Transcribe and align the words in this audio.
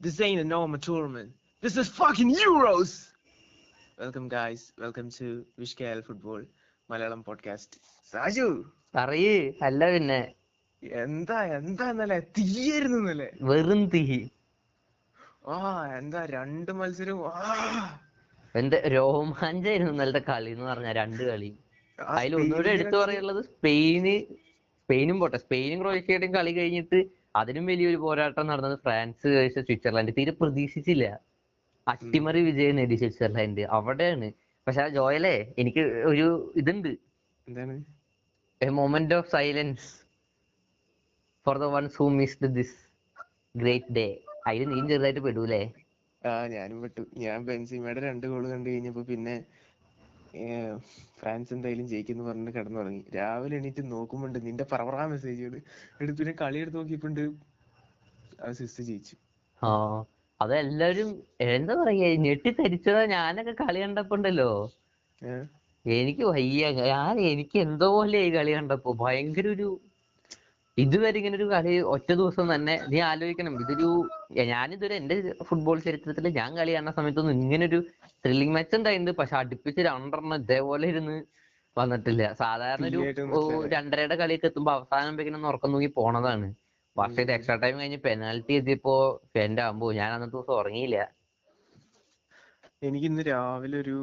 This 0.00 0.20
ain't 0.20 0.40
a 0.40 0.44
normal 0.46 0.78
tournament. 0.78 1.32
This 1.62 1.76
is 1.76 1.88
fucking 1.90 2.34
Euros! 2.36 3.08
Welcome, 3.98 4.28
guys. 4.28 4.72
Welcome 4.78 5.10
to 5.12 5.26
Wish 5.58 5.74
KL 5.76 6.02
Football 6.04 6.42
Malayalam 6.88 7.22
podcast 7.24 7.78
Saju 8.12 8.44
പറയ് 8.94 9.32
അല്ല 9.66 9.80
പിന്നെ 9.94 10.20
എന്താ 10.82 11.38
എന്താ 11.56 11.86
ഇന്നലെ 11.90 12.18
തീയായിരുന്നു 12.36 12.98
ഇന്നലെ 12.98 13.26
വെറും 13.48 13.82
തീ 13.94 14.02
ആ 15.48 15.58
എന്താ 15.98 16.20
രണ്ട് 16.36 16.70
മത്സരം 16.78 17.18
ആ, 17.32 17.42
എന്റെ 18.56 18.82
രോമാഞ്ചായിരുന്നു 18.86 19.92
ഇന്നലത്തെ 19.92 20.22
കളി 20.28 20.50
എന്ന് 20.50 20.64
പറഞ്ഞ 20.64 20.92
രണ്ട് 20.92 21.22
കളി. 21.22 21.50
അതിൽ 21.98 22.34
ഒന്നുകൂടെ 22.34 22.70
എടുത്തു 22.70 22.96
പറയാനുള്ളത് 22.96 23.44
സ്പെയിന് 23.44 24.14
സ്പെയിനും 24.82 25.20
പോട്ടെ. 25.20 25.36
സ്പെയിനും 25.36 25.80
ക്രൊയേഷ്യയുടെയും 25.80 26.34
കളി 26.34 26.52
കഴിഞ്ഞിട്ട് 26.52 27.04
അതിനും 27.36 27.66
വലിയൊരു 27.66 27.96
പോരാട്ടം 27.96 28.46
നടന്നത് 28.46 28.78
ഫ്രാൻസ് 28.78 29.28
കഴിച്ച 29.28 29.58
സ്വിറ്റ്സർലാൻഡ്. 29.58 30.12
തീരെ 30.18 30.30
പ്രതീക്ഷിച്ചില്ല. 30.30 31.20
അട്ടിമറി 31.88 32.44
വിജയം 32.44 32.76
നേടി 32.76 32.94
സ്വിറ്റ്സർലാൻഡ്. 32.94 33.60
അവിടെയാണ്. 33.60 34.32
പക്ഷെ 34.66 34.82
ആ 34.82 34.88
ജോയലെ 34.88 35.54
എനിക്ക് 35.58 35.80
ഒരു 35.80 36.52
ഇതുണ്ട്. 36.56 36.96
Moment 38.62 39.14
of 39.14 39.30
silence 39.30 39.88
for 41.46 41.58
the 41.58 41.62
ones 41.62 41.96
who 41.98 42.08
missed 42.08 42.54
this 42.56 42.76
great 43.56 43.92
day. 43.92 44.20
അതിൽ 44.46 44.68
നീയും 44.68 44.88
ചെറുതായിട്ട് 44.88 45.20
പെടൂലേ? 45.20 45.72
ആ 46.22 46.32
ഞാനും 46.54 46.78
വിട്ടു. 46.84 47.02
ഞാൻ 47.24 47.38
ബെൻസിമയുടെ 47.48 48.00
രണ്ട് 48.08 48.26
ഗോൾ 48.32 48.44
കണ്ടു 48.52 48.68
കഴിഞ്ഞപ്പോൾ 48.70 49.04
പിന്നെ 49.10 49.34
ഫ്രാൻസ് 51.20 51.52
എന്തായാലും 51.54 51.86
ജയിക്കുന്നു 51.92 52.24
പറഞ്ഞിട്ട് 52.28 52.52
കിടന്നുറങ്ങി. 52.58 53.02
രാവിലെ 53.16 53.54
എണീറ്റ് 53.60 53.82
നോക്കുമ്പോണ്ട് 53.92 54.38
നിന്റെ 54.46 54.64
പറവറാ 54.72 55.04
മെസ്സേജുകൾ 55.12 55.54
എടുത്ത് 56.00 56.18
പിന്നെ 56.20 56.34
കളി 56.42 56.58
എടുത്ത് 56.64 56.78
നോക്കിയപ്പോണ്ട് 56.80 57.22
സിസ്റ്റ് 58.58 58.84
ജയിച്ചു. 58.88 59.14
ആ 59.62 59.70
അതെല്ലാരും 60.40 61.08
എന്താ 61.54 61.74
പറയാ 61.80 62.08
ഞെട്ടിത്തരിച്ചതാ. 62.24 63.00
ഞാനൊക്കെ 63.14 63.54
കളി 63.62 63.78
കണ്ടപ്പോണ്ടല്ലോ. 63.84 64.50
എനിക്ക് 65.84 66.24
വയ്യ. 66.32 66.62
ഞാൻ 66.90 67.14
എനിക്ക് 67.30 67.56
എന്തോ 67.66 67.86
പോലെ 67.96 68.18
ഈ 68.26 68.30
കളി 68.36 68.52
കണ്ടപ്പോ. 68.56 68.90
ഭയങ്കര 69.02 69.46
ഒരു 69.56 69.68
ഇതുവരെ 70.82 71.16
ഇങ്ങനെ 71.20 71.36
ഒരു 71.40 71.46
കളി 71.52 71.72
ഒറ്റ 71.94 72.10
ദിവസം 72.20 72.46
തന്നെ 72.54 72.74
നീ 72.92 72.98
ആലോചിക്കണം. 73.10 73.54
ഇതൊരു 73.62 73.88
ഞാനിതുവരെ 74.52 74.94
എന്റെ 75.00 75.16
ഫുട്ബോൾ 75.48 75.78
ചരിത്രത്തിൽ 75.86 76.28
ഞാൻ 76.40 76.50
കളി 76.58 76.72
കാണുന്ന 76.74 76.92
സമയത്തൊന്നും 76.98 77.34
ഇങ്ങനെ 77.44 77.64
ഒരു 77.70 77.80
ത്രില്ലിംഗ് 78.24 78.54
മാച്ച് 78.56 78.76
ഉണ്ടായിട്ടുണ്ട്. 78.78 79.12
പക്ഷെ 79.20 79.36
അടുപ്പിച്ച് 79.42 79.82
രണ്ടെണ്ണം 79.90 80.36
ഇതേപോലെ 80.44 80.86
ഇരുന്ന് 80.92 81.16
വന്നിട്ടില്ല. 81.76 82.22
സാധാരണ 82.42 82.86
ഒരു. 82.92 83.00
രണ്ടരയുടെ 83.74 84.16
കളിയൊക്കെ 84.22 84.48
എത്തുമ്പോ 84.50 84.72
അവസാനം 84.78 85.20
ഇങ്ങനെ 85.24 85.48
ഉറക്കം 85.52 85.72
നോക്കി 85.74 85.90
പോണതാണ്. 86.00 86.48
പക്ഷെ 86.96 87.20
ഇത് 87.24 87.32
എക്സ്ട്രാ 87.32 87.56
ടൈം 87.62 87.74
കഴിഞ്ഞ് 87.80 87.98
പെനാൽറ്റി 88.06 88.52
എത്തിയപ്പോ 88.60 88.94
എന്റെ 89.46 89.62
ആകുമ്പോ 89.66 89.88
ഞാൻ 90.00 90.10
അന്നത്തെ 90.14 90.36
ദിവസം 90.36 90.54
ഉറങ്ങിയില്ല. 90.60 90.98
എനിക്ക് 92.86 93.06
ഇന്ന് 93.10 93.22
രാവിലെ 93.32 93.76
ഒരു 93.84 93.98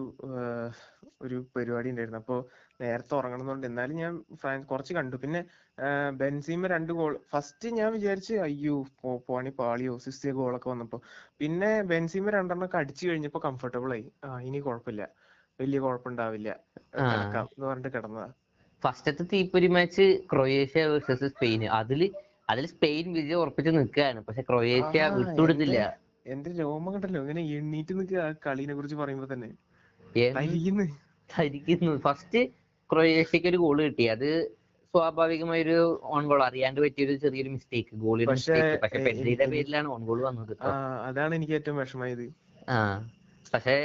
ഒരു 1.26 1.38
പരിപാടി 1.56 1.88
ഉണ്ടായിരുന്നു. 1.92 2.20
അപ്പൊ 2.24 2.36
നേരത്തെ 2.80 3.14
ഉറങ്ങണമെന്നുണ്ട്. 3.16 3.68
എന്നാലും 3.68 3.96
ഞാൻ 3.96 4.14
ഫ്രാൻസ് 4.42 4.68
കുറച്ച് 4.68 4.94
കണ്ടു. 4.94 5.16
പിന്നെ 5.16 5.42
ബെൻസീമ 6.22 6.68
രണ്ട് 6.68 6.94
ഗോൾ. 6.94 7.14
ഫസ്റ്റ് 7.32 7.70
ഞാൻ 7.70 7.90
വിചാരിച്ച് 7.94 8.34
അയ്യോ 8.46 8.76
പോണി 9.28 9.50
പാളിയോ 9.60 9.98
സിസ്റ്റിയ 9.98 10.32
ഗോളൊക്കെ 10.32 10.70
വന്നപ്പോ. 10.70 11.00
പിന്നെ 11.40 11.82
ബെൻസീമ 11.92 12.30
രണ്ടെണ്ണം 12.30 12.66
ഒക്കെ 12.66 12.78
അടിച്ചു 12.78 13.08
കഴിഞ്ഞപ്പോ 13.08 13.42
കംഫർട്ടബിൾ 13.46 13.92
ആയി. 13.94 14.08
ആ 14.24 14.40
ഇനി 14.42 14.60
കുഴപ്പമില്ല. 14.60 15.04
വലിയ 15.60 15.80
കുഴപ്പമുണ്ടാവില്ല. 15.80 16.50
കിടക്കാം 17.10 17.46
എന്ന് 17.54 17.66
പറഞ്ഞിട്ട് 17.68 17.92
കിടന്നതാ. 17.96 18.28
ഫസ്റ്റത്തെ 18.84 19.24
തീപ്പൊരി 19.34 19.68
മാച്ച് 19.76 20.04
ക്രൊയേഷ്യ 20.32 20.86
വേഴ്സസ് 20.86 21.28
സ്പെയിൻ. 21.34 21.62
അതിൽ 21.80 22.02
അതിൽ 22.50 22.66
സ്പെയിൻ 22.68 23.14
വിജയം 23.14 23.40
ഉറപ്പിച്ച് 23.40 23.72
നിൽക്കുകയാണ്. 23.78 24.20
പക്ഷെ 24.28 24.44
ക്രൊയേഷ്യ 24.50 25.02
വിട്ടുവിടുന്നില്ല. 25.20 25.78
വിട്ടുകൊടുത്തില്ല 25.78 25.80
എന്റെ 26.34 26.52
രോമം 26.60 26.92
കണ്ടല്ലോ. 26.94 27.22
ഇങ്ങനെ 27.22 27.42
എണ്ണീറ്റ് 27.58 27.94
നിൽക്കുക 28.00 28.36
കളീനെ 28.46 28.74
കുറിച്ച് 28.74 28.98
പറയുമ്പോ 29.02 29.28
തന്നെ. 29.34 29.50
ഫസ്റ്റ് 32.06 32.42
ക്രൊയേഷ്യക്ക് 32.90 33.48
ഒരു 33.48 33.58
ഗോൾ 33.58 33.78
കിട്ടി. 33.82 34.06
അത് 34.16 34.30
സ്വാഭാവികമായ 34.94 35.62
ഒരു 35.64 35.78
ഓൺ 36.16 36.24
ഗോൾ 36.30 36.42
അറിയാണ്ട് 36.44 36.80
പറ്റിയൊരു 36.82 37.16
ചെറിയൊരു 37.24 37.52
മിസ്റ്റേക്ക് 37.56 37.98
ഗോളിന്റെ 38.04 38.34
മിസ്റ്റേക്ക് 38.34 38.78
പക്ഷെ 38.84 39.00
പെഡ്രിയുടെ 39.08 39.48
പേരിലാണ് 39.54 39.88
ഓൺ 39.96 40.04
ഗോൾ 40.10 40.20
വന്നത് 40.28 40.54
അതാണ് 41.10 41.34
എനിക്ക് 41.40 41.56
ഏറ്റവും 41.60 41.80
വിഷമായത് 41.84 42.26
ആ 42.70 42.78
പക്ഷെ 43.54 43.76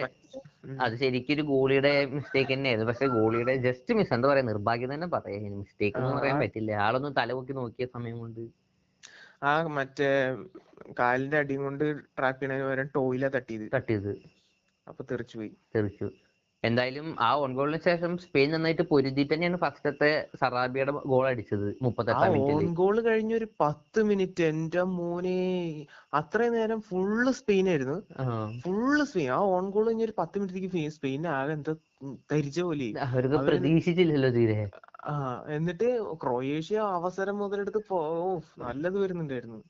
അത് 0.85 0.95
ശരിക്കും 1.01 1.35
ഒരു 1.35 1.43
ഗോളിയുടെ 1.51 1.93
മിസ്റ്റേക്ക് 2.15 2.53
തന്നെയായിരുന്നു. 2.53 2.89
പക്ഷെ 2.91 3.07
ഗോളിയുടെ 3.17 3.55
ജസ്റ്റ് 3.67 3.95
മിസ് 3.99 4.13
എന്താ 4.17 4.29
പറയാ 4.29 4.45
നിർഭാഗ്യം 4.51 4.91
തന്നെ 4.95 5.09
പറയാം. 5.17 5.59
മിസ്റ്റേക്ക് 5.63 5.99
എന്ന് 6.03 6.15
പറയാൻ 6.19 6.39
പറ്റില്ല. 6.43 6.73
ആളൊന്ന് 6.87 7.11
തലപൊക്കി 7.21 7.55
നോക്കിയ 7.59 7.87
സമയം 7.95 8.19
കൊണ്ട്. 8.19 8.43
ആ 9.43 9.51
മറ്റേ 9.79 10.09
കാലിന്റെ 10.99 11.37
അടിയും 11.43 11.63
കൊണ്ട് 11.63 11.85
ട്രാപ്പ് 12.19 12.41
ചെയ്യണതിന് 12.41 12.67
പകരം 12.69 12.89
ടോയില 12.97 13.29
തട്ടിയത്. 13.37 13.67
തട്ടിയത്. 13.75 14.13
അപ്പൊ 14.87 15.03
തെറിച്ചു 15.11 15.37
പോയി 15.39 15.51
തെറിച്ചു. 15.75 16.07
എന്തായാലും 16.65 17.07
ആ 17.21 17.29
ഓൺ 17.43 17.51
ഗോളിന് 17.59 17.79
ശേഷം 17.87 18.13
സ്പെയിൻ 18.25 18.49
നന്നായിട്ട് 18.55 18.85
പൊരുതിയിട്ട് 18.91 19.33
തന്നെയാണ് 19.33 19.59
ഫസ്റ്റത്തെ 19.63 20.11
സറാബിയുടെ 20.41 20.93
ഗോൾ 21.13 21.25
അടിച്ചത് 21.31 21.69
മുപ്പത്തെട്ടാം 21.85 22.35
ഓൺ 22.49 22.67
ഗോൾ 22.81 22.97
കഴിഞ്ഞ 23.07 23.33
ഒരു 23.39 23.49
പത്ത് 23.63 24.01
മിനിറ്റ് 24.09 24.43
എന്റെ 24.51 24.83
മോനെ 24.97 25.39
അത്രയും 26.21 26.55
നേരം 26.57 26.81
ഫുള്ള് 26.89 27.33
സ്പെയിൻ 27.39 27.67
ആയിരുന്നു. 27.73 27.97
Full 28.65 29.05
Spain. 29.11 29.31
ആ 29.31 29.41
ഓൺ 29.55 29.65
ഗോൾ 29.75 29.87
കഴിഞ്ഞ 29.89 30.05
ഒരു 30.09 30.15
പത്ത് 30.21 30.37
മിനിറ്റിലേക്ക് 30.41 30.93
സ്പെയിൻ 30.97 31.25
ആകെ 31.37 31.55
എന്താ 31.57 31.75
ധരിച്ച 32.33 32.61
പോലെ. 32.69 32.89
പ്രതീക്ഷിച്ചില്ലല്ലോ 33.49 34.31
തീരെ. 34.37 34.59
ആ 35.11 35.15
എന്നിട്ട് 35.57 35.89
ക്രൊയേഷ്യ 36.23 36.79
അവസരം 36.99 37.37
മുതലെടുത്ത് 37.43 37.83
ഓ, 37.93 38.03
നല്ലത് 38.65 38.99
വരുന്നുണ്ടായിരുന്നു. 39.03 39.61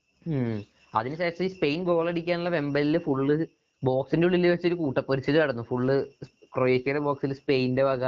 അതിനുശേഷം 0.93 1.43
ഈ 1.45 1.51
സ്പെയിൻ 1.55 1.81
ഗോൾ 1.89 2.05
അടിക്കാനുള്ള 2.11 2.51
വെമ്പലിൽ 2.57 2.97
ഫുള്ള് 3.05 3.35
ബോക്സിന്റെ 3.83 4.25
ഉള്ളിൽ 4.27 4.47
വെച്ചൊരു 4.53 4.77
കൂട്ടപ്പൊരിച്ചിൽ 4.81 5.37
നടന്നു. 5.39 5.63
ഫുള്ള് 5.71 5.95
ക്രൊയേഷ്യയുടെ 6.55 6.99
ബോക്സിൽ 6.99 7.33
സ്പെയിന്റെ 7.33 7.83
വക. 7.83 8.03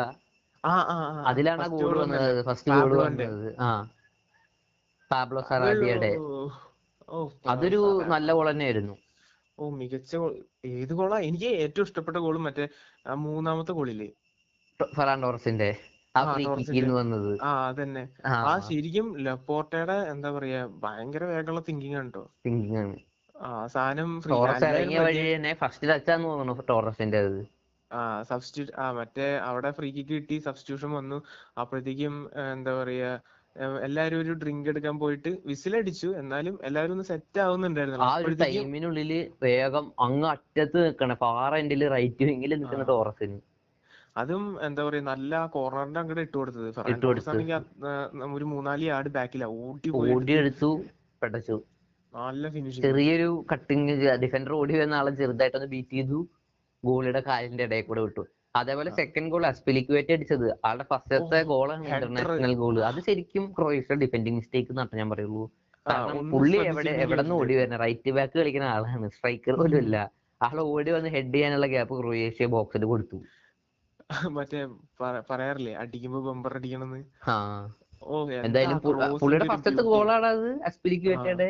അതിലാണ് 1.26 1.70
ഗോൾ 1.70 1.82
ഗോൾ 1.82 2.00
വന്നത്. 2.00 2.46
ഫസ്റ്റ് 2.46 2.72
ഗോൾ 2.72 2.98
വന്നത്. 2.98 3.56
ആ. 3.60 3.88
പാബ്ലോ 5.12 5.42
സറാബിയുടെ 5.50 6.12
അതൊരു 7.48 8.04
നല്ല 8.08 8.34
ഗോൾ 8.34 8.50
തന്നെയായിരുന്നു. 8.50 8.98
ഓ 9.60 9.70
മികച്ച 9.70 10.16
ഗോൾ. 10.16 10.44
ഏത് 10.66 10.94
ഗോളാ? 10.94 11.20
എനിക്ക് 11.20 11.46
ഏറ്റവും 11.46 11.86
ഇഷ്ടപ്പെട്ട 11.86 12.18
ഗോളും 12.18 12.44
മറ്റേ 12.44 12.68
മൂന്നാമത്തെ 13.14 13.72
ഗോളില്ലേ? 13.72 14.08
ഫെറാൻ 14.96 15.22
ടോറസിന്റെ. 15.22 15.78
ആ 16.18 16.22
ആ 16.22 16.34
ഫ്രീ 16.34 16.44
ടോറസിന്റെ. 16.44 16.72
കിക്കിന്ന് 16.72 16.96
വന്നത്. 16.96 17.40
ആ 17.42 17.68
അതന്നെ. 17.68 18.10
ആ 18.26 18.60
ശരിക്കും 18.60 19.18
ലപ്പോർട്ടയുടെ 19.18 19.94
എന്താ 19.94 20.32
പറയാ 20.32 20.68
ഭയങ്കര 20.68 21.24
വേഗമുള്ള 21.24 21.62
തിങ്കിങ് 21.70 21.96
ആണ് 21.96 22.06
കേട്ടോ 22.06 22.32
തിങ്കിങ് 22.46 22.78
ആണ്. 22.78 22.98
ആ 23.42 23.68
സാധനം 23.68 24.22
ടോറസ് 24.30 24.64
ഇറങ്ങിയ 24.64 25.00
വഴി 25.00 25.36
തന്നെ 25.36 25.54
ഫസ്റ്റ് 25.54 25.88
ടച്ചാന്ന് 25.88 26.28
തോന്നുന്നു 26.28 26.64
ടോറസിന്റെ 26.70 27.18
അത്. 27.18 27.63
ആ 27.94 28.02
സബ്സ്റ്റിറ്റ്യൂട്ട് 28.24 28.74
ആ 28.82 28.88
മറ്റേ 28.92 29.28
അവിടെ 29.50 29.70
ഫ്രീ 29.72 29.90
കിക്ക് 29.92 30.14
കിട്ടി 30.14 30.38
സബ്സ്റ്റിറ്റ്യൂഷൻ 30.40 30.92
വന്നു. 30.92 31.18
അപ്പോഴത്തേക്കും 31.58 32.16
എന്താ 32.46 32.74
പറയാ 32.82 33.12
എല്ലാരും 33.88 34.20
ഒരു 34.20 34.34
ഡ്രിങ്ക് 34.34 34.70
എടുക്കാൻ 34.70 34.96
പോയിട്ട് 35.00 35.32
വിസിലടിച്ചു 35.46 36.10
എന്നാലും 36.22 36.56
എല്ലാരും 36.64 36.94
ഒന്ന് 36.96 37.06
സെറ്റ് 37.10 37.40
ആവുന്നുണ്ടായിരുന്നു. 37.40 37.98
ആ 38.00 38.12
ഒരു 38.12 38.22
അപ്പോഴത്തേക്കും 38.22 39.26
വേഗം 39.42 39.88
അങ്ങ് 40.00 40.28
അറ്റത്ത് 40.34 40.78
നിൽക്കണ 40.86 41.16
ഫാർ 41.24 41.56
എൻഡിൽ 41.60 41.84
റൈറ്റ് 41.96 42.26
വിങ്ങിൽ 42.32 42.54
നിൽക്കുന്ന 42.56 42.86
ടോറസിന് 42.92 43.40
അതും 44.16 44.44
എന്താ 44.62 44.82
പറയാ 44.88 45.04
നല്ല 45.04 45.36
കോർണറിന്റെ 45.54 46.00
അങ്ങോട്ട് 46.00 46.22
ഇട്ട് 46.22 46.36
കൊടുത്തത്. 46.38 46.68
ആ, 46.80 47.94
ഒരു 48.38 48.46
മൂന്നാൽ 48.46 48.82
യാർഡ് 48.84 49.12
ബാക്കിലാ 49.16 49.48
ഓടി 49.62 49.92
ഓടി 50.02 50.34
എടുത്തു 50.42 50.70
പെടച്ചു 51.22 51.56
നല്ല 52.14 52.50
ഫിനിഷിങ് 52.50 52.84
ചെറിയൊരു 52.86 53.30
കട്ടിങ് 53.52 53.94
ഡിഫൻഡർ 54.24 54.52
ഓടി 54.54 54.74
വരുന്ന 54.78 54.96
ആളെ 54.96 55.12
ചെറുതായിട്ടൊന്ന് 55.22 55.70
ബീറ്റ് 55.72 55.96
ചെയ്തു. 55.98 56.20
ഗോളിയുടെ 56.84 57.22
കാലിന്റെ 57.28 57.66
ഇടയിൽ 57.68 57.86
കൂടെ 57.90 58.02
വിട്ടു. 58.06 58.24
അതേപോലെ 58.60 58.92
സെക്കൻഡ് 59.00 59.30
ഗോൾ 59.34 59.44
അസ്പിലിക്കുവേറ്റ് 59.52 60.14
അടിച്ചത്. 60.16 60.48
ആളുടെ 60.68 60.86
ഫസ്റ്റത്തെ 60.92 61.40
ഗോളാണ് 61.52 61.84
ഇന്റർനാഷണൽ 61.92 62.54
ഗോൾ 62.64 62.76
അത് 62.90 63.00
ശരിക്കും 63.08 63.46
ക്രൊയേഷ്യ 63.58 63.96
ഡിഫെൻഡിങ് 64.04 64.38
മിസ്റ്റേക്ക് 64.40 64.72
എന്നാണ് 64.74 65.00
ഞാൻ 65.02 65.10
പറയുള്ളൂ. 65.14 65.46
കാരണം 65.86 66.30
പുള്ളി 66.34 66.58
എവിടെ 66.72 66.92
എവിടെ 67.06 67.22
നിന്ന് 67.24 67.36
ഓടി 67.40 67.54
വരുന്നുണ്ടായിരുന്നു 67.54 67.60
വരുന്ന 67.60 67.78
റൈറ്റ് 67.86 68.12
ബാക്ക് 68.18 68.36
കളിക്കുന്ന 68.40 68.68
ആളാണ്. 68.76 69.08
സ്ട്രൈക്കർ 69.16 69.56
പോലും 69.62 69.80
അല്ല 69.84 69.98
ആൾ 70.42 70.58
ഓടി 70.74 70.92
വന്ന് 70.96 71.10
ഹെഡ് 71.16 71.34
ചെയ്യാനുള്ള 71.36 71.68
ഗ്യാപ്പ് 71.74 71.94
ക്രൊയേഷ്യ 72.02 72.46
ബോക്സിൽ 72.56 72.86
കൊടുത്തു. 72.92 73.18
മറ്റേ 74.38 74.62
പറയാറില്ലേ? 75.32 75.74
അടിക്കുമ്പോ 75.84 76.20
ബമ്പർ 76.28 76.54
അടിക്കണമെന്ന് 76.60 77.02
ഓ 78.12 78.16
എന്തായാലും 78.48 78.80
പുള്ളിയുടെ 79.22 79.46
ഫസ്റ്റത്തെ 79.52 79.84
ഗോളാണ് 79.92 80.28
അത് 80.34 80.48
അസ്പിലിക്കുവേറ്റയുടെ 80.70 81.50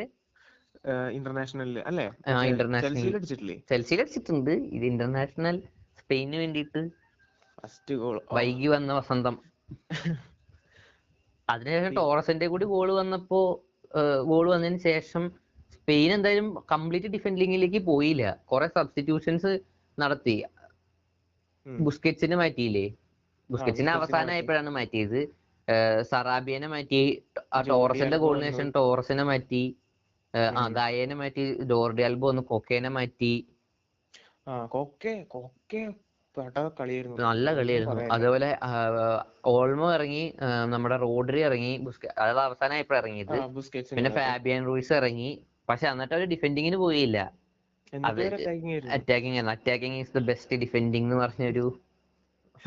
ഇന്റർനാഷണലിൽ 1.17 1.77
അല്ലേ? 1.89 2.05
ഇന്റർനാഷണൽ 2.51 3.13
ചെൽസിയിൽ 3.69 4.01
അടിച്ചിട്ടുണ്ട്. 4.03 4.53
ഇത് 4.77 4.85
ഇന്റർനാഷണൽ 4.91 5.57
സ്പെയിന് 5.99 6.37
വേണ്ടിയിട്ട്. 6.41 6.81
ഫസ്റ്റ് 7.57 7.95
ഗോൾ 8.01 8.17
വൈകി 8.37 8.67
വന്ന 8.75 8.91
വസന്തം. 8.99 9.35
അതിനുശേഷം 11.47 11.93
ടോറസിന്റെ 11.99 12.45
കൂടി 12.51 12.65
ഗോൾ 12.73 12.89
വന്നപ്പോ 12.99 13.39
ഗോൾ 14.29 14.45
വന്നതിന് 14.53 14.79
ശേഷം 14.87 15.23
സ്പെയിൻ 15.75 16.09
എന്തായാലും 16.15 16.47
കംപ്ലീറ്റ് 16.71 17.09
ഡിഫൻഡിങ്ങിലേക്ക് 17.15 17.79
പോയില്ല. 17.89 18.23
കുറെ 18.51 18.67
സബ്സ്റ്റിറ്റ്യൂഷൻസ് 18.77 19.51
നടത്തി. 19.97 20.35
ബുസ്കറ്റ്സിനെ 21.65 22.35
മാറ്റിയില്ലേ? 22.35 22.85
ബുസ്കെറ്റ്സിനെ 23.49 23.91
അവസാനമായപ്പോഴാണ് 23.97 24.69
മാറ്റിയത്. 24.77 25.19
സറാബിയനെ 26.11 26.67
മാറ്റി. 26.67 27.01
ആ 27.55 27.61
ടോറസിന്റെ 27.71 28.17
ഗോളിന് 28.23 28.47
ശേഷം 28.49 28.69
ടോറസിനെ 28.77 29.23
മാറ്റി. 29.23 29.63
ആ 30.33 30.41
ഉം. 30.59 30.73
മാറ്റി 31.17 31.43
ജോർഡി 31.71 32.01
ആൽബോ 32.01 32.27
വന്നു 32.29 32.43
കൊക്കേനെ 32.51 32.89
മാറ്റി. 32.89 33.33
നല്ല 37.25 37.47
കളിയായിരുന്നു. 37.57 37.95
അതേപോലെ 38.13 38.49
ഓൾമോ 39.51 39.87
ഇറങ്ങി 39.93 40.23
നമ്മുടെ 40.73 40.97
റോഡ്രി 40.97 41.41
ഇറങ്ങി 41.41 41.73
അതായത് 42.17 42.41
അവസാനം 42.47 42.77
ഇപ്പൊ 42.83 42.95
ഇറങ്ങിയത് 42.97 43.35
പിന്നെ 43.91 44.09
ഫാബിയൻ 44.17 44.65
റൂയിസ് 44.65 44.93
ഇറങ്ങി. 44.93 45.29
പക്ഷെ 45.69 45.87
എന്നിട്ട് 45.87 46.13
അവർ 46.13 46.23
ഡിഫെൻഡിങ്ങിന് 46.25 46.77
പോയില്ല. 46.77 47.17
അറ്റാക്കിംഗ് 48.97 49.33
ആയിരുന്നു. 49.33 49.51
Attacking 49.51 49.97
is 49.97 50.13
the 50.17 50.21
best 50.29 50.55
defending 50.63 51.07
എന്ന് 51.07 51.19
പറഞ്ഞൊരു 51.23 51.65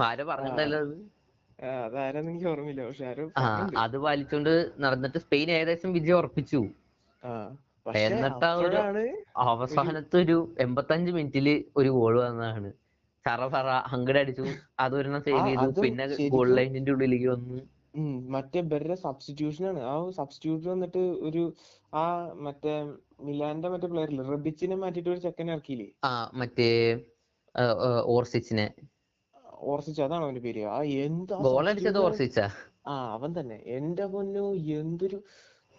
ആരോ 0.02 0.24
പറഞ്ഞിട്ടല്ലോ 0.30 0.78
അത്. 0.80 0.94
പാലിച്ചുകൊണ്ട് 4.04 4.52
നടന്നിട്ട് 4.78 5.18
സ്പെയിൻ 5.18 5.50
ഏകദേശം 5.50 5.92
വിജയം 5.92 6.18
ഉറപ്പിച്ചു. 6.18 6.60
എന്നിട്ട് 8.06 8.48
ഒരു 8.66 8.78
അവസാനത്തെ 9.44 10.16
ഒരു 10.24 10.36
എൺപത്തഞ്ച് 10.64 11.10
മിനിറ്റിൽ 11.16 11.48
ഒരു 11.80 11.90
ഗോൾ 11.98 12.14
വന്നതാണ്. 12.24 12.70
ചറ 13.24 13.46
പറ 13.54 13.68
അങ്ങട് 13.94 14.18
അടിച്ചു. 14.22 14.44
അതൊരെണ്ണം 14.84 15.22
സേവ് 15.28 15.46
ചെയ്തു. 15.48 15.68
പിന്നെ 15.82 16.04
ഗോൾ 16.34 16.48
ലൈനിന്റെ 16.58 16.92
ഉള്ളിലേക്ക് 16.94 17.28
വന്നു. 17.34 17.58
മറ്റേ 18.34 18.60
ബെരുടെ 18.70 18.96
സബ്സ്റ്റിറ്റ്യൂഷൻ 19.04 19.64
ആണ്. 19.70 19.80
ആ 19.90 19.94
സബ്സ്റ്റിറ്റ്യൂട്ട് 20.18 20.66
വന്നിട്ട് 20.72 21.02
ഒരു 21.28 21.42
ആ 22.00 22.04
മറ്റേ 22.46 22.72
മിലാന്റെ 23.26 23.68
മറ്റേ 23.72 23.88
പ്ലെയർ 23.92 24.10
ഇല്ലേ? 24.12 24.24
റബിച്ചിനെ 24.32 24.76
മാറ്റിട്ട് 24.82 25.10
ഒരു 25.14 25.20
ചെക്കനെ 25.26 25.52
ഇറക്കിയില്ലേ? 25.56 25.88
ആ 26.08 26.12
മറ്റേ 26.40 26.68
ഓർസിച്ചിനെ. 28.14 28.66
ഓർസിച്ച്. 29.72 30.00
അതാണ് 30.06 30.24
അവന്റെ 30.26 30.42
പേര്. 30.46 30.62
ആ 30.74 30.78
എന്താ 31.06 31.36
ഗോൾ 31.46 31.66
അടിച്ചത് 31.70 31.98
ഓർസിച്ചാ? 32.06 32.46
ആ 32.90 32.94
അവൻ 33.14 33.30
തന്നെ. 33.38 33.58
എന്റെ 33.78 34.06
പൊന്നു 34.14 34.44
എന്തൊരു 34.80 35.18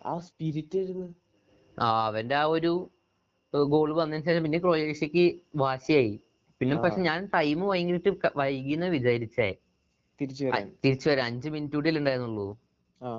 ആ 0.06 0.14
സ്പിരിറ്റ് 0.28 0.78
ആയിരുന്നു. 0.80 1.08
അവന്റെ 1.80 2.36
ആ 2.36 2.44
ഒരു 2.44 2.90
ഗോൾ 3.64 3.96
വന്നതിന് 3.96 4.26
ശേഷം 4.26 4.44
പിന്നെ 4.44 4.58
ക്രൊയേഷ്യക്ക് 4.58 5.40
വാശിയായി. 5.56 6.20
പിന്നെ 6.60 6.76
പക്ഷെ 6.76 6.98
ഞാൻ 6.98 7.30
ടൈം 7.34 7.68
വൈകിട്ട് 7.68 8.10
വൈകിന്ന് 8.36 8.86
വിചാരിച്ചേ. 8.86 9.56
തിരിച്ചു 10.86 11.10
വരാം 11.10 11.26
അഞ്ച് 11.26 11.50
മിനിറ്റ് 11.50 11.76
കൂടി 11.76 11.98
ഉണ്ടായിരുന്നുള്ളൂ. 11.98 12.58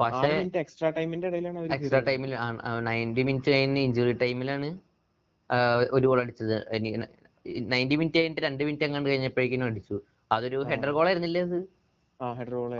പക്ഷേ- 0.00 0.58
എക്സ്ട്രാ 0.58 0.90
ടൈമിന്റെ 0.90 1.26
ഇടയിലാണ് 1.26 1.72
എക്സ്ട്രാ 1.72 2.00
ടൈമിൽ 2.00 2.34
നയന്റി 2.80 3.22
മിനിറ്റ് 3.22 3.50
കഴിഞ്ഞ് 3.50 3.80
ഇഞ്ചുറി 3.80 4.12
ടൈമിലാണ് 4.12 4.78
ഒരു 5.90 6.06
ഗോൾ 6.06 6.20
അടിച്ചത്. 6.20 6.66
നയന്റി 7.58 7.96
മിനിറ്റ് 7.96 8.18
കഴിഞ്ഞിട്ട് 8.18 8.40
രണ്ട് 8.40 8.64
മിനിറ്റ് 8.64 8.84
എങ്ങാണ്ട് 8.84 9.10
കഴിഞ്ഞപ്പോഴേക്കും 9.10 9.64
അടിച്ചു. 9.64 10.00
അതൊരു. 10.32 10.64
ഹെഡർ 10.68 10.90
ഗോൾ 10.90 11.06
ആയിരുന്നില്ലേ 11.06 11.40
അത്? 11.40 11.68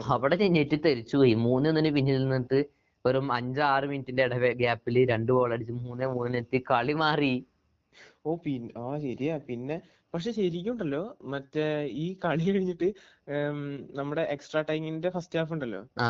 അവിടെ 0.07 0.37
ഞെട്ടി 0.37 0.77
തെറിച്ചു 0.77 1.17
പോയി. 1.17 1.35
മൂന്നൊന്നിന് 1.35 1.95
പിന്നിൽ 1.95 2.19
നിന്നിട്ട് 2.19 2.65
വെറും 3.05 3.29
അഞ്ചാറ് 3.33 3.87
മിനിറ്റിന്റെ 3.91 4.25
ഇടവ 4.29 4.47
ഗ്യാപ്പിൽ 4.61 4.97
രണ്ട് 5.11 5.31
ഗോൾ 5.33 5.53
അടിച്ച് 5.55 5.75
മൂന്നേ 5.83 6.07
മൂന്നിനെത്തി 6.15 6.59
കളി 6.71 6.95
മാറി. 7.03 7.35
ഓ 8.25 8.33
പിന്നെ 8.45 8.71
ആ 8.81 8.89
ശരിയാ. 9.05 9.35
പിന്നെ 9.49 9.77
പക്ഷെ 10.15 10.31
ശരിക്കും 10.33 10.73
ഉണ്ടല്ലോ 10.73 11.03
മറ്റേ 11.33 11.65
ഈ 11.97 12.07
കളി 12.25 12.45
കഴിഞ്ഞിട്ട് 12.49 12.89
നമ്മുടെ 13.99 14.23
എക്സ്ട്രാ 14.35 14.61
ടൈമിന്റെ 14.69 15.11
ഫസ്റ്റ് 15.17 15.39
ഹാഫ് 15.39 15.53
ഉണ്ടല്ലോ. 15.53 15.81
ആ. 16.01 16.09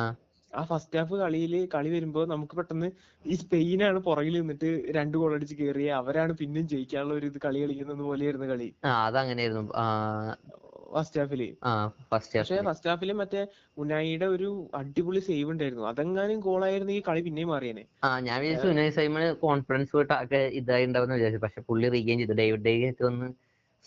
ഫസ്റ്റ് 0.52 0.98
ഹാഫ് 0.98 1.14
കളിയിൽ 1.14 1.54
കളി 1.74 1.90
വരുമ്പോ 1.94 2.20
നമുക്ക് 2.24 2.54
പെട്ടെന്ന് 2.56 2.88
ഈ 3.24 3.34
സ്പെയിനാണ് 3.34 3.98
പുറകിൽ 4.06 4.36
നിന്നിട്ട് 4.40 4.68
രണ്ട് 4.96 5.16
ഗോൾ 5.18 5.32
അടിച്ച് 5.34 5.56
കയറിയ 5.56 5.90
അവരാണ് 6.00 6.32
പിന്നെയും 6.40 6.68
ജയിക്കാനുള്ള 6.68 7.14
ഒരു 7.14 7.26
ഇത് 7.26 7.38
കളി 7.44 7.58
കളിക്കുന്നത് 7.64 8.02
പോലെയായിരുന്നു 8.08 8.48
കളി. 8.52 8.68
അതങ്ങനെയായിരുന്നു. 9.00 9.64
ഫസ്റ്റ് 10.94 11.20
ഹാഫിൽ 11.20 11.42
പക്ഷെ 12.12 12.60
ഫസ്റ്റ് 12.68 12.88
ഹാഫിൽ 12.90 13.12
മറ്റേ 13.12 13.46
ഉനായിയുടെ 13.82 14.26
ഒരു 14.26 14.48
അടിപൊളി 14.74 15.20
സേവ് 15.20 15.50
ഉണ്ടായിരുന്നു. 15.50 15.84
അതെങ്ങാനും 15.88 16.40
ഗോളായിരുന്നു 16.40 16.92
ഈ 16.92 17.02
കളി 17.08 17.20
പിന്നെയും 17.20 17.48
മാറിയേനെ. 17.48 17.84
ആ 18.04 18.20
ഞാൻ 18.20 18.40
വിചാരിച്ചു 18.40 18.68
ഉനായി 18.68 18.90
സൈമൺ 18.90 19.34
കോൺഫിഡൻസ് 19.34 19.92
പോയിട്ട് 19.92 20.12
ആകെ 20.12 20.42
ഇതായി 20.60 20.86
ഉണ്ടാവുന്ന 20.86 21.14
വിചാരിച്ചു. 21.14 21.42
പക്ഷെ 21.44 21.60
പുള്ളി 21.68 21.88
റീഗെയിൻ 21.96 22.18
ചെയ്തു. 22.18 22.32
ഡേവിഡ് 22.32 22.64
ഡേ 22.64 22.90
ഒക്കെ 22.90 23.04
ഒന്ന് 23.04 23.28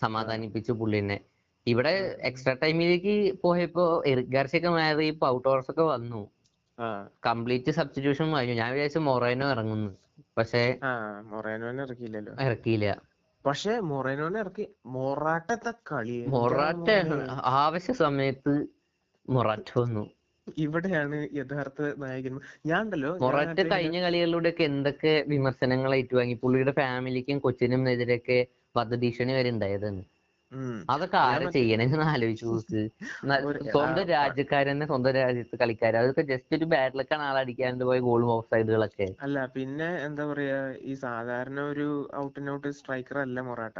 സമാധാനിപ്പിച്ചു 0.00 0.72
പുള്ളിനെ. 0.72 1.18
ഇവിടെ 1.66 1.94
എക്സ്ട്രാ 2.28 2.52
ടൈമിലേക്ക് 2.62 3.16
പോയപ്പോ 3.42 4.02
എറിക് 4.06 4.32
ഗാർസിയൊക്കെ 4.36 4.68
മാറി 4.68 5.18
ഔട്ട് 5.24 5.44
ടോറസ് 5.48 5.70
ഒക്കെ 5.70 5.84
വന്നു. 5.94 6.22
കംപ്ലീറ്റ് 7.26 7.70
സബ്സ്റ്റിറ്റ്യൂഷൻ 7.70 8.34
കഴിഞ്ഞു 8.34 8.54
ഞാൻ 8.54 8.70
വിചാരിച്ചു 8.72 8.98
മൊറേനോ 8.98 9.48
ഇറങ്ങുന്നു. 9.50 9.90
പക്ഷെ 10.38 10.62
ഇറക്കിയില്ലല്ലോ. 11.82 12.32
ഇറക്കിയില്ല. 12.46 12.88
പക്ഷെ 13.46 13.80
മൊറേനോനെ 13.80 14.40
ഇറക്കി. 14.40 14.68
മൊറാട്ടത്തെ 14.86 15.72
കളി. 15.92 16.24
മൊറാട്ട 16.28 16.90
ആവശ്യ 17.44 17.92
സമയത്ത് 17.92 18.66
മൊറാറ്റ 19.28 19.78
വന്നു. 19.78 20.10
ഇവിടെയാണ് 20.58 21.28
യഥാർത്ഥ 21.34 21.94
നായകൻ. 21.98 22.40
ഞാൻ 22.66 22.82
ഉണ്ടല്ലോ 22.82 23.08
മൊറാട്ട 23.08 23.22
മൊറാറ്റ 23.22 23.48
കളികളിലൂടെ 23.48 23.62
ഒക്കെ 23.62 23.74
കഴിഞ്ഞ 23.74 24.00
കളികളിലൂടെയൊക്കെ 24.00 24.62
എന്തൊക്കെ 24.62 25.24
വിമർശനങ്ങൾ 25.28 25.94
ഏറ്റുവാങ്ങി? 25.94 26.34
പുള്ളിയുടെ 26.34 26.70
ഫാമിലിക്കും 26.70 27.38
കൊച്ചിനും 27.38 27.88
എതിരെയൊക്കെ 27.90 28.46
വധഭീഷണി 28.76 29.32
വരെ 29.32 29.50
ഉണ്ടായതാണ്. 29.50 30.02
അതൊക്കെ 30.88 31.18
ആരെ 31.26 31.46
ചെയ്യണെന്ന് 31.54 32.06
ആലോചിച്ചു 32.12 32.46
നോക്ക്. 32.48 32.80
സ്വന്തം 33.68 34.04
രാജ്യക്കാരനെ 34.12 34.86
സ്വന്തം 34.90 35.14
രാജ്യത്ത് 35.18 35.56
കളിക്കാര്. 35.62 35.96
അതൊക്കെ 36.02 36.24
ജസ്റ്റ് 36.32 36.56
ഒരു 36.58 36.66
ബാഡ് 36.72 36.98
ലക്കാണ് 37.00 37.24
ആളടിക്കാണ്ട് 37.30 37.84
പോയ 37.88 37.98
ഗോൾ 38.08 38.24
ഓഫ് 38.34 38.48
സൈഡുകളൊക്കെ 38.52 39.08
അല്ല 39.24 39.38
പിന്നെ 39.54 39.88
എന്താ 40.06 40.24
പറയാ 40.30 40.58
ഈ 40.82 40.94
സാധാരണ 41.02 41.58
ഒരു 41.72 41.86
ഔട്ട് 42.20 42.36
ആൻഡ് 42.40 42.52
ഔട്ട് 42.54 42.70
സ്ട്രൈക്കർ 42.78 43.16
അല്ല 43.24 43.40
മൊറാട്ട. 43.48 43.76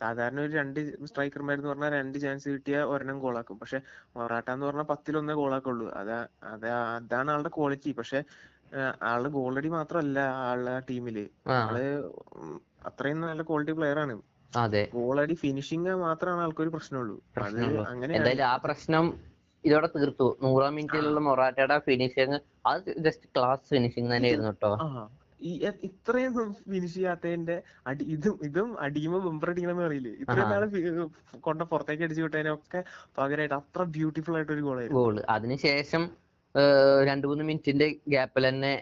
സാധാരണ 0.00 0.38
ഒരു 0.40 0.52
രണ്ട് 0.52 0.78
സ്ട്രൈക്കർമാരെന്ന് 1.10 1.70
പറഞ്ഞാൽ 1.70 1.92
രണ്ട് 1.96 2.16
ചാൻസ് 2.24 2.48
കിട്ടിയ 2.54 2.78
ഒരെണ്ണം 2.92 3.18
ഗോളാക്കും 3.24 3.56
പക്ഷെ 3.62 3.78
മൊറാട്ട 4.16 4.48
എന്ന് 4.54 4.66
പറഞ്ഞാൽ 4.68 4.86
പത്തിലൊന്നേ 4.92 5.34
ഗോളാക്കുള്ളൂ 5.40 5.86
അതാ 6.00 6.18
അതാ 6.52 6.72
അതാണ് 6.96 7.30
ആളുടെ 7.34 7.52
ക്വാളിറ്റി 7.56 7.92
പക്ഷെ 8.00 8.20
ആൾ 9.10 9.24
ഗോളടി 9.36 9.68
മാത്രമല്ല 9.76 10.18
ആളുടെ 10.46 10.74
ടീമിൽ 10.88 11.18
ആൾ 11.58 11.76
അത്രയും 12.88 13.20
നല്ല 13.22 13.42
ക്വാളിറ്റി 13.48 13.74
പ്ലെയർ 13.78 13.98
ആണ്. 14.04 14.14
ഗോളടി 14.92 15.34
ഫിനിഷിങ് 15.34 15.94
മാത്രമാണ് 16.02 16.42
ആൾക്കൊരു 16.42 16.72
പ്രശ്നമുള്ളൂ 16.74 17.16
എന്തായാലും 18.12 18.46
ആ 18.46 18.56
പ്രശ്നം 18.64 19.06
ഇതോടെ 19.64 19.88
തീർത്തു. 19.94 20.26
നൂറാം 20.42 20.74
മിനിറ്റിലുള്ള 20.74 21.20
മൊറാറ്റയുടെ 21.20 21.76
ഫിനിഷിങ് 21.86 22.38
അത് 22.66 22.90
ജസ്റ്റ് 22.98 23.28
ക്ലാസ് 23.36 23.64
ഫിനിഷിങ് 23.70 24.10
തന്നെയായിരുന്നു 24.12 24.52
കേട്ടോ 24.52 24.72
ഇത്രയും 25.86 26.32
ഫിനിഷ് 26.64 26.94
ചെയ്യാത്തതിന്റെ 26.94 27.56
അടി 27.86 28.04
ഇതും 28.14 28.36
ഇതും 28.42 28.68
അടിയുമ്പോ 28.80 29.18
ബംബർ 29.20 29.48
അടിക്കണമെന്ന് 29.50 29.88
അറിയില്ലേ 29.88 30.12
ഇത്രയും 30.22 30.48
നാളെ 30.50 30.66
കൊണ്ട 31.40 31.62
പുറത്തേക്ക് 31.62 32.04
അടിച്ചു 32.04 32.22
വിട്ടതിനൊക്കെ 32.22 32.80
പകരമായിട്ട് 33.18 33.54
അത്ര 33.54 33.82
ബ്യൂട്ടിഫുൾ 33.96 34.36
ആയിട്ട് 34.36 34.52
ഒരു 34.52 34.62
ഗോളായിരുന്നു 34.62 35.00
ഗോൾ 35.00 35.18
അതിനുശേഷം 35.28 36.04
രണ്ടു 37.04 37.26
മൂന്ന് 37.26 37.44
മിനിറ്റിന്റെ 37.44 37.88
ഗ്യാപ്പിൽ 38.08 38.46
തന്നെ 38.48 38.72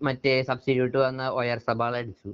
മറ്റേ 0.00 0.34
സബ്സ്റ്റിറ്റ്യൂട്ട് 0.42 0.98
വന്ന 0.98 1.24
ഒയർ 1.32 1.58
സബാൾ 1.68 1.94
അടിച്ചു 1.96 2.30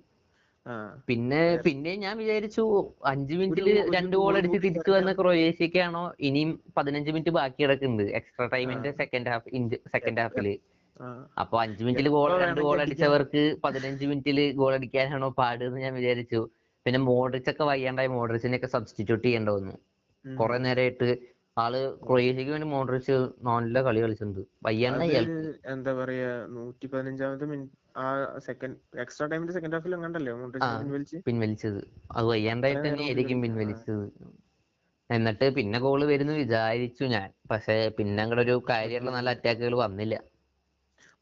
പിന്നെ. 1.08 1.42
പിന്നെ 1.66 1.92
ഞാൻ 2.04 2.14
വിചാരിച്ചു 2.22 2.62
അഞ്ചു 3.10 3.36
ഒരു 3.56 3.64
രണ്ട് 3.96 4.16
ഗോൾ 4.22 4.34
അടിച്ച് 4.40 4.58
തിരിച്ചു 4.66 4.90
വന്ന 4.96 5.12
ക്രൊയേഷ്യക്കാണോ? 5.20 6.04
ഇനിയും 6.28 6.50
പതിനഞ്ച് 6.76 7.12
മിനിറ്റ് 7.14 7.34
ബാക്കി 7.38 7.60
കിടക്കുന്നുണ്ട് 7.62 8.04
എക്സ്ട്രാ 8.18 8.46
ടൈമിന്റെ 8.54 8.92
സെക്കൻഡ് 9.00 9.30
ഹാഫ് 9.32 9.50
സെക്കൻഡ് 9.94 10.22
ഹാഫിൽ 10.24 10.48
അപ്പൊ 11.42 11.56
അഞ്ചു 11.64 11.82
മിനിറ്റിൽ 11.86 12.08
ഗോൾ 12.16 12.30
രണ്ട് 12.44 12.60
ഗോൾ 12.66 12.78
അടിച്ചവർക്ക് 12.84 13.42
പതിനഞ്ച് 13.64 14.04
മിനിറ്റിൽ 14.10 14.38
ഗോൾ 14.60 14.72
അടിക്കാനാണോ 14.78 15.28
പാട് 15.40 15.62
എന്ന് 15.68 15.80
ഞാൻ 15.84 15.92
വിചാരിച്ചു. 15.98 16.40
പിന്നെ 16.86 17.00
മോഡ്രിച്ച് 17.08 17.50
ഒക്കെ 17.52 17.64
വയ്യാണ്ടായി 17.70 18.10
മോഡ്രിച്ചിനെ 18.16 18.58
ഒക്കെ 18.60 18.68
സബ്സ്റ്റിറ്റ്യൂട്ട് 18.74 19.24
ചെയ്യേണ്ട 19.26 19.50
വന്നു. 19.56 19.74
കുറെ 20.24 20.56
നേരമായിട്ട് 20.64 21.08
ആൾ 21.56 21.74
ക്രൊയേഷ്യക്ക് 22.06 22.52
വേണ്ടി 22.54 22.68
മോഡ്രിച്ച് 22.74 23.14
നല്ല 23.48 23.82
കളി 23.86 24.00
കളിച്ചിട്ടുണ്ട്. 24.04 24.42
വയ്യാണ്ടായി 24.66 25.14
എന്താ 25.74 25.92
പറയാ 26.00 26.28
നൂറ്റി 26.56 26.86
പതിനഞ്ചാമത്തെ 26.92 27.46
മിനിറ്റ് 27.52 27.77
ആ 27.98 28.38
സെക്കൻഡ് 28.38 29.00
എക്സ്ട്രാ 29.00 29.26
ടൈമിന്റെ 29.26 29.52
സെക്കൻഡ് 29.52 29.74
ഹാഫിൽ 29.74 29.94
എങ്ങാണ്ടല്ലേ 29.94 30.32
മോണ്ടേജ് 30.32 30.64
ആ. 30.64 30.82
പിൻവലിച്ച്? 30.82 31.16
പിൻവലിച്ചത്. 31.26 31.84
അത് 32.12 32.26
വയ്യാണ്ടായിട്ട് 32.26 32.80
അത്രയും 32.80 32.94
തന്നെ 32.94 33.08
നേരം 33.08 33.18
ആയിരിക്കും 33.18 33.42
കളി- 33.42 33.56
പിൻവലിച്ചത്. 33.56 34.12
എന്നിട്ട് 35.10 35.54
പിന്നെ 35.54 35.78
ഗോൾ 35.78 36.04
വരുന്നു. 36.04 36.32
വിചാരിച്ചു 36.32 37.04
ഞാൻ. 37.04 37.32
പക്ഷെ 37.50 37.88
പിന്നെ 37.98 38.22
അങ്ങോട്ട് 38.22 38.42
ഒരു 38.42 38.62
കാര്യമുള്ള 38.70 39.10
നല്ല 39.10 39.30
അറ്റാക്കുകൾ 39.30 39.76
വന്നില്ല. 39.76 40.20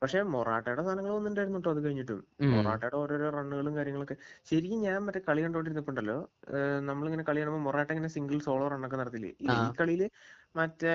പക്ഷെ 0.07 0.21
മൊറാട്ടയുടെ 0.33 0.83
സാധനങ്ങൾ 0.87 1.13
വന്നിട്ടുണ്ടായിരുന്നു 1.15 1.61
കേട്ടോ 1.61 1.71
അത് 1.75 1.81
കഴിഞ്ഞിട്ടും. 1.85 2.19
മൊറാട്ടയുടെ 2.55 2.97
ഓരോരോ 3.03 3.29
റണ്ണുകളും 3.37 3.73
കാര്യങ്ങളൊക്കെ. 3.79 4.17
ശരിക്കും 4.51 4.81
ഞാൻ 4.87 4.99
മറ്റേ 5.07 5.21
കളി 5.29 5.41
കണ്ടോണ്ടിരുന്നപ്പോണ്ടല്ലോ 5.45 6.17
നമ്മളിങ്ങനെ 6.89 7.25
കളി 7.29 7.41
കാണുമ്പോൾ 7.43 7.63
മൊറാട്ട 7.67 7.89
ഇങ്ങനെ 7.95 8.11
സിംഗിൾ 8.17 8.39
സോളോ 8.47 8.67
റണ്ണൊക്കെ 8.73 8.99
നടത്തില്ലേ? 9.03 9.31
ഈ 9.47 9.57
കളിയിൽ 9.81 10.03
മറ്റേ 10.61 10.95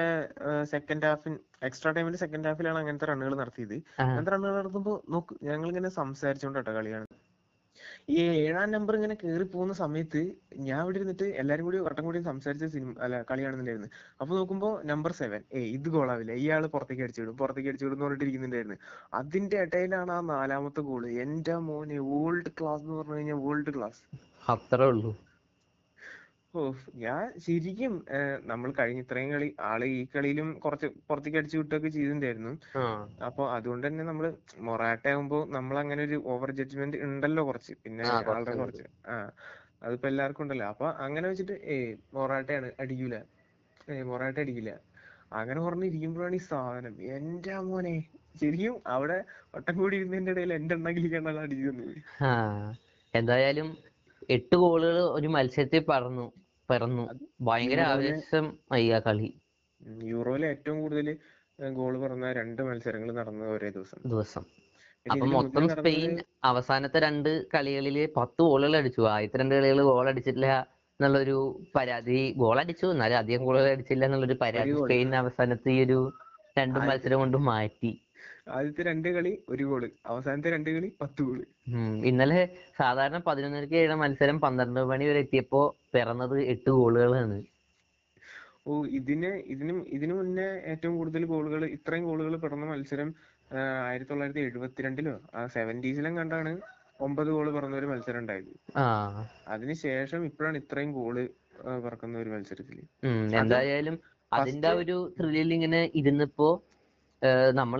സെക്കൻഡ് 0.73 1.07
ഹാഫിൻ 1.09 1.33
എക്സ്ട്രാ 1.69 1.91
ടൈമിൽ 1.97 2.15
സെക്കൻഡ് 2.23 2.47
ഹാഫിലാണ് 2.49 2.79
അങ്ങനത്തെ 2.83 3.09
റണ്ണുകൾ 3.11 3.35
നടത്തിയത്. 3.41 3.75
അങ്ങനത്തെ 4.05 4.33
റണ്ണുകൾ 4.35 4.55
നടത്തുമ്പോ 4.61 4.93
നോക്ക് 5.15 5.35
ഞങ്ങൾ 5.49 5.67
ഇങ്ങനെ 5.73 5.91
സംസാരിച്ചോണ്ടാട്ടോ 5.99 6.73
കളി 6.79 6.91
കാണുന്നത് 6.95 7.19
ഈ 8.07 8.15
ഏഴാം 8.43 8.71
നമ്പർ 8.71 8.93
ഇങ്ങനെ 8.95 9.15
കേറി 9.23 9.43
പോകുന്ന 9.43 9.73
സമയത്ത് 9.73 10.21
ഞാൻ 10.67 10.79
ഇവിടെ 10.83 10.97
ഇരുന്നിട്ട് 10.99 11.25
എല്ലാരും 11.41 11.65
കൂടി 11.65 11.77
വട്ടം 11.77 12.03
കൂടി 12.03 12.19
സംസാരിച്ച 12.19 12.65
സിനിമ 12.65 12.93
അല്ല 12.99 13.21
കളി 13.21 13.41
കാണുന്നുണ്ടായിരുന്നു. 13.43 13.89
അപ്പൊ 14.21 14.31
നോക്കുമ്പോ 14.35 14.69
നമ്പർ 14.85 15.11
സെവൻ 15.11 15.41
ഏ 15.53 15.61
ഇത് 15.75 15.89
ഗോളാവില്ല 15.89 16.31
ഇയാൾ 16.43 16.65
പുറത്തേക്ക് 16.65 17.03
അടിച്ചു 17.03 17.21
വിടും. 17.21 17.37
പുറത്തേക്ക് 17.37 17.69
അടിച്ചു 17.69 17.85
വിടും 17.85 17.95
എന്ന് 17.95 18.05
പറഞ്ഞിട്ട് 18.05 18.25
ഇരിക്കുന്നുണ്ടായിരുന്നു 18.25 18.77
അതിന്റെ 19.13 19.57
ഇടയിലാണ് 19.57 20.11
ആ 20.11 20.21
നാലാമത്തെ 20.33 20.81
ഗോൾ 20.81 21.05
എന്റെ 21.25 21.55
മോനെ 21.69 21.99
വേൾഡ് 22.11 22.51
ക്ലാസ് 22.59 22.83
എന്ന് 22.83 22.97
പറഞ്ഞു 22.97 23.17
കഴിഞ്ഞാൽ 23.19 23.39
വേൾഡ് 23.47 23.73
ക്ലാസ് 23.77 24.01
അത്രേ 24.49 24.85
ഉള്ളൂ. 24.85 25.11
ഓ 26.53 26.61
ഞാൻ 26.95 27.25
ശരിക്കും 27.43 27.93
നമ്മൾ 28.45 28.69
കഴിഞ്ഞ 28.79 29.01
ഇത്രയും 29.03 29.29
കളി 29.33 29.47
ആൾ 29.67 29.81
ഈ 29.89 29.99
കളിയിലും 30.15 30.47
കുറച്ച് 30.63 30.87
പുറത്തേക്ക് 31.07 31.37
അടിച്ചു 31.37 31.57
വിട്ടൊക്കെ 31.57 31.89
ചെയ്തിട്ടുണ്ടായിരുന്നു. 31.89 32.51
അപ്പൊ 33.27 33.43
അതുകൊണ്ട് 33.55 33.85
തന്നെ 33.87 34.03
നമ്മൾ 34.03 34.25
മൊറാട്ട 34.67 35.05
ആകുമ്പോ 35.13 35.39
നമ്മൾ 35.49 35.77
അങ്ങനെ 35.79 36.03
ഒരു 36.03 36.17
ഓവർ 36.33 36.51
ജഡ്ജ്മെന്റ് 36.51 36.99
ഉണ്ടല്ലോ 37.07 37.43
കുറച്ച്. 37.43 37.73
പിന്നെ 37.83 38.03
ആ, 38.05 38.13
ആളുടെ 38.13 38.27
കുറച്ചുണ്ട്. 38.29 38.61
കുറച്ച്. 38.63 38.85
ആ 39.07 39.15
അതിപ്പോ 39.85 40.07
എല്ലാവർക്കും 40.07 40.43
ഉണ്ടല്ലോ. 40.45 40.67
അപ്പൊ 40.73 40.87
അങ്ങനെ 41.05 41.25
വെച്ചിട്ട് 41.31 41.55
ഏയ് 41.75 41.87
മൊറാട്ടയാണ് 42.17 42.71
അടിക്കൂല. 42.83 43.15
ഏയ് 43.93 44.03
മൊറാട്ട 44.09 44.37
അടിക്കില്ല. 44.43 44.73
അങ്ങനെ 45.39 45.59
പറഞ്ഞിരിക്കുമ്പോഴാണ് 45.65 46.35
ഈ 46.35 46.43
സാധനം. 46.49 46.95
എന്റെ 47.17 47.55
മോനെ 47.69 47.95
ശരിക്കും 48.41 48.75
അവിടെ 48.95 49.17
വട്ടം 49.55 49.75
കൂടി 49.79 49.95
ഇരുന്നതിന്റെ 49.99 50.33
ഇടയിൽ 50.35 50.51
എന്റെ 50.59 50.75
എണ്ണ 50.77 50.89
കണ്ടാണ് 51.15 51.39
അടിക്കുന്നത് 51.45 51.95
ആ 52.23 52.31
എന്തായാലും 53.13 53.69
എട്ട് 54.35 54.55
ഗോളുകൾ 54.55 54.97
ഒരു 55.17 55.27
മത്സരത്തിൽ 55.27 55.83
പറന്നു 55.89 56.25
പിറന്നു. 56.69 57.05
ഭയങ്കര 57.41 57.81
ആവേശം 57.93 58.45
ആയി 58.71 58.89
ആ 58.89 58.99
കളി. 58.99 59.29
യൂറോയിലെ 60.03 60.47
ഏറ്റവും 60.47 60.81
കൂടുതൽ 60.81 61.07
ഗോൾ 61.73 61.99
പറഞ്ഞ 62.01 62.33
രണ്ട് 62.33 62.61
മത്സരങ്ങൾ 62.61 63.09
നടന്നത് 63.11 63.49
ഒരേ 63.49 63.69
ദിവസം. 63.69 63.99
ദിവസം. 64.05 64.43
അപ്പൊ 65.05 65.25
മൊത്തം 65.27 65.69
സ്പെയിൻ 65.69 66.11
അവസാനത്തെ 66.43 66.99
രണ്ട് 66.99 67.29
കളികളിൽ 67.53 68.09
പത്ത് 68.17 68.41
ഗോളുകൾ 68.41 68.77
അടിച്ചു. 68.77 69.01
ആദ്യത്തെ 69.13 69.37
രണ്ട് 69.37 69.55
കളികൾ 69.55 69.81
ഗോൾ 69.81 70.07
അടിച്ചിട്ടില്ല 70.09 70.49
എന്നുള്ളൊരു 70.99 71.37
പരാതി. 71.75 72.33
ഗോൾ 72.37 72.59
അടിച്ചു 72.59 72.85
എന്നാലും 72.85 73.17
അധികം 73.17 73.43
ഗോളുകൾ 73.45 73.69
അടിച്ചില്ല 73.75 74.05
എന്നുള്ളൊരു 74.05 74.37
പരാതി. 74.41 74.73
സ്പെയിൻ 74.81 75.15
അവസാനത്തെ 75.15 75.71
ഈ 75.71 75.83
ഒരു 75.85 75.99
രണ്ട് 76.57 76.79
മത്സരം 76.79 77.19
കൊണ്ട് 77.19 77.37
മാറ്റി. 77.49 77.91
ആദ്യത്തെ 78.55 78.83
രണ്ട് 78.89 79.09
കളി 79.15 79.31
ഒരു 79.53 79.63
ഗോൾ 79.69 79.83
അവസാനത്തെ 80.11 80.49
രണ്ട് 80.55 80.69
കളി 80.75 80.89
പത്ത് 81.01 81.21
ഗോൾ. 81.27 81.39
ഇന്നലെ 82.09 82.41
സാധാരണ 82.79 83.17
പതിനൊന്നരക്ക് 83.27 83.75
കഴിയുന്ന 83.75 83.97
മത്സരം 84.03 84.37
പന്ത്രണ്ട് 84.45 84.79
മണി 84.91 85.05
വരെ 85.09 85.21
എത്തിയപ്പോ 85.25 85.61
പിറന്നത് 85.93 86.37
എട്ട് 86.53 86.69
ഗോളുകളാണ്. 86.79 87.37
ഓ 88.67 88.71
ഇതിന് 88.97 89.31
ഇതിനും 89.53 89.77
ഇതിനു 89.97 90.15
മുന്നേ 90.19 90.47
ഏറ്റവും 90.71 90.95
കൂടുതൽ 90.99 91.23
ഗോളുകൾ 91.33 91.61
ഇത്രയും 91.77 92.03
ഗോളുകൾ 92.09 92.33
പിറന്ന 92.43 92.65
മത്സരം 92.71 93.09
ആയിരത്തി 93.87 94.11
തൊള്ളായിരത്തി 94.11 94.43
എഴുപത്തിരണ്ടിലോ 94.47 95.13
ആ 95.37 95.41
സെവന്റീസിലും 95.55 96.13
കണ്ടാണ് 96.19 96.51
ഒമ്പത് 97.05 97.29
ഗോൾ 97.35 97.47
പിറന്ന 97.55 97.75
ഒരു 97.81 97.87
മത്സരം 97.91 98.19
ഉണ്ടായത്. 98.23 98.51
അതിനുശേഷം 99.53 100.21
ഇപ്പോഴാണ് 100.29 100.57
ഇത്രയും 100.63 100.91
ഗോൾ 100.99 101.15
പിറക്കുന്ന 101.85 102.19
ഒരു 102.23 102.31
മത്സരത്തിൽ. 102.35 102.77
എന്തായാലും 103.41 103.95
അതിന്റെ 104.31 104.69
ഒരു 104.81 104.97
ത്രില്ലിൽ 105.17 105.49
ഇങ്ങനെ 105.57 105.81
ഇരുന്നപ്പോ 106.01 106.49
നമ്മൾ 107.59 107.79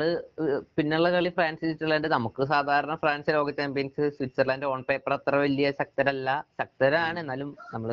പിന്നുള്ള 0.78 1.08
കളി 1.14 1.30
ഫ്രാൻസ് 1.38 1.62
സ്വിറ്റ്സർലാൻഡ്. 1.62 2.08
നമുക്ക് 2.16 2.42
സാധാരണ 2.52 2.94
ഫ്രാൻസ് 3.04 3.34
ലോക 3.36 3.52
ചാമ്പ്യൻസ് 3.60 4.04
സ്വിറ്റ്സർലാൻഡ് 4.18 4.68
ഓൺ 4.72 4.82
പേപ്പർ 4.90 5.14
അത്ര 5.18 5.36
വലിയ 5.44 5.68
ശക്തരല്ല. 5.80 6.30
ശക്തരാണ്. 6.62 7.18
എന്നാലും 7.24 7.50
നമ്മൾ 7.74 7.92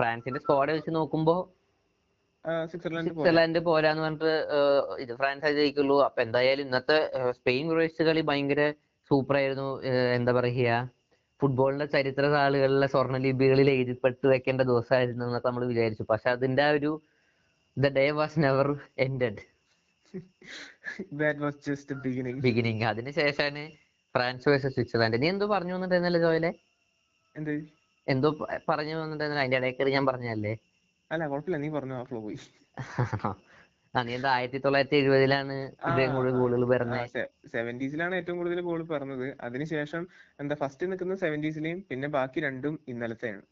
ഫ്രാൻസിന്റെ 0.00 0.40
സ്ക്വാഡ് 0.44 0.74
വെച്ച് 0.76 0.92
നോക്കുമ്പോ 0.98 1.34
സ്വിറ്റ്സർലൻഡ് 2.70 3.60
പോരാന്ന് 3.68 4.02
പറഞ്ഞിട്ട് 4.04 4.32
ഇത് 5.04 5.12
ഫ്രാൻസ് 5.20 5.54
ജയിക്കുള്ളൂ. 5.58 5.96
അപ്പൊ 6.06 6.20
എന്തായാലും 6.26 6.66
ഇന്നത്തെ 6.68 6.98
സ്പെയിൻ 7.38 7.64
ക്രൊയേഷ്യ 7.72 8.06
കളി 8.08 8.22
ഭയങ്കര 8.30 8.64
സൂപ്പർ 9.10 9.36
ആയിരുന്നു 9.40 9.68
എന്താ 10.18 10.34
പറയുക 10.38 10.78
ഫുട്ബോളിന്റെ 11.40 11.86
ചരിത്ര 11.94 12.24
താളുകളിലെ 12.36 12.86
സ്വർണ 12.92 13.16
ലിപികളിൽ 13.24 13.68
എഴുതിപ്പെട്ട് 13.74 14.24
വെക്കേണ്ട 14.34 14.62
ദിവസമായിരുന്നു 14.70 15.24
എന്നൊക്കെ 15.26 15.48
നമ്മൾ 15.48 15.64
വിചാരിച്ചു. 15.72 16.04
പക്ഷെ 16.12 16.28
അതിന്റെ 16.36 16.62
ആ 16.68 16.70
ഒരു 16.78 16.92
the 17.76 17.92
day 17.98 18.06
was 18.20 18.38
never 18.46 18.68
ended 19.06 19.42
that 21.20 21.74
the 21.90 21.96
beginning. 22.04 22.04
Beginning. 22.06 22.36
Beginning 22.46 22.84
അതിനുശേഷമാണ് 22.90 23.62
ഫ്രാൻസ് 24.14 24.46
വേഴ്സസ് 24.50 24.74
സ്വിറ്റ്സർലാൻഡ്. 24.76 25.16
നീ 25.22 25.26
എന്തോ 25.34 25.46
പറഞ്ഞു 25.54 25.72
വന്നിട്ടുണ്ടല്ലോ 25.76 26.20
ജോയിലെ? 26.26 26.50
എന്ത്? 27.36 27.54
എന്തോ 28.06 28.28
പറഞ്ഞു 28.70 28.94
വന്നിട്ടുണ്ടല്ലോ 29.00 29.42
അതിന്റെ 29.42 29.58
ഇടയിൽ 29.60 29.74
കയറി 29.78 29.92
ഞാൻ 29.96 30.04
പറഞ്ഞല്ലേ 30.10 30.54
അല്ല 31.10 31.22
കുഴപ്പമില്ല. 31.32 31.58
നീ 31.64 31.68
പറഞ്ഞു 31.76 31.94
ആ 31.98 32.02
ഫ്ലോ 32.10 32.20
പോയി. 32.26 32.38
ആ 33.96 34.02
നീ 34.06 34.12
എന്താ 34.18 34.30
ആയിരത്തി 34.36 34.58
തൊള്ളായിരത്തി 34.64 34.96
എഴുപതിലാണ് 35.00 35.54
ഇദ്ദേഹം 35.88 36.10
കൂടുതൽ 36.16 36.34
ഗോളുകൾ 36.40 36.64
പറഞ്ഞത് 36.72 37.20
സെവന്റീസിലാണ് 37.54 38.14
ഏറ്റവും 38.20 38.38
കൂടുതൽ 38.40 38.60
ഗോൾ 38.68 38.80
പറഞ്ഞത്. 38.94 39.26
അതിനുശേഷം 39.46 40.02
എന്താ 40.42 40.56
ഫസ്റ്റ് 40.62 40.88
നിൽക്കുന്ന 40.90 41.14
സെവന്റീസിലെയും 41.24 41.78
പിന്നെ 41.90 42.08
ബാക്കി 42.16 42.40
രണ്ടും 42.46 42.74
ഇന്നലത്തെയാണ്. 42.92 43.44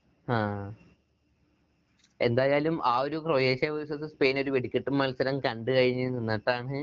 എന്തായാലും 2.20 2.76
ആ 2.90 2.96
ഒരു 3.06 3.18
ക്രൊയേഷ്യ 3.24 3.68
വേഴ്സസ് 3.76 4.08
സ്പെയിൻ 4.12 4.36
ഒരു 4.42 4.50
വെടിക്കെട്ട് 4.56 4.90
മത്സരം 5.00 5.36
കണ്ടു 5.46 5.70
കഴിഞ്ഞ് 5.78 6.06
നിന്നിട്ടാണ് 6.16 6.76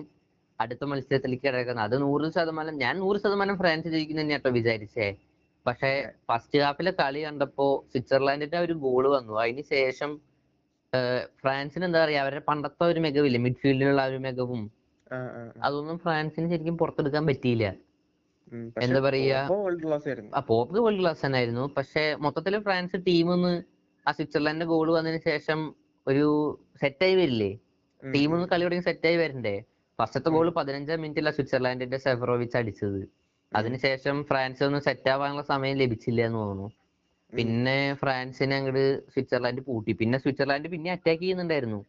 അടുത്ത 0.62 0.84
മത്സരത്തിലേക്ക് 0.92 1.46
കിടക്കുന്നത് 1.48 1.86
അത് 1.88 1.96
നൂറ് 2.02 2.28
ശതമാനം 2.38 2.76
ഞാൻ 2.84 2.94
നൂറ് 3.04 3.18
ശതമാനം 3.24 3.56
ഫ്രാൻസ് 3.62 3.90
ജയിക്കുന്ന 3.96 4.22
തന്നെയാട്ടോ 4.22 4.52
വിചാരിച്ചേ. 4.60 5.08
പക്ഷെ 5.66 5.92
ഫസ്റ്റ് 6.30 6.60
ഹാഫിലെ 6.60 6.92
കളി 7.00 7.20
കണ്ടപ്പോ 7.26 7.68
സ്വിറ്റ്സർലാൻഡിന്റെ 7.92 8.60
ഒരു 8.66 8.74
ഗോൾ 8.86 9.04
വന്നു. 9.16 9.34
അതിന് 9.42 9.64
ശേഷം 9.74 10.12
ഫ്രാൻസിന് 11.42 11.86
എന്താ 11.86 12.00
പറയാ 12.04 12.22
അവരുടെ 12.22 12.44
പണ്ടത്തെ 12.48 12.84
ഒരു 12.84 13.00
മികവില്ലേ 13.00 13.40
മിഡ്ഫീൽഡിലുള്ള 13.40 14.02
ഒരു 14.08 14.18
മികവും. 14.18 14.64
അതൊന്നും 15.64 15.98
ഫ്രാൻസിന് 16.00 16.48
ശരിക്കും 16.50 16.78
പുറത്തെടുക്കാൻ 16.78 17.24
പറ്റിയില്ല. 17.28 17.66
എന്താ 18.84 19.00
പറയാ? 19.00 19.42
ക്ലാസ് 19.84 20.08
ആയിരുന്നു. 20.08 20.32
ആ 20.38 20.40
പോപ്പ് 20.48 20.80
വേൾഡ് 20.86 21.00
ക്ലാസ് 21.02 21.22
തന്നെയായിരുന്നു. 21.26 21.66
പക്ഷെ 21.78 22.04
മൊത്തത്തിൽ 22.20 22.56
ഫ്രാൻസ് 22.60 22.98
ടീം 23.08 23.28
ഒന്ന് 23.32 23.54
ആ 24.06 24.12
സ്വിറ്റ്സർലാൻഡിന്റെ 24.12 24.66
ഗോൾ 24.66 24.88
വന്നതിന് 24.92 25.22
ശേഷം 25.30 25.60
ഒരു 26.08 26.28
സെറ്റായി 26.82 27.16
വരില്ലേ? 27.16 27.52
ഉം, 28.04 28.12
ടീം 28.14 28.30
ഒന്ന് 28.36 28.48
കളി 28.48 28.64
തുടങ്ങി 28.64 28.84
സെറ്റായി 28.84 29.18
വരണ്ടേ? 29.18 29.56
ഫസ്റ്റത്തെ 30.02 30.30
ഗോൾ 30.36 30.50
പതിനഞ്ചാം 30.60 31.02
മിനിറ്റിലാണ് 31.06 31.36
സ്വിറ്റ്സർലാൻഡിന്റെ 31.38 31.98
സെഫറോവിച്ച് 32.06 32.58
അടിച്ചത്. 32.62 33.02
അതിനുശേഷം 33.52 34.18
ഫ്രാൻസ് 34.30 34.62
ഒന്നും 34.68 34.82
സെറ്റ് 34.88 35.10
ആവാനുള്ള 35.14 35.44
സമയം 35.54 35.76
ലഭിച്ചില്ല 35.82 36.22
എന്ന് 36.28 36.40
തോന്നുന്നു 36.42 36.68
പിന്നെ 37.34 37.78
ഫ്രാൻസിനെ 38.02 38.56
അങ്ങോട്ട് 38.60 38.86
സ്വിറ്റ്സർലാൻഡ് 39.14 39.62
പൂട്ടി. 39.68 39.92
പിന്നെ 40.02 40.18
സ്വിറ്റ്സർലാൻഡ് 40.24 40.70
പിന്നെ 40.74 40.90
അറ്റാക്ക് 40.96 41.22
ചെയ്യുന്നുണ്ടായിരുന്നു. 41.24 41.80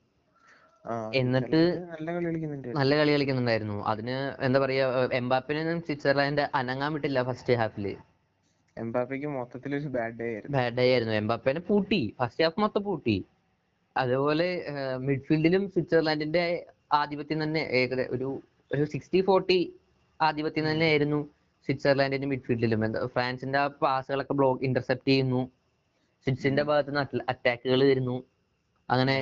എന്നിട്ട് 1.21 1.61
നല്ല 1.93 2.09
കളി 2.15 2.27
കളിക്കുന്നുണ്ട് 2.29 2.69
നല്ല 2.79 2.93
കളി 3.01 3.13
കളിക്കുന്നുണ്ടായിരുന്നു. 3.15 3.77
അതിന് 3.91 4.17
എന്താ 4.47 4.59
പറയാ 4.65 4.87
എംബാപ്പിനൊന്നും 5.21 5.81
സ്വിറ്റ്സർലാൻഡ് 5.87 6.45
അനങ്ങാൻ 6.61 6.91
വിട്ടില്ല 6.95 7.23
ഫസ്റ്റ് 7.29 7.57
ഹാഫിൽ 7.61 7.87
എംബാപ്പയ്ക്ക് 8.77 9.29
മൊത്തത്തിൽ 9.39 9.73
ഒരു 9.79 9.89
ബാഡ് 9.97 10.17
ഡേ 10.21 10.27
ആയിരുന്നു. 10.35 10.55
ബാഡ് 10.57 10.75
ഡേ 10.77 10.85
ആയിരുന്നു. 10.93 11.15
എംബാപ്പേനെ 11.23 11.63
പൂട്ടി. 11.71 12.03
ഫസ്റ്റ് 12.21 12.45
ഹാഫ് 12.45 12.61
മൊത്തം 12.61 12.83
പൂട്ടി. 12.89 13.17
അതുപോലെ 13.97 14.47
മിഡ്ഫീൽഡിലും 15.07 15.65
സ്വിറ്റ്സർലാൻഡിന്റെ 15.73 16.45
ആധിപത്യം 16.93 17.39
തന്നെ 17.43 17.63
ഏകദേശം 17.81 18.13
ഒരു 18.17 18.29
ഒരു 18.71 18.85
സിക്സ്റ്റി 18.93 19.21
ഫോർട്ടി 19.29 19.59
ആധിപത്യം 20.21 20.65
തന്നെയായിരുന്നു 20.71 21.21
സ്വിറ്റ്സർലാൻഡിന്റെ 21.69 22.29
മിഡ്ഫീൽഡിലും 22.33 22.81
എന്താ 22.87 23.01
ഫ്രാൻസിന്റെ 23.15 23.59
ആ 23.63 23.67
പാസുകളൊക്കെ 23.83 24.35
ബ്ലോക്ക് 24.39 24.65
ഇന്റർസെപ്റ്റ് 24.69 25.11
ചെയ്യുന്നു. 25.13 25.41
സ്വിറ്റ്സിന്റെ 26.27 26.63
ഭാഗത്ത് 26.71 26.91
നിന്ന് 26.91 27.23
അറ്റാക്കുകൾ 27.33 27.81
വരുന്നു. 27.91 28.17
അങ്ങനെ 28.89 29.17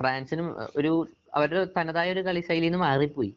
ഫ്രാൻസിനും 0.00 0.48
ഒരു 0.78 0.92
അവരുടെ 1.38 1.62
തനതായ 1.76 2.08
ഒരു 2.14 2.22
കളി 2.28 2.40
ശൈലിയിൽ 2.48 2.72
നിന്ന് 2.72 2.80
മാറിപ്പോയി. 2.86 3.32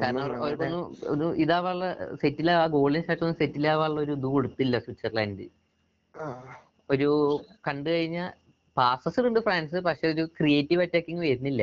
കാരണം 0.00 0.22
അവർക്കൊന്നും 0.38 0.82
ഒരു 1.12 1.26
ഇതാവാനുള്ള 1.44 1.86
സെറ്റിൽ 2.22 2.48
ആ 2.62 2.66
ഗോളിന് 2.74 3.04
ശേഷം 3.08 3.24
ഒന്നും 3.26 3.38
സെറ്റിൽ 3.42 3.64
ആവാനുള്ള 3.72 4.00
ഒരു 4.06 4.14
ഇത് 4.18 4.26
കൊടുത്തില്ല 4.34 4.78
സ്വിറ്റ്സർലാൻഡ്. 4.84 5.46
ഒരു 6.94 7.10
കണ്ടു 7.68 7.88
കഴിഞ്ഞ 7.94 8.18
പാസസ് 8.76 9.26
ഉണ്ട് 9.28 9.40
ഫ്രാൻസ് 9.46 9.78
പക്ഷെ 9.88 10.06
ഒരു 10.14 10.24
ക്രിയേറ്റീവ് 10.38 10.82
അറ്റാക്കിങ് 10.86 11.22
വരുന്നില്ല. 11.28 11.62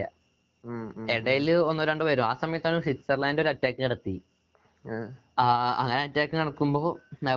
ഇടയിൽ 1.15 1.47
ഒന്നോ 1.69 1.83
രണ്ടോ 1.89 2.05
വരും 2.05 2.25
ആ 2.29 2.33
സമയത്താണ് 2.41 2.77
സ്വിറ്റ്സർലാൻഡ് 2.85 3.41
ഒരു 3.41 3.49
അറ്റാക്ക് 3.53 3.81
നടത്തി. 3.85 4.15
അങ്ങനെ 5.81 5.99
അറ്റാക്ക് 6.07 6.35
നടക്കുമ്പോ 6.35 6.81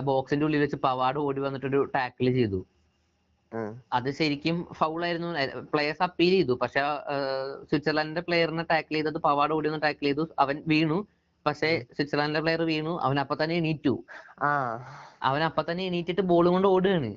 ബോക്സിന്റെ 0.09 0.43
ഉള്ളിൽ 0.45 0.61
വെച്ച് 0.63 0.77
പവാട് 0.87 1.19
ഓടി 1.25 1.41
വന്നിട്ട് 1.45 1.67
ഒരു 1.71 1.79
ടാക്കിൾ 1.95 2.27
ചെയ്തു 2.39 2.61
അത് 3.93 4.07
ശരിക്കും 4.11 4.57
ഫൗൾ 4.79 5.01
ആയിരുന്നു. 5.05 5.27
പ്ലേയേഴ്സ് 5.73 6.03
അപ്പീൽ 6.03 6.33
ചെയ്തു. 6.37 6.53
പക്ഷെ 6.61 6.81
സ്വിറ്റ്സർലാൻഡിന്റെ 7.69 8.23
പ്ലെയറിനെ 8.27 8.65
ടാക്കിൾ 8.71 8.95
ചെയ്തത് 8.95 9.19
പവാട് 9.27 9.53
ഓടി 9.57 9.67
ഒന്ന് 9.69 9.81
ടാക്കിൾ 9.85 10.05
ചെയ്തു. 10.05 10.23
അവൻ 10.39 10.55
വീണു. 10.67 10.97
പക്ഷെ 11.45 11.69
സ്വിറ്റ്സർലാൻഡിന്റെ 11.95 12.41
പ്ലെയർ 12.45 12.61
വീണു. 12.71 12.93
അവൻ 13.05 13.17
അപ്പൊ 13.23 13.35
തന്നെ 13.43 13.55
എണീറ്റു. 13.55 13.93
അവൻ 15.23 15.41
അപ്പൊ 15.43 15.61
തന്നെ 15.69 15.83
എണീറ്റിട്ട് 15.83 16.23
ബോൾ 16.31 16.45
കൊണ്ട് 16.55 16.67
ഓടുകയാണ്. 16.67 17.11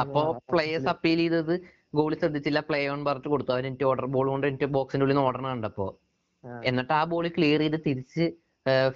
അപ്പോ 0.00 0.22
പ്ലേയേഴ്സ് 0.52 0.88
അപ്പീൽ 0.88 1.18
ചെയ്തത് 1.18 1.54
ഗോളി 1.98 2.16
ശ്രദ്ധിച്ചില്ല 2.20 2.60
പ്ലേ 2.68 2.80
ഓൺ 2.92 3.00
പറഞ്ഞിട്ട് 3.06 3.30
കൊടുത്തു. 3.32 3.52
അവൻ 3.54 3.64
എനിക്ക് 3.70 3.86
ഓർഡർ 3.90 4.06
ബോൾ 4.14 4.26
കൊണ്ട് 4.32 4.46
എനിക്ക് 4.50 4.68
ബോക്സിന്റെ 4.76 5.04
ഉള്ളിൽ 5.04 5.16
നിന്ന് 5.16 5.28
ഓടണം 5.28 5.48
കണ്ടപ്പോ. 5.52 5.86
എന്നിട്ട് 6.68 6.92
ആ 6.98 7.02
ബോൾ 7.12 7.24
ക്ലിയർ 7.36 7.60
ചെയ്ത് 7.64 7.78
തിരിച്ച് 7.86 8.24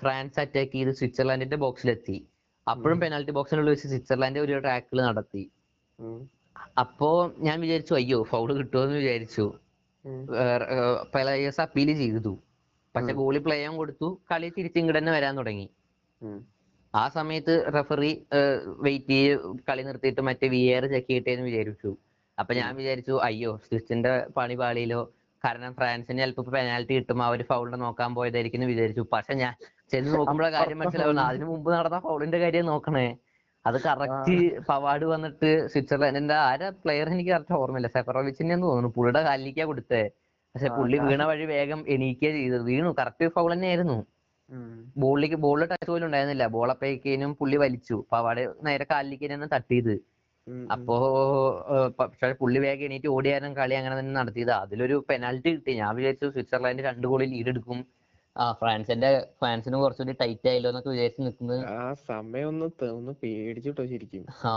ഫ്രാൻസ് 0.00 0.38
അറ്റാക്ക് 0.42 0.72
ചെയ്ത് 0.76 0.92
സ്വിറ്റ്സർലാൻഡിന്റെ 0.98 1.58
ബോക്സിലെത്തി 1.64 2.16
അപ്പോഴും 2.66 2.98
പെനാൽറ്റി 3.02 3.32
ബോക്സിനുള്ളിൽ 3.38 3.72
വെച്ച് 3.72 3.88
സ്വിറ്റ്സർലാൻഡ് 3.92 4.40
ഒരു 4.44 4.60
ട്രാക്കിൽ 4.64 5.00
നടത്തി. 5.08 5.42
അപ്പോ 6.82 7.08
ഞാൻ 7.46 7.56
വിചാരിച്ചു 7.64 7.94
അയ്യോ 8.00 8.18
ഫൗൾ 8.30 8.48
കിട്ടുമെന്ന് 8.58 8.96
വിചാരിച്ചു. 9.02 9.46
പ്ലേയേഴ്സ് 11.12 11.60
അപ്പീൽ 11.64 11.90
ചെയ്തു. 12.02 12.32
പക്ഷെ 12.94 13.12
ഗോളി 13.20 13.40
പ്ലേ 13.46 13.56
ഓൺ 13.68 13.74
കൊടുത്തു. 13.82 14.08
കളി 14.30 14.48
തിരിച്ച് 14.56 14.78
ഇങ്ങോട്ട് 14.80 14.98
തന്നെ 15.00 15.12
വരാൻ 15.16 15.34
തുടങ്ങി. 15.40 15.66
ആ 16.94 17.04
സമയത്ത് 17.18 17.54
റെഫറി 17.76 18.12
വെയിറ്റ് 18.86 19.14
ചെയ്ത് 19.18 19.62
കളി 19.68 19.82
നിർത്തിയിട്ട് 19.88 20.22
മറ്റേ 20.28 20.48
വി 20.54 20.60
ആർ 20.74 20.84
ചെക്ക് 20.94 21.08
ചെയ്യട്ടെ 21.08 21.30
എന്ന് 21.36 21.46
വിചാരിച്ചു. 21.50 21.90
അപ്പൊ 22.38 22.52
ഞാൻ 22.54 22.70
വിചാരിച്ചു 22.76 23.14
അയ്യോ 23.22 23.50
സ്വിച്ചിന്റെ 23.66 24.12
പണി 24.36 24.54
പാളിയിലോ? 24.54 25.02
കാരണം 25.44 25.72
ഫ്രാൻസിന് 25.74 26.18
ചിലപ്പോ 26.18 26.42
പെനാൽറ്റി 26.54 26.94
കിട്ടും 26.94 27.22
ഒരു 27.30 27.42
ഫൗളിനെ 27.42 27.76
നോക്കാൻ 27.76 28.10
പോയതായിരിക്കും 28.14 28.58
എന്ന് 28.58 28.68
വിചാരിച്ചു. 28.72 29.02
പക്ഷെ 29.12 29.34
ഞാൻ 29.34 29.52
ചെന്ന് 29.92 30.10
നോക്കുമ്പോഴാ 30.14 30.50
കാര്യം 30.50 30.78
മനസ്സിലാവുന്നത്. 30.78 31.26
അതിന് 31.26 31.44
മുമ്പ് 31.44 31.68
നടന്ന 31.72 31.98
ഫൗളിന്റെ 31.98 32.38
കാര്യം 32.38 32.66
നോക്കണേ. 32.66 33.06
അത് 33.64 33.76
കറക്റ്റ് 33.82 34.34
പവാഡ് 34.68 35.04
വന്നിട്ട് 35.04 35.50
സ്വിറ്റ്സർലാൻഡിന്റെ 35.72 36.34
ആരാ 36.48 36.68
പ്ലെയർ 36.82 37.08
എനിക്ക് 37.08 37.30
കറക്റ്റ് 37.30 37.54
ഓർമ്മയില്ല. 37.54 37.88
സെഫറോവിച്ചിനെ 37.88 38.56
തോന്നുന്നു. 38.64 38.90
പുള്ളിയുടെ 38.96 39.22
കാലിലേക്കാ 39.22 39.64
കൊടുത്തേ. 39.64 40.02
പക്ഷെ 40.54 40.68
പുള്ളി 40.68 40.96
വീണ 40.98 41.22
വഴി 41.22 41.44
വേഗം 41.44 41.80
എണീക്കുക 41.88 42.30
ചെയ്തത് 42.30 42.62
വീണു. 42.62 42.90
കറക്റ്റ് 42.98 43.28
ഫൗൾ 43.28 43.48
തന്നെയായിരുന്നു. 43.54 43.98
ആയിരുന്നു 43.98 45.02
ബോളിലേക്ക് 45.02 45.36
ബോളിൽ 45.36 45.66
ടച്ച് 45.70 45.88
പോലും 45.90 46.06
ഉണ്ടായിരുന്നില്ല. 46.06 46.46
ബോൾ 46.46 46.68
അപ്പേക്കേനും 46.70 47.30
പുള്ളി 47.34 47.56
വലിച്ചു. 47.56 47.96
പവാട് 48.12 48.42
നേരെ 48.66 48.86
കാലിലേക്ക് 48.90 49.28
തന്നെ 49.34 49.46
തട്ടിയത്. 49.54 49.94
അപ്പോ 50.72 50.96
പക്ഷെ 52.00 52.32
പുള്ളി 52.32 52.58
വേഗം 52.58 52.84
എണീറ്റ് 52.84 53.08
ഓടിയാലും 53.08 53.56
കളി 53.56 53.74
അങ്ങനെ 53.74 53.98
തന്നെ 53.98 54.12
നടത്തിയത്. 54.12 54.50
അതിലൊരു 54.54 55.06
പെനാൽറ്റി 55.10 55.50
കിട്ടി. 55.50 55.72
ഞാൻ 55.72 55.96
വിചാരിച്ചു 55.96 56.26
സ്വിറ്റ്സർലാൻഡ് 56.26 56.82
രണ്ട് 56.82 57.06
ഗോളിൽ 57.06 57.30
ലീഡ് 57.30 57.48
എടുക്കും. 57.48 57.78
ആ 58.36 58.52
ഫ്രാൻസിന്റെ 58.52 59.08
ഫ്രാൻസിന് 59.40 59.76
കുറച്ചുകൂടി 59.76 60.16
ടൈറ്റ് 60.20 60.48
ആയല്ലോ 60.48 60.70
എന്നൊക്കെ 60.70 60.90
വിചാരിച്ച് 60.90 61.20
നിൽക്കുന്നത്. 61.22 61.60
ആ 61.66 61.94
സമയം 62.08 62.48
ഒന്ന് 62.48 62.66
ഒന്ന് 62.88 63.12
പേടിച്ചിട്ടോ 63.22 63.86
ശരിക്കും. 63.86 64.24
ആ. 64.44 64.54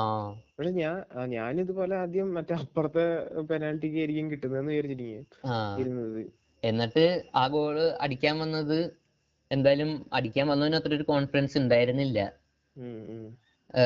പക്ഷെ 0.58 0.72
ഞാൻ 0.72 0.96
ഞാൻ 1.29 1.60
ഇതുപോലെ 1.60 1.96
ആദ്യം 1.96 2.34
മറ്റേ 2.34 2.56
അപ്പുറത്തെ 2.56 3.06
പെനാൽറ്റിക്ക് 3.41 3.98
ആയിരിക്കും 3.98 4.32
കിട്ടുന്നതെന്ന് 4.32 4.72
വിചാരിച്ചിരിക്കുന്നത് 4.72 6.22
എന്നിട്ട് 6.63 7.03
ആ 7.36 7.48
ഗോൾ 7.48 7.75
അടിക്കാൻ 8.01 8.39
വന്നത് 8.39 8.79
എന്തായാലും 9.51 10.06
അടിക്കാൻ 10.13 10.48
വന്നതിന് 10.48 10.75
അത്ര 10.75 10.96
ഒരു 10.96 11.03
കോൺഫിഡൻസ് 11.03 11.58
ഉണ്ടായിരുന്നില്ല. 11.58 12.20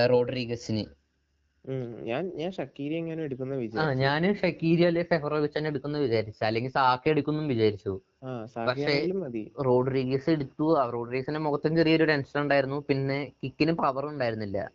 റോഡ്രിഗസിന്. 0.06 0.84
ഞാൻ 2.04 2.32
ഞാൻ 2.36 2.52
ഷക്കീരി 2.52 2.94
എങ്ങനെ 2.94 3.24
എടുക്കുന്ന 3.24 3.54
ആ 3.54 3.58
വിചാരിച്ചു. 3.58 4.04
ഞാൻ 4.04 4.36
ഷക്കീരി 4.36 4.82
അല്ലെ 4.82 5.04
ഫെഫറോവിച്ച് 5.04 5.58
തന്നെ 5.58 5.68
എടുക്കുന്നു 5.68 6.00
വിചാരിച്ചു. 6.00 6.46
അല്ലെങ്കിൽ 6.46 6.72
സാക്ക 6.72 7.10
എടുക്കുന്നു 7.10 7.44
വിചാരിച്ചു. 7.44 8.00
ആ 8.24 8.42
പക്ഷേ- 8.42 8.66
സാഹിയാണെങ്കിലും 8.66 9.20
മതി. 9.20 9.52
റോഡ്രിഗസ് 9.66 10.30
എടുത്തു. 10.30 10.80
ആ 10.80 10.90
റോഡ്രിഗസിന്റെ 10.90 11.40
മുഖത്തും 11.40 11.76
ചെറിയൊരു 11.76 12.06
ടെൻഷൻ 12.06 12.42
ഉണ്ടായിരുന്നു. 12.42 12.84
പിന്നെ 12.90 13.32
കിക്കിന് 13.44 13.72
പവർ 13.72 14.06
ഉണ്ടായിരുന്നില്ല. 14.06 14.72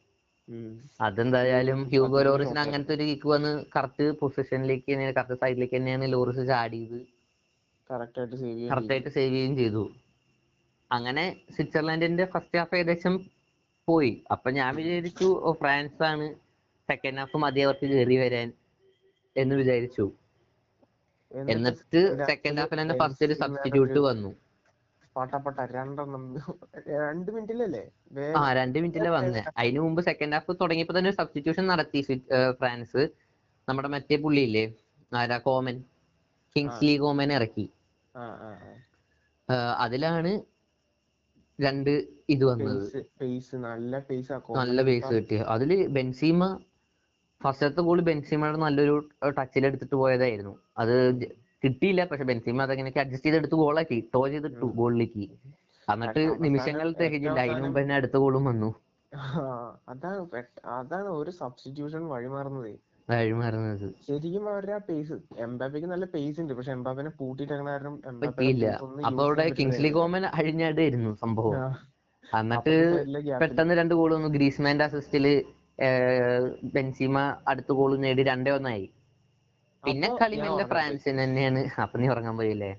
ഉം. 0.49 0.81
അതെന്തായാലും 1.01 1.89
ഹ്യൂഗോ 1.89 2.15
അതൊരു 2.15 2.29
ലോറിസിന്. 2.29 2.59
അങ്ങനത്തെ 2.59 2.95
ഒരു 2.95 3.03
കിക്ക് 3.03 3.29
വന്ന് 3.29 3.65
കറക്റ്റ് 3.77 4.11
പൊസിഷനിലേക്ക് 4.11 4.93
തന്നെയാണ് 4.93 5.15
കറക്റ്റ് 5.15 5.35
സൈഡിലേക്ക് 5.35 5.75
തന്നെയാണ് 5.75 6.13
ലോറിസ് 6.13 6.47
ചാടിയത് 6.47 7.01
കറക്റ്റ് 7.91 8.19
ആയിട്ട് 8.19 8.37
സേവ് 8.37 8.51
ചെയ്യാൻ 8.51 8.71
കറക്റ്റ് 8.71 8.93
ആയിട്ട് 8.93 9.09
സേവ് 9.09 9.35
ചെയ്യുകയും 9.35 9.57
ചെയ്തു. 9.57 9.91
അങ്ങനെ 10.93 11.37
സ്വിറ്റ്സർലാൻഡിന്റെ 11.51 12.25
ഫസ്റ്റ് 12.25 12.59
ഹാഫ് 12.59 12.77
ഏകദേശം 12.77 13.21
പോയി. 13.89 14.23
അപ്പൊ 14.31 14.51
ഞാൻ 14.51 14.77
വിചാരിച്ചു 14.77 15.25
ഓ 15.25 15.53
ഫ്രാൻസ് 15.53 16.03
ആണ് 16.03 16.46
സെക്കൻഡ് 16.89 17.21
ഹാഫ് 17.21 17.45
അതേ 17.49 17.63
അവർക്ക് 17.67 17.87
കയറി 17.93 18.17
വരാൻ 18.23 18.49
എന്ന് 19.37 19.55
വിചാരിച്ചു. 19.61 20.05
എന്നിട്ട് 21.53 22.01
സെക്കൻഡ് 22.31 22.61
ഹാഫിൽ 22.61 22.81
തന്നെ 22.81 22.95
ഫസ്റ്റ് 23.03 23.25
ഒരു 23.27 23.35
സബ്സ്റ്റിറ്റ്യൂട്ട് 23.43 24.01
വന്നു. 24.09 24.31
പട്ടപ്പട്ട 25.17 25.59
രണ്ടെണ്ണം. 25.77 26.25
രണ്ട് 26.95 27.29
മിനിറ്റിലല്ലേ? 27.35 27.85
ആ 28.39 28.43
രണ്ട് 28.59 28.77
മിനിറ്റിലെ 28.83 29.11
വന്നേ. 29.17 29.43
അതിനു 29.61 29.81
മുമ്പ് 29.85 30.01
സെക്കൻഡ് 30.09 30.37
ഹാഫ് 30.37 30.53
തുടങ്ങിയപ്പോ 30.61 30.95
തന്നെ 30.99 31.11
ഒരു 31.11 31.19
സബ്സ്റ്റിറ്റ്യൂഷൻ 31.21 31.65
നടത്തി 31.73 32.01
ഫ്രാൻസ്. 32.61 33.03
നമ്മുടെ 33.69 33.89
മറ്റേ 33.95 34.17
പുള്ളിയില്ലേ 34.25 34.65
ആരാ 35.13 35.39
കോമൻ. 35.47 35.77
കിങ്സ്ലി 36.57 36.95
കോമൻ 37.05 37.31
ഇറക്കി. 37.33 37.67
അതിലാണ് 39.85 40.31
രണ്ട് 41.59 41.91
ഇത് 42.29 42.45
വന്നത്. 42.45 42.85
നല്ല 43.67 43.99
പേസ് 44.09 44.33
ആ 44.33 44.39
നല്ല 44.61 44.83
ബേസ് 44.89 45.13
കിട്ടി 45.17 45.37
അതിൽ 45.55 45.71
ബെൻസീമ 45.97 46.43
ഫസ്റ്റത്തെ 47.41 47.81
ഗോൾ 47.81 48.01
ബെൻസിമയുടെ 48.01 48.59
നല്ലൊരു 48.59 48.95
ടച്ചിൽ 49.39 49.67
എടുത്തിട്ട് 49.67 49.95
പോയതായിരുന്നു. 49.95 50.55
അത് 50.79 50.95
കിട്ടിയില്ല. 51.65 52.05
പക്ഷെ 52.05 52.25
ബെൻസിമ 52.25 52.63
അതെങ്ങനെയൊക്കെ 52.63 53.01
അഡ്ജസ്റ്റ് 53.01 53.27
ചെയ്തെടുത്ത് 53.27 53.55
ഗോളാക്കി 53.55 53.99
ടോ 54.15 54.27
ചെയ്തിട്ടു 54.29 54.67
ഗോളിലേക്ക് 54.81 55.25
എന്നിട്ട് 55.89 56.23
നിമിഷങ്ങൾ 56.45 56.93
തികഞ്ഞില്ല 57.01 57.41
അതിന് 57.41 57.63
മുമ്പ് 57.65 57.79
തന്നെ 57.81 57.95
അടുത്ത 57.95 58.17
ഗോളും 58.17 58.45
വന്നു. 58.45 58.71
അതാണ് 59.89 60.43
അതാണ് 60.79 61.09
ഒരു 61.21 61.31
സബ്സ്റ്റിറ്റ്യൂഷൻ 61.31 62.03
വഴിമാറുന്നത്. 62.09 62.73
വഴിമാറുന്നത്. 63.11 63.85
ശരിക്കും 64.07 64.45
അവരുടെ 64.53 64.73
ആ 64.73 64.81
പേസ് 64.89 65.17
എംബാപ്പയ്ക്ക് 65.39 65.89
നല്ല 65.89 66.05
പേസ് 66.15 66.41
ഉണ്ട്. 66.41 66.53
പക്ഷെ 66.53 66.73
എംബാപ്പിനെ 66.73 67.11
പൂട്ടിയിട്ടേക്കണ 67.11 67.69
കാരണം 67.71 67.97
പറ്റിയില്ല. 68.21 68.67
അപ്പൊ 69.07 69.23
അവിടെ 69.25 69.47
കിങ്സ്ലി. 69.59 69.89
കോമൻ 69.89 70.27
അഴിഞ്ഞാടായിരുന്നു 70.27 71.13
സംഭവം. 71.21 71.55
എന്നിട്ട്. 72.25 72.75
പെട്ടെന്ന് 73.41 73.75
രണ്ട് 73.75 73.95
ഗോൾ 73.95 74.11
വന്നു. 74.15 74.29
ഗ്രീസ്മാന്റെ 74.29 74.85
അസിസ്റ്റിൽ 74.85 75.27
ബെൻസീമ 76.75 77.17
അടുത്ത 77.49 77.73
ഗോൾ 77.73 77.97
നേടി 77.97 78.23
രണ്ടേ 78.23 78.51
ഒന്നായി. 78.51 78.87
പിന്നെ 79.85 80.09
കളി 80.23 80.37
മെല്ലെ 80.37 80.65
ഫ്രാൻസിന് 80.65 81.23
തന്നെയാണ്. 81.25 81.61
അപ്പൊ 81.83 81.99
നീ 81.99 82.09
ഉറങ്ങാൻ 82.09 82.37
പോയില്ലേ? 82.37 82.71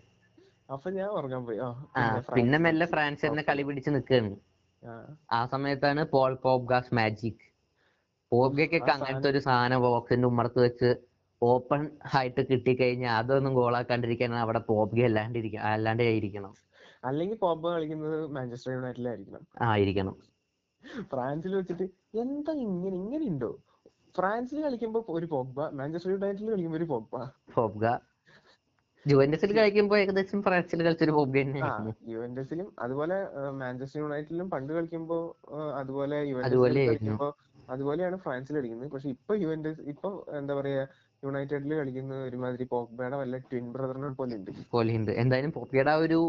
അപ്പൊ 0.69 0.89
ഞാൻ 0.89 1.07
ഉറങ്ങാൻ 1.09 1.45
പോയി. 1.45 1.59
പിന്നെ. 2.33 2.57
മെല്ലെ 2.57 2.85
ഫ്രാൻസ് 2.85 3.25
തന്നെ 3.25 3.43
കളി 3.43 3.63
പിടിച്ച് 3.63 3.89
നിൽക്കുകയാണ് 3.89 4.31
ആ, 5.31 5.45
സമയത്താണ് 5.45 6.03
പോൾ 6.05 6.33
പോപ്ഗാസ് 6.43 6.93
മാജിക്. 6.93 7.43
പോപ്ഗയ്ക്കൊക്കെ 8.31 8.91
അങ്ങനത്തെ 8.91 9.29
ഒരു 9.29 9.37
സാധനം 9.37 9.81
ബോക്സിന്റെ 9.81 10.27
ഉമ്മറത്ത് 10.27 10.59
വെച്ച് 10.59 10.89
ഓപ്പൺ 11.41 11.81
ആയിട്ട് 12.13 12.41
കിട്ടിക്കഴിഞ്ഞാൽ 12.49 13.15
അതൊന്നും 13.15 13.53
ഗോളാക്കാണ്ടിരിക്കാൻ 13.53 14.35
അവിടെ 14.35 14.59
പോപ്ഗ 14.59 14.99
അല്ലാണ്ടിരിക്കണം 15.03 15.65
അല്ലാണ്ട് 15.65 16.03
ആയിരിക്കണം. 16.03 16.53
അല്ലെങ്കിൽ 17.03 17.37
പോപ്പ 17.37 17.73
കളിക്കുന്നത് 17.73 18.27
മാഞ്ചസ്റ്റർ 18.27 18.71
യുണൈറ്റഡിലായിരിക്കണം. 18.73 19.43
ആയിരിക്കണം. 19.61 20.15
ഫ്രാൻസിൽ 21.11 21.53
വെച്ചിട്ട് 21.55 21.85
എന്താ 22.23 22.53
ഇങ്ങനെ 22.65 22.95
ഇങ്ങനെ 23.03 23.25
ഉണ്ടോ? 23.31 23.51
ഫ്രാൻസിൽ 24.17 24.59
കളിക്കുമ്പോ 24.65 24.99
ഒരു 25.17 25.27
പോഗ്ബ 25.33 25.57
മാഞ്ചസ്റ്റർ 25.79 26.11
യുണൈറ്റഡിൽ 26.13 26.51
കളിക്കുമ്പോ 26.53 26.77
ഒരു 26.81 26.87
പോഗ്ബ. 26.93 27.13
പോഗ്ബ. 27.57 27.83
ജുവന്റസിൽ 29.05 29.51
കളിക്കുമ്പോ 29.57 29.95
ഏകദേശം 29.97 30.39
ഫ്രാൻസിൽ 30.45 30.79
കളിച്ചൊരു 30.85 31.13
പോഗ്ബ 31.17 31.35
തന്നെ 31.41 31.59
യുവന്റസിലും 32.13 32.67
അതുപോലെ 32.85 33.17
മാഞ്ചസ്റ്റർ 33.61 33.99
യുണൈറ്റഡിലും 34.01 34.47
പണ്ട് 34.53 34.71
കളിക്കുമ്പോ 34.77 35.17
അതുപോലെ 35.81 36.17
യുവന്റസിൽ 36.31 36.79
കളിക്കുമ്പോ 36.89 37.27
അതുപോലെയാണ് 37.73 38.17
ഫ്രാൻസിൽ 38.23 38.55
കളിക്കുന്നത്. 38.57 38.89
പക്ഷെ 38.93 39.09
ഇപ്പൊ 39.15 39.33
യുവന്റസ് 39.43 39.81
ഇപ്പൊ 39.93 40.09
എന്താ 40.39 40.53
പറയാ 40.59 40.83
യുണൈറ്റഡിൽ 41.23 41.73
കളിക്കുന്ന 41.79 42.15
ഒരുമാതിരി 42.27 42.65
പോഗ്ബയുടെ 42.73 43.17
വല്ല 43.21 43.37
ട്വിൻ 43.49 43.65
ബ്രദറിനെ 43.73 44.09
പോലെ 44.19 44.35
ഉണ്ട് 44.39 44.51
പോലെയുണ്ട്. 44.75 45.11
എന്തായാലും 45.23 45.53
പോപ്പിയുടെ 45.57 45.93
ഒരു 46.05 46.19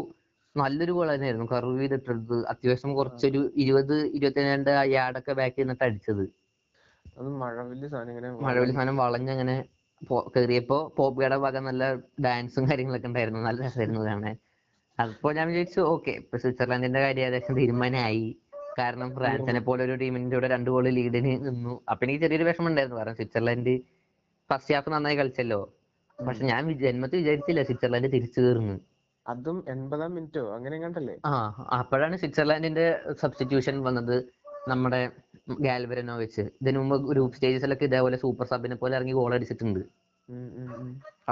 നല്ലൊരു 0.55 0.91
ഗോൾ 0.97 1.07
തന്നെയായിരുന്നു. 1.13 1.47
കർവ് 1.51 1.79
ചെയ്തിട്ടത്. 1.79 2.37
അത്യാവശ്യം 2.51 2.91
കുറച്ചൊരു 2.95 3.41
ഇരുപത് 3.63 3.95
ഇരുപത്തിരണ്ട് 4.17 4.71
യാർഡൊക്കെ 4.97 5.33
ബാക്ക് 5.39 5.61
നിന്നിട്ട് 5.61 5.83
അടിച്ചത്. 5.83 6.23
മഴവിൽ 8.43 8.71
സാധനം 8.75 8.97
വളഞ്ഞങ്ങനെ 9.03 9.57
കേറിയപ്പോ 10.35 10.77
പോപ്പിയുടെ 10.97 11.37
വക 11.45 11.57
നല്ല 11.67 11.83
ഡാൻസും 12.25 12.69
കാര്യങ്ങളൊക്കെ 12.69 13.07
ഉണ്ടായിരുന്നു. 13.07 13.39
നല്ല 13.47 13.59
രസമായിരുന്നു 13.65 14.01
കാണാൻ. 14.09 14.35
അപ്പോ 14.99 15.31
ഞാൻ 15.37 15.47
വിചാരിച്ചു 15.47 15.81
ഓക്കെ 15.93 16.11
ഇപ്പൊ 16.21 16.37
സ്വിറ്റ്സർലാൻഡിന്റെ 16.43 16.99
കാര്യം 16.99 17.23
ഏകദേശം 17.25 17.53
തീരുമാനമായി. 17.59 18.25
കാരണം 18.79 19.09
ഫ്രാൻസിനെ 19.15 19.59
പോലെ 19.67 19.81
ഒരു 19.83 19.95
ടീമിന്റെ 20.01 20.35
കൂടെ 20.37 20.47
രണ്ട് 20.47 20.69
ഗോൾ 20.69 20.85
ലീഡിന് 20.97 21.31
നിന്നു. 21.47 21.73
അപ്പൊ 21.91 22.01
എനിക്ക് 22.05 22.21
ചെറിയൊരു 22.23 22.45
വിഷമം 22.49 22.67
ഉണ്ടായിരുന്നു 22.67 22.97
കാരണം 22.99 23.15
സ്വിറ്റ്സർലാൻഡ് 23.15 23.73
ഫസ്റ്റ് 24.49 24.73
ഹാഫ് 24.75 24.89
നന്നായി 24.89 25.17
കളിച്ചല്ലോ. 25.21 25.61
പക്ഷെ 26.19 26.43
ഞാൻ 26.51 26.61
ജന്മത്തിൽ 26.83 27.17
വിചാരിച്ചില്ല 27.17 27.63
സ്വിറ്റ്സർലാൻഡ് 27.69 28.09
തിരിച്ചു 28.15 28.39
കയറുന്നു 28.41 28.75
അതും 29.31 29.57
എൺപതാം 29.73 30.11
മിനിറ്റോ? 30.17 30.43
അങ്ങനെ 30.57 30.77
കണ്ടല്ലേ? 30.83 31.15
ആ 31.29 31.31
അപ്പോഴാണ് 31.79 32.15
സ്വിറ്റ്സർലാൻഡിന്റെ 32.21 32.85
സബ്സ്റ്റിറ്റ്യൂഷൻ 33.21 33.75
വന്നത് 33.87 34.15
നമ്മുടെ 34.71 35.01
ഗാൽവരനോ 35.65 36.15
വെച്ച്. 36.21 36.43
ഇതിനു 36.61 36.79
മുമ്പ് 36.81 36.95
ഗ്രൂപ്പ് 37.11 37.37
സ്റ്റേജസിലൊക്കെ 37.37 37.85
ഇതേപോലെ 37.89 38.17
സൂപ്പർ 38.23 38.47
സബിനെ 38.51 38.75
പോലെ 38.81 38.93
ഇറങ്ങി 38.97 39.15
ഗോൾ 39.19 39.33
അടിച്ചിട്ടുണ്ട്. 39.37 39.81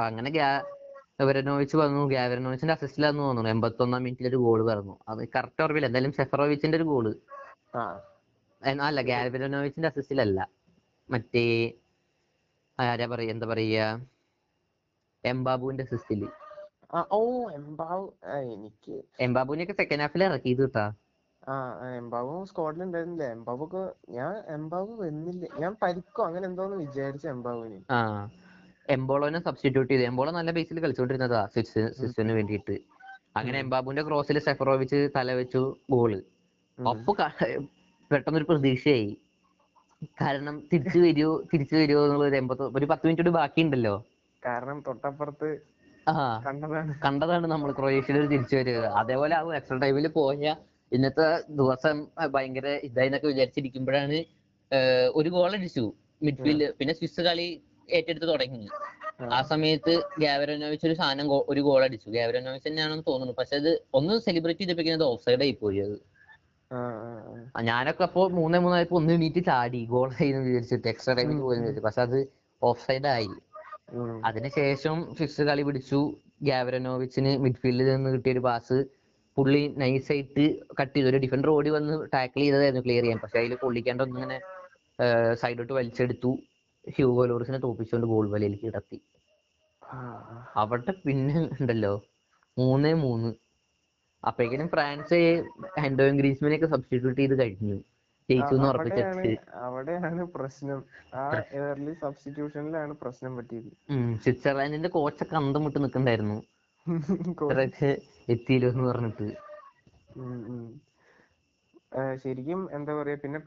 അങ്ങനെ 0.07 0.29
ഗ്യാവരനോവിച്ച് 0.37 1.75
വന്നു. 1.83 2.01
ഗ്യാവരനോവിച്ചിന്റെ 2.13 2.75
അസിസ്റ്റിലാന്ന് 2.77 3.23
തോന്നുന്നു. 3.25 3.51
എൺപത്തി 3.55 3.83
ഒന്നാം 3.85 4.03
മിനിറ്റിൽ 4.05 4.29
ഒരു 4.31 4.39
ഗോൾ 4.45 4.61
പറഞ്ഞു 4.69 4.95
അത് 5.11 5.21
കറക്റ്റ് 5.35 5.63
ഓർമ്മയില്ല. 5.65 5.89
എന്തായാലും 5.91 6.15
സെഫറോവിച്ചിന്റെ 6.19 6.79
ഒരു 6.79 6.87
ഗോൾ 6.91 7.07
അല്ല 8.87 8.99
ഗാൽവരനോവിച്ചിന്റെ 9.11 9.89
അസിസ്റ്റിലല്ല 9.91 10.39
മറ്റേ 11.09 11.43
ആരാ 12.79 13.05
പറയാ 13.11 13.31
എന്താ 13.33 13.47
പറയാ 13.51 13.85
എംബാബുവിന്റെ 15.23 15.83
അസിസ്റ്റിൽ 15.87 16.21
ഓ 16.89 17.19
എംബാവ് 17.57 18.05
എനിക്ക് 18.53 18.95
എംബാബുവിനെയൊക്കെ 19.25 19.75
സെക്കൻഡ് 19.79 20.03
ഹാഫിൽ 20.03 20.23
ഇറക്കിയത് 20.27 20.61
കേട്ടാ 20.61 20.85
ആ 21.43 21.55
എംബാവും 22.01 22.45
സ്ക്വാഡിൽ 22.49 22.81
ഉണ്ടായിരുന്നില്ല 22.85 23.53
ഒക്കെ 23.65 23.83
ഞാൻ 24.17 24.33
എംബാബു 24.57 24.91
വന്നില്ല 25.01 25.49
ഞാൻ 25.63 25.73
പരിക്കോ 25.83 26.21
അങ്ങനെ 26.27 26.45
എന്തോന്ന് 26.49 26.77
വിചാരിച്ചു 26.83 27.27
എംബാബുവിന് 27.35 27.79
ആ 27.97 27.99
എംബോളോനെ 28.87 29.39
സബ്സ്റ്റിറ്റ്യൂട്ട് 29.47 29.91
ചെയ്തു 29.91 30.03
എംബോളോ 30.09 30.31
നല്ല 30.39 30.51
ബേസിൽ 30.57 30.81
കളിച്ചോണ്ടിരുന്നതാ 30.83 31.41
സ്വിസ് 31.53 31.83
സ്വിസിന് 31.97 32.33
വേണ്ടിയിട്ട്. 32.37 32.75
അങ്ങനെ 33.37 33.57
എംബാബുന്റെ 33.63 34.03
എംബാബുവിന്റെ 34.03 34.03
ക്രോസിൽ 34.07 34.37
സെഫറോവിച്ച് 34.47 34.99
തല 35.15 35.33
വെച്ചു 35.39 35.61
ഗോൾ 35.93 36.13
അപ്പൊ 36.79 37.13
പെട്ടെന്നൊരു 38.11 38.47
പ്രതീക്ഷയായി. 38.49 39.09
കാരണം 40.21 40.55
തിരിച്ചു 40.71 40.99
വരുമോ 41.05 41.31
തിരിച്ചു 41.51 41.75
വരുമോ 41.81 42.01
എന്നുള്ള 42.05 42.25
ഒരു 42.29 42.37
എൺപത്തി 42.41 42.63
ഒരു 42.79 42.87
പത്ത് 42.91 43.05
മിനിറ്റ് 43.07 43.23
കൂടി 43.23 43.33
ബാക്കിയുണ്ടല്ലോ. 43.39 43.95
കാരണം 44.43 44.77
തൊട്ടപ്പുറത്ത് 44.87 45.49
കണ്ടതാണ്. 46.45 47.01
കണ്ടതാണ് 47.05 47.47
നമ്മൾ 47.47 47.71
ക്രൊയേഷ്യയിൽ 47.71 48.19
ഒരു 48.19 48.27
തിരിച്ചു 48.27 48.55
വരിക. 48.55 48.77
അതേപോലെ 48.77 49.35
ആവും 49.35 49.55
എക്സ്ട്രാ 49.55 49.77
ടൈമിൽ 49.77 50.07
പോയ 50.07 50.55
ഇന്നത്തെ 50.91 51.27
ദിവസം 51.49 52.07
ഭയങ്കര 52.31 52.67
ഇതായിന്നൊക്കെ 52.83 53.27
വിചാരിച്ചിരിക്കുമ്പോഴാണ് 53.27 54.19
ഒരു 55.15 55.29
ഗോൾ 55.29 55.53
അടിച്ചു 55.53 55.93
മിഡ്ഫീൽഡ് 56.23 56.73
പിന്നെ 56.73 56.93
സ്വിസ് 56.93 57.21
കളി 57.21 57.61
ഏറ്റെടുത്ത് 57.93 58.27
തുടങ്ങി. 58.27 58.67
ആ. 59.33 59.41
സമയത്ത് 59.41 60.01
ഗാവരനോവിച്ച് 60.19 60.87
ഒരു 60.87 60.93
സാധനം 60.93 61.27
ഒരു 61.49 61.61
ഗോൾ 61.61 61.83
അടിച്ചു. 61.83 62.09
ഗാവരനോവിച്ച് 62.09 62.69
തന്നെയാണെന്ന് 62.69 63.03
തോന്നുന്നു. 63.07 63.33
പക്ഷെ 63.33 63.55
അത് 63.55 63.81
ഒന്ന് 63.93 64.19
സെലിബ്രേറ്റ് 64.19 64.59
ചെയ്തപ്പിക്കുന്നത് 64.59 65.07
ഓഫ് 65.07 65.23
സൈഡ് 65.25 65.41
ആയി 65.41 65.51
പോയി 65.51 65.77
അത്. 65.77 65.97
ഞാനൊക്കെ 67.61 68.03
അപ്പൊ 68.03 68.29
മൂന്നേ 68.29 68.59
മൂന്നായപ്പോ 68.59 68.97
ഒന്ന് 68.97 69.13
എണീറ്റ് 69.13 69.45
ചാടി. 69.45 69.85
ഗോൾ 69.85 70.13
ചെയ്യുന്നു 70.13 70.43
വിചാരിച്ചിട്ട് 70.45 70.87
എക്സ്ട്രാ 70.87 71.13
ടൈമിൽ 71.13 71.39
പോയെന്ന് 71.39 71.63
വിചാരിച്ചു 71.63 71.85
പക്ഷെ 71.85 72.01
അത് 72.01 72.19
ഓഫ് 72.63 72.87
സൈഡ് 72.87 73.07
ആയി. 73.07 73.29
ഉം. 73.89 74.25
അതിനുശേഷം 74.25 75.13
ഫിക്സ് 75.13 75.41
കളി 75.41 75.61
പിടിച്ചു. 75.61 75.99
ഗ്യാവരനോവിച്ചിന് 76.43 77.37
മിഡ്ഫീൽഡിൽ 77.37 77.95
നിന്ന് 77.95 78.09
കിട്ടിയ 78.09 78.31
ഒരു 78.31 78.39
പാസ് 78.39 78.77
പുള്ളി 79.37 79.73
നൈസായിട്ട് 79.77 80.43
കട്ട് 80.81 80.95
ചെയ്തു. 80.95 81.07
ഒരു 81.07 81.17
ഡിഫൻഡർ 81.17 81.49
ഓടി 81.49 81.69
വന്ന് 81.69 82.07
ടാക്കിൾ 82.13 82.39
ചെയ്തതായിരുന്നു 82.39 82.83
ക്ലിയർ 82.85 83.03
ചെയ്യാൻ. 83.03 83.19
പക്ഷെ 83.23 83.39
അതിൽ 83.39 83.55
പൊള്ളിക്കാണ്ട് 83.55 84.03
ഒന്നിങ്ങനെ 84.03 84.37
സൈഡോട്ട് 85.33 85.73
വലിച്ചെടുത്തു. 85.73 86.31
ഹ്യൂഗോ 86.95 87.25
ലോറിസിനെ 87.25 87.57
തോപ്പിച്ചുകൊണ്ട് 87.57 88.07
ഗോൾ 88.07 88.29
വലയിലേക്ക് 88.31 88.65
കിടത്തി. 88.65 88.97
അവിടെ 90.55 90.93
പിന്നെ 91.05 91.49
ഉണ്ടല്ലോ. 91.61 91.93
മൂന്നേ 92.57 92.93
മൂന്ന്. 92.93 93.29
അപ്പോഴേക്കും 94.23 94.67
ഫ്രാൻസ് 94.67 95.19
ഹെൻഡോയും 95.79 96.17
ഗ്രീസ്മിനെയൊക്കെ 96.17 96.67
സബ്സ്റ്റിറ്റ്യൂട്ട് 96.67 97.21
ചെയ്ത് 97.21 97.39
കഴിഞ്ഞു. 97.39 97.77
അവിടെയാണ് 99.65 100.23
പ്രശ്നം. 100.35 100.79
ആ 101.15 101.23
ഏർലി 101.61 101.93
സബ്സ്റ്റിറ്റ്യൂഷനിലാണ് 102.01 102.93
പ്രശ്നം 103.03 103.33
പറ്റിയത്. 103.37 103.69
സ്വിറ്റ്സർലാൻഡിന്റെ 104.23 104.89
കോച്ചൊക്കെ 104.95 105.35
അന്തം 105.41 105.65
വിട്ട് 105.67 105.79
നിക്കണ്ടായിരുന്നു 105.85 106.37
എത്തിയില്ലോ 108.33 108.67
എന്ന് 108.71 108.83
പറഞ്ഞിട്ട്. 108.87 109.25
ശരിക്കും 112.21 112.61
എന്താ 112.75 112.93
പറയാ 112.97 113.17
പിന്നെ 113.23 113.39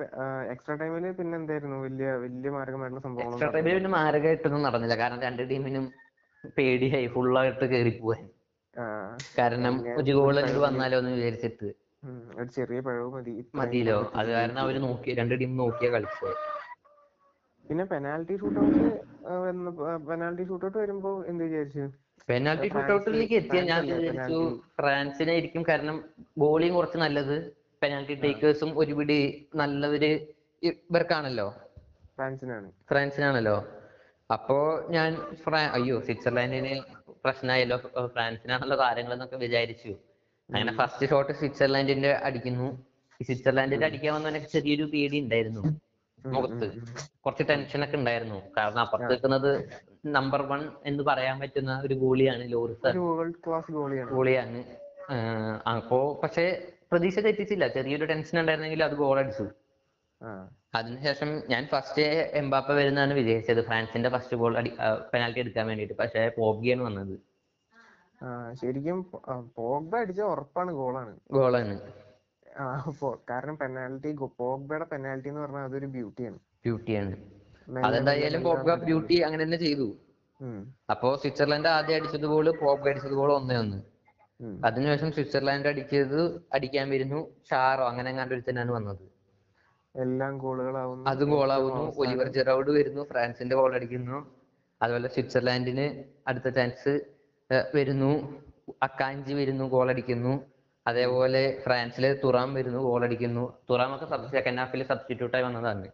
എക്സ്ട്രാ 0.53 0.75
ടൈമിൽ 0.81 1.05
പിന്നെ 1.19 1.35
എന്തായിരുന്നു? 1.41 1.77
വലിയ 1.87 2.09
വലിയ 2.25 2.51
മാരകമായിട്ടുള്ള 2.57 3.01
എക്സ്ട്രാ 3.25 3.49
ടൈമിൽ 3.49 3.59
ടൈമിൽ 3.59 3.79
പിന്നെ 3.79 3.91
മാരകമായിട്ടൊന്നും 3.97 4.65
നടന്നില്ല. 4.67 4.97
കാരണം 5.03 5.21
രണ്ട് 5.27 5.43
ടീമിനും 5.51 5.85
പേടിയായി. 6.57 7.07
ഫുള്ളായിട്ട് 7.15 7.65
കേറി 7.73 7.93
പോവാൻ 7.99 8.23
ആ, 8.77 8.85
കാരണം 9.39 9.75
ഒരു 10.01 10.13
ഗോൾ 10.19 10.37
വന്നാലോ 10.65 10.99
എന്ന് 11.03 11.13
വിചാരിച്ചിട്ട്. 11.17 11.69
ഒരു 12.05 12.45
ചെറിയ 12.45 12.81
പിഴവ് 12.81 13.13
മതി. 13.13 13.45
മതിയല്ലോ. 13.55 14.13
അത് 14.15 14.29
കാരണം 14.29 14.59
അവർ 14.59 14.81
നോക്കി 14.81 15.15
രണ്ട് 15.15 15.41
ടീം 15.41 15.57
നോക്കിയാ 15.57 15.91
കളിച്ചത്. 15.91 16.35
പിന്നെ 17.69 17.85
പെനാൽറ്റി 17.85 18.37
ഷൂട്ടൗട്ട് 18.37 19.01
പെനാൽറ്റി 20.07 20.47
ഷൂട്ടൗട്ട് 20.49 20.79
വരുമ്പോ 20.79 21.25
എന്ത് 21.25 21.45
വിചാരിച്ചു? 21.45 21.91
പെനാൽറ്റി 22.29 22.69
ഷൂട്ടൗട്ടിലേക്ക് 22.69 23.35
എത്തിയ 23.35 23.61
ഞാൻ 23.61 23.87
വിചാരിച്ചു? 23.87 24.63
ഫ്രാൻസിനായിരിക്കും 24.81 25.65
കാരണം 25.69 26.05
ബോളിങ് 26.39 26.75
കുറച്ച് 26.75 26.99
നല്ലത് 26.99 27.53
പെനാൽറ്റി 27.83 28.15
ടേക്കേഴ്സും 28.15 28.79
ഒരുപിടി 28.79 29.49
നല്ലവര് 29.55 30.27
ഇവർക്കാണല്ലോ. 30.63 31.55
ഫ്രാൻസിനാണ്. 32.17 32.73
ഫ്രാൻസിനാണല്ലോ. 32.91 33.67
അപ്പോ 34.33 34.87
ഞാൻ 34.91 35.35
ഫ്രാ- 35.35 35.71
അയ്യോ 35.71 36.01
സ്വിറ്റ്സർലാൻഡിന് 36.01 36.81
പ്രശ്നമായല്ലോ 37.25 37.77
ഫ്രാൻസിനാണല്ലോ 38.07 38.77
താരങ്ങൾ 38.77 39.13
എന്നൊക്കെ 39.13 39.37
വിചാരിച്ചു. 39.37 39.95
അങ്ങനെ 40.55 40.77
ഫസ്റ്റ് 40.77 41.09
ഷോട്ട് 41.11 41.33
സ്വിറ്റ്സർലാൻഡിന്റെ 41.33 42.13
അടിക്കുന്നു. 42.13 42.87
സ്വിറ്റ്സർലാൻഡിന്റെ 43.23 43.87
അടിക്കാൻ 43.87 44.15
വന്നവനൊക്കെ 44.15 44.49
ചെറിയൊരു 44.49 44.83
പേടി 44.83 45.21
ഉണ്ടായിരുന്നു. 45.21 45.63
മുഖത്ത്. 46.27 46.67
കുറച്ച് 47.25 47.45
ടെൻഷൻ 47.49 47.85
ഒക്കെ 47.85 47.97
ഉണ്ടായിരുന്നു. 47.97 48.43
കാരണം 48.57 48.81
അപ്പുറത്ത് 48.81 49.11
നിൽക്കുന്നത് 49.11 49.51
നമ്പർ 50.07 50.43
വൺ 50.43 50.69
എന്ന് 50.87 51.03
പറയാൻ 51.05 51.41
പറ്റുന്ന 51.41 51.81
ഒരു 51.85 51.95
ഗോളിയാണ് 51.95 52.53
ലോറിസ് 52.53 52.93
ഗോളിയാണ്. 54.13 54.65
അപ്പോ 55.77 56.21
പക്ഷെ 56.23 56.73
പ്രതീക്ഷ 56.93 57.19
തെറ്റിച്ചില്ല. 57.19 57.69
ചെറിയൊരു 57.69 58.05
ടെൻഷൻ 58.05 58.41
ഉണ്ടായിരുന്നെങ്കിൽ 58.41 58.85
അത് 58.85 58.93
ഗോൾ 58.93 59.19
അടിച്ചു. 59.19 59.47
അതിനുശേഷം 60.75 61.43
ഞാൻ 61.49 61.67
ഫസ്റ്റ് 61.67 62.03
എംബാപ്പ 62.41 62.73
വരുന്നതാണ് 62.73 63.15
വിചാരിച്ചത് 63.15 63.67
ഫ്രാൻസിന്റെ 63.67 64.09
ഫസ്റ്റ് 64.09 64.37
ഗോൾ 64.37 64.59
അടി 64.59 64.71
പെനാൽറ്റി 65.15 65.39
എടുക്കാൻ 65.39 65.67
വേണ്ടിയിട്ട്. 65.67 65.95
പക്ഷെ 65.95 66.29
പോഗ്ഗിയാണ് 66.39 66.83
വന്നത്. 66.83 67.30
ശരിക്കും 68.61 68.99
പോഗ്ബ 69.57 69.93
അടിച്ച 69.97 70.21
ഉറപ്പാണ് 70.21 70.73
ഗോളാണ്. 70.73 71.13
ഗോളാണ്. 71.33 71.75
ആ 72.61 72.67
കാരണം 73.31 73.57
പെനാൽറ്റി 73.59 74.11
പോഗ്ബയുടെ 74.41 74.87
പെനാൽറ്റി 74.93 75.29
എന്ന് 75.29 75.41
പറഞ്ഞാൽ 75.41 75.65
അതൊരു 75.65 75.87
ബ്യൂട്ടിയാണ്. 75.87 76.39
ബ്യൂട്ടിയാണ്. 76.65 77.13
അതെന്തായാലും 77.85 78.43
പോഗ്ബ 78.43 78.75
ബ്യൂട്ടി 78.89 79.17
അങ്ങനെ 79.21 79.43
തന്നെ 79.45 79.57
ചെയ്തു. 79.57 79.89
അപ്പോ 80.91 81.09
സ്വിറ്റ്സർലൻഡ് 81.17 81.69
ആദ്യം 81.69 81.97
അടിച്ചത് 81.97 82.27
ഗോൾ 82.33 82.47
പോഗ്ബ 82.51 82.89
അടിച്ചത് 82.89 83.17
ഗോൾ 83.21 83.33
ഒന്നേ 83.33 83.57
ഒന്ന്. 83.57 83.79
അതിനുശേഷം 84.65 85.13
സ്വിറ്റ്സർലാൻഡ് 85.13 85.69
അടിച്ചത് 85.69 86.21
അടിക്കാൻ 86.53 86.87
വരുന്നു 86.91 87.21
ഷാറോ 87.51 87.85
അങ്ങനെ 87.85 88.09
എങ്ങാണ്ട് 88.11 88.35
ഒരുത്തനാണ് 88.35 88.71
വന്നത്. 88.71 89.03
എല്ലാം 89.95 90.39
ഗോളുകളാവുന്നു. 90.39 91.05
അതും 91.11 91.31
ഗോളാവുന്നു. 91.31 91.85
ഒലിവർ 92.03 92.29
ജെറൗഡ് 92.37 92.71
വരുന്നു 92.71 93.03
ഫ്രാൻസിന്റെ 93.11 93.57
ഗോൾ 93.57 93.75
അടിക്കുന്നു. 93.75 94.19
അതുപോലെ 94.83 95.09
സ്വിറ്റ്സർലാൻഡിന് 95.09 95.87
അടുത്ത 96.29 96.49
ചാൻസ് 96.49 96.93
വരുന്നു. 97.75 98.43
അക്കാഞ്ചി 98.83 99.33
വരുന്നു 99.33 99.65
ഗോൾ 99.65 99.91
അടിക്കുന്നു. 99.91 100.45
അതേപോലെ 100.87 101.61
ഫ്രാൻസിലെ 101.65 102.21
തുറാം 102.25 102.55
വരുന്നു 102.55 102.79
ഗോൾ 102.79 103.05
അടിക്കുന്നു. 103.05 103.53
തുറാം 103.71 103.95
ഒക്കെ 103.95 104.31
സെക്കൻഡ് 104.31 104.59
ഹാഫിൽ 104.59 104.83
സബ്സ്റ്റിറ്റ്യൂട്ട് 104.83 105.37
ആയി 105.37 105.45
വന്നതാണ് 105.45 105.89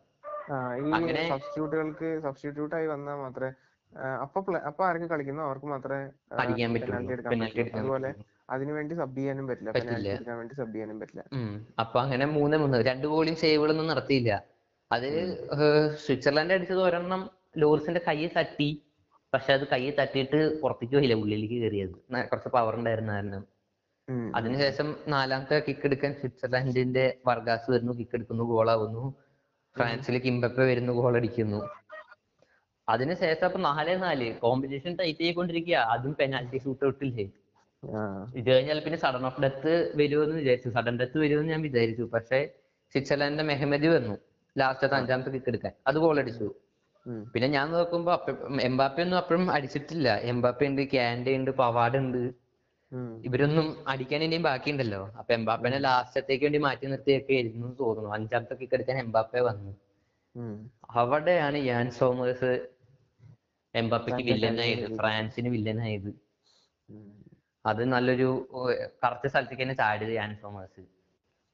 അങ്ങനെ- 0.95 1.29
സബ്സ്റ്റിറ്റ്യൂട്ടുകൾക്ക് 1.29 2.21
സബ്സ്റ്റിറ്റ്യൂട്ട് 2.23 2.75
ആയി 2.75 2.87
വന്നാൽ 2.87 3.15
മാത്രമേ 3.15 3.53
അപ്പൊ 4.23 4.53
അപ്പൊ 4.57 4.85
ആർക്ക് 4.85 5.05
കളിക്കുന്നു? 5.05 5.43
അവർക്ക് 5.43 5.67
മാത്രമേ 5.67 6.11
അടിക്കാൻ 6.39 6.75
പറ്റൂ 6.75 7.79
അതുപോലെ. 7.79 8.15
അതിനുവേണ്ടി 8.51 8.95
സബ് 8.95 9.17
ചെയ്യാനും 9.17 9.47
പറ്റില്ല. 9.47 9.71
പെനാൽറ്റി 9.71 10.31
വേണ്ടി 10.31 10.55
സബ് 10.55 10.73
ചെയ്യാനും 10.73 11.01
പറ്റില്ല. 11.01 11.25
അപ്പൊ 11.81 12.01
അങ്ങനെ 12.01 12.27
മൂന്ന് 12.27 12.57
മൂന്ന്. 12.57 12.79
രണ്ട് 12.79 13.07
ഗോളിയും 13.07 13.37
സേവുകളൊന്നും 13.37 13.87
നടത്തിയില്ല. 13.87 14.43
അത് 14.93 15.09
സ്വിറ്റ്സർലൻഡ് 15.53 15.97
സ്വിറ്റ്സർലാൻഡ് 15.97 16.53
അടിച്ചത് 16.53 16.83
ഒരെണ്ണം 16.83 17.31
ലോറിസിന്റെ 17.57 18.01
കൈ 18.09 18.29
തട്ടി. 18.39 18.83
പക്ഷെ 19.37 19.53
അത് 19.53 19.65
കൈ 19.73 19.91
തട്ടിയിട്ട് 19.91 20.61
പുറത്തേക്ക് 20.61 20.95
പോയില്ല. 20.95 21.15
ഉള്ളിലേക്ക് 21.15 21.55
കയറിയത്. 21.55 21.95
കുറച്ച് 22.31 22.49
പവർ 22.49 22.75
ഉണ്ടായിരുന്ന 22.75 23.13
കാരണം. 23.13 23.43
അതിനുശേഷം 24.35 24.97
നാലാമത്തെ 25.09 25.63
കിക്ക് 25.69 25.85
എടുക്കാൻ 25.85 26.13
സ്വിറ്റ്സർലാൻഡിന്റെ 26.15 27.05
വർഗാസ് 27.27 27.71
വരുന്നു. 27.71 27.93
കിക്ക് 27.93 28.15
എടുക്കുന്നു 28.15 28.45
ഗോളാവുന്നു 28.45 29.15
ഫ്രാൻസിൽ 29.77 30.19
കിംബപ്പെ 30.19 30.65
വരുന്നു 30.65 30.93
ഗോൾ 30.93 31.17
അടിക്കുന്നു. 31.17 31.61
അതിനുശേഷം 32.89 33.45
അപ്പൊ 33.45 33.61
നാലേ 33.61 33.97
നാല്. 33.97 34.35
കോമ്പറ്റീഷൻ 34.35 34.97
ടൈറ്റ് 34.97 35.21
ചെയ്തുകൊണ്ടിരിക്കുക 35.21 35.75
അതും 35.75 36.15
പെനാൽറ്റി 36.21 36.59
ഷൂട്ട് 36.59 36.85
ഔട്ടില്ലേ 36.87 37.25
ഇത് 38.37 38.51
കഴിഞ്ഞാൽ 38.51 38.81
പിന്നെ 38.81 38.99
സഡൻ 38.99 39.27
ഓഫ് 39.27 39.41
ഡെത്ത് 39.41 39.93
വരുമെന്ന് 39.97 40.37
വിചാരിച്ചു. 40.37 40.69
സഡൻ 40.69 40.99
ഡെത്ത് 40.99 41.19
വരുമെന്ന് 41.19 41.51
ഞാൻ 41.51 41.63
വിചാരിച്ചു. 41.63 42.03
പക്ഷെ 42.03 42.39
സ്വിറ്റ്സർലാൻഡിന്റെ 42.93 43.45
മെഹമ്മദ് 43.45 43.87
വന്നു. 43.87 44.17
ലാസ്റ്റത്തെ 44.59 44.97
അഞ്ചാമത്തെ 44.97 45.31
കിക്ക് 45.31 45.49
എടുക്കാൻ. 45.49 45.73
അത് 45.87 45.97
ഗോൾ 45.97 46.19
അടിച്ചു. 46.19 46.55
പിന്നെ 47.33 47.49
ഞാൻ 47.49 47.67
നോക്കുമ്പോ 47.73 48.13
എംബാപ്പെ 48.69 49.03
ഒന്നും 49.03 49.17
അപ്പോഴും 49.17 49.45
അടിച്ചിട്ടില്ല. 49.53 50.09
എംബാപ്പെ 50.33 50.67
ഉണ്ട് 50.71 50.83
കാൻഡെ 50.95 51.33
ഉണ്ട് 51.39 51.51
പവാഡ് 51.61 51.99
ഉണ്ട്. 52.03 52.23
ഇവരൊന്നും 53.27 53.67
അടിക്കാൻ 53.89 54.21
ഇനിയും 54.25 54.43
ബാക്കിയുണ്ടല്ലോ. 54.43 55.01
അപ്പൊ 55.19 55.31
എംബാപ്പനെ 55.35 55.79
ലാസ്റ്റത്തേക്ക് 55.79 56.45
വേണ്ടി 56.45 56.59
മാറ്റി 56.59 56.87
നിർത്തിയൊക്കെ 56.87 57.33
ആയിരുന്നു 57.33 57.67
എന്ന് 57.67 57.79
തോന്നുന്നു. 57.81 58.11
അഞ്ചാമത്തെ 58.15 58.55
കിക്ക് 58.55 58.75
എടുക്കാൻ 58.75 58.99
എംബാപ്പെ 58.99 59.41
വന്നു. 59.41 59.73
അവിടെയാണ് 61.01 61.59
യാൻ 61.73 61.87
സോമേഴ്സ് 61.91 62.53
എംബാപ്പയ്ക്ക് 63.75 64.23
വില്ലൻ 64.31 64.55
വില്ലനായത് 64.57 64.97
ഫ്രാൻസിന് 64.99 65.49
വില്ലനായത്. 65.49 66.11
അത് 67.65 67.83
നല്ലൊരു 67.95 68.29
കറക്റ്റ് 69.05 69.29
സ്ഥലത്തേക്ക് 69.29 69.63
തന്നെ 69.63 69.75
ചാടിയത് 69.75 70.15
യാൻ 70.21 70.31
സോമേഴ്സ്. 70.43 70.83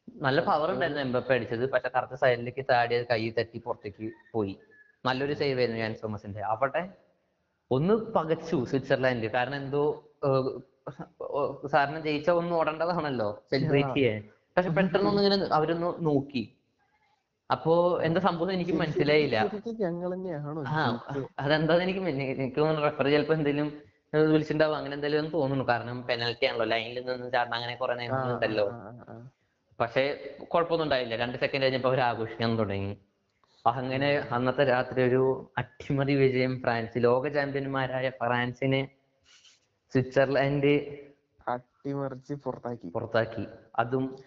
നല്ല 0.08 0.40
പവർ 0.48 0.68
ഉണ്ടായിരുന്നു 0.74 1.02
എംബാപ്പെ 1.02 1.34
അടിച്ചത്. 1.34 1.64
പക്ഷെ 1.70 1.90
കറക്റ്റ് 1.96 2.18
സൈഡിലേക്ക് 2.24 2.64
ചാടിയത് 2.70 3.06
കൈ 3.10 3.22
തട്ടി 3.38 3.58
പുറത്തേക്ക് 3.66 4.08
പോയി. 4.32 4.54
നല്ലൊരു 5.04 5.34
സേവ് 5.40 5.58
ആയിരുന്നു 5.60 5.80
ഞാൻ 5.80 5.92
തോമസിന്റെ. 6.02 6.40
ആവട്ടെ 6.52 6.82
ഒന്ന് 7.70 7.94
പകച്ചു 8.16 8.56
സ്വിറ്റ്സർലാൻഡ് 8.70 9.28
കാരണം 9.36 9.58
എന്തോ 9.62 9.82
സാറിന് 11.72 12.00
ജയിച്ച 12.06 12.28
ഒന്ന് 12.40 12.52
ഓടേണ്ടതാണല്ലോ 12.60 13.28
സെലിബ്രേറ്റ് 13.50 13.94
ചെയ്യാൻ. 13.98 14.20
പക്ഷെ 14.56 14.70
പെട്ടെന്ന് 14.78 15.08
ഒന്ന് 15.10 15.22
ഇങ്ങനെ 15.22 15.46
അവരൊന്ന് 15.58 15.90
നോക്കി. 16.08 16.42
അപ്പോ 17.50 17.72
എന്താ 18.06 18.20
സംഭവം 18.26 18.52
എനിക്ക് 18.56 18.74
മനസ്സിലായില്ല. 18.80 19.36
അതെന്താ 20.72 21.22
അതെന്താന്ന് 21.44 21.84
എനിക്ക് 21.86 22.02
എനിക്ക് 22.08 22.58
തോന്നുന്നു 22.60 22.84
റെഫർ 22.88 23.06
ചിലപ്പോ 23.14 23.34
എന്തെങ്കിലും 23.38 23.68
വിളിച്ചിണ്ടാവും 24.12 24.32
വിളിച്ചിട്ടുണ്ടാവും. 24.32 24.76
അങ്ങനെ 24.78 24.94
എന്തെങ്കിലും 24.98 25.28
തോന്നുന്നു. 25.34 25.64
കാരണം 25.70 25.98
പെനൽറ്റി 26.08 26.44
ആണല്ലോ. 26.48 26.66
ലൈനിൽ 26.72 26.98
നിന്ന് 27.08 27.28
ചാടണം 27.34 27.56
അങ്ങനെ 27.58 27.74
കുറെ 27.82 27.94
നിയമങ്ങളുണ്ടല്ലോ 28.00 28.66
പക്ഷെ 29.80 30.02
കുഴപ്പമൊന്നും 30.52 30.86
ഉണ്ടായില്ല. 30.86 31.14
രണ്ട് 31.22 31.36
സെക്കൻഡ് 31.42 31.64
കഴിഞ്ഞപ്പോ 31.66 31.90
അവർ 31.92 32.00
ആഘോഷിക്കാൻ 32.08 32.52
തുടങ്ങി. 32.58 32.92
അങ്ങനെ 33.66 34.28
അന്നത്തെ 34.30 34.64
രാത്രി 34.64 35.02
ഒരു 35.02 35.52
അട്ടിമറി 35.58 36.14
വിജയം 36.14 36.60
ഫ്രാൻസ് 36.60 36.92
ലോക 36.96 37.28
ചാമ്പ്യന്മാരായ 37.28 38.10
ഫ്രാൻസിനെ 38.10 38.88
സ്വിറ്റ്സർലൻഡ് 39.92 40.98
അട്ടിമറിച്ച് 41.48 42.34
പുറത്താക്കി. 42.34 42.88
പുറത്താക്കി. 42.88 43.46
അതും 43.78 44.18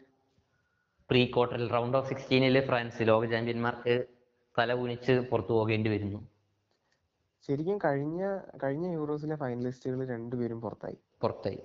പ്രീ 1.09 1.25
ക്വാർട്ടറിൽ 1.25 1.69
റൗണ്ട് 1.69 1.97
ഓഫ് 1.97 2.09
സിക്സ്റ്റീനിൽ 2.09 2.65
ഫ്രാൻസ് 2.65 2.97
ലോക 3.01 3.25
ചാമ്പ്യന്മാർക്ക് 3.25 4.05
തല 4.59 4.73
കുനിച്ച് 4.73 5.11
പുറത്തു 5.11 5.49
പോകേണ്ടി 5.49 5.89
വരുന്നു. 5.89 6.27
ശരിക്കും 7.47 7.77
കഴിഞ്ഞ 7.77 8.39
കഴിഞ്ഞ 8.63 8.93
യൂറോസിലെ 8.93 9.35
ഫൈനലിസ്റ്റുകൾ 9.35 10.07
രണ്ടുപേരും 10.07 10.61
പുറത്തായി. 10.61 10.97
പുറത്തായി. 11.21 11.59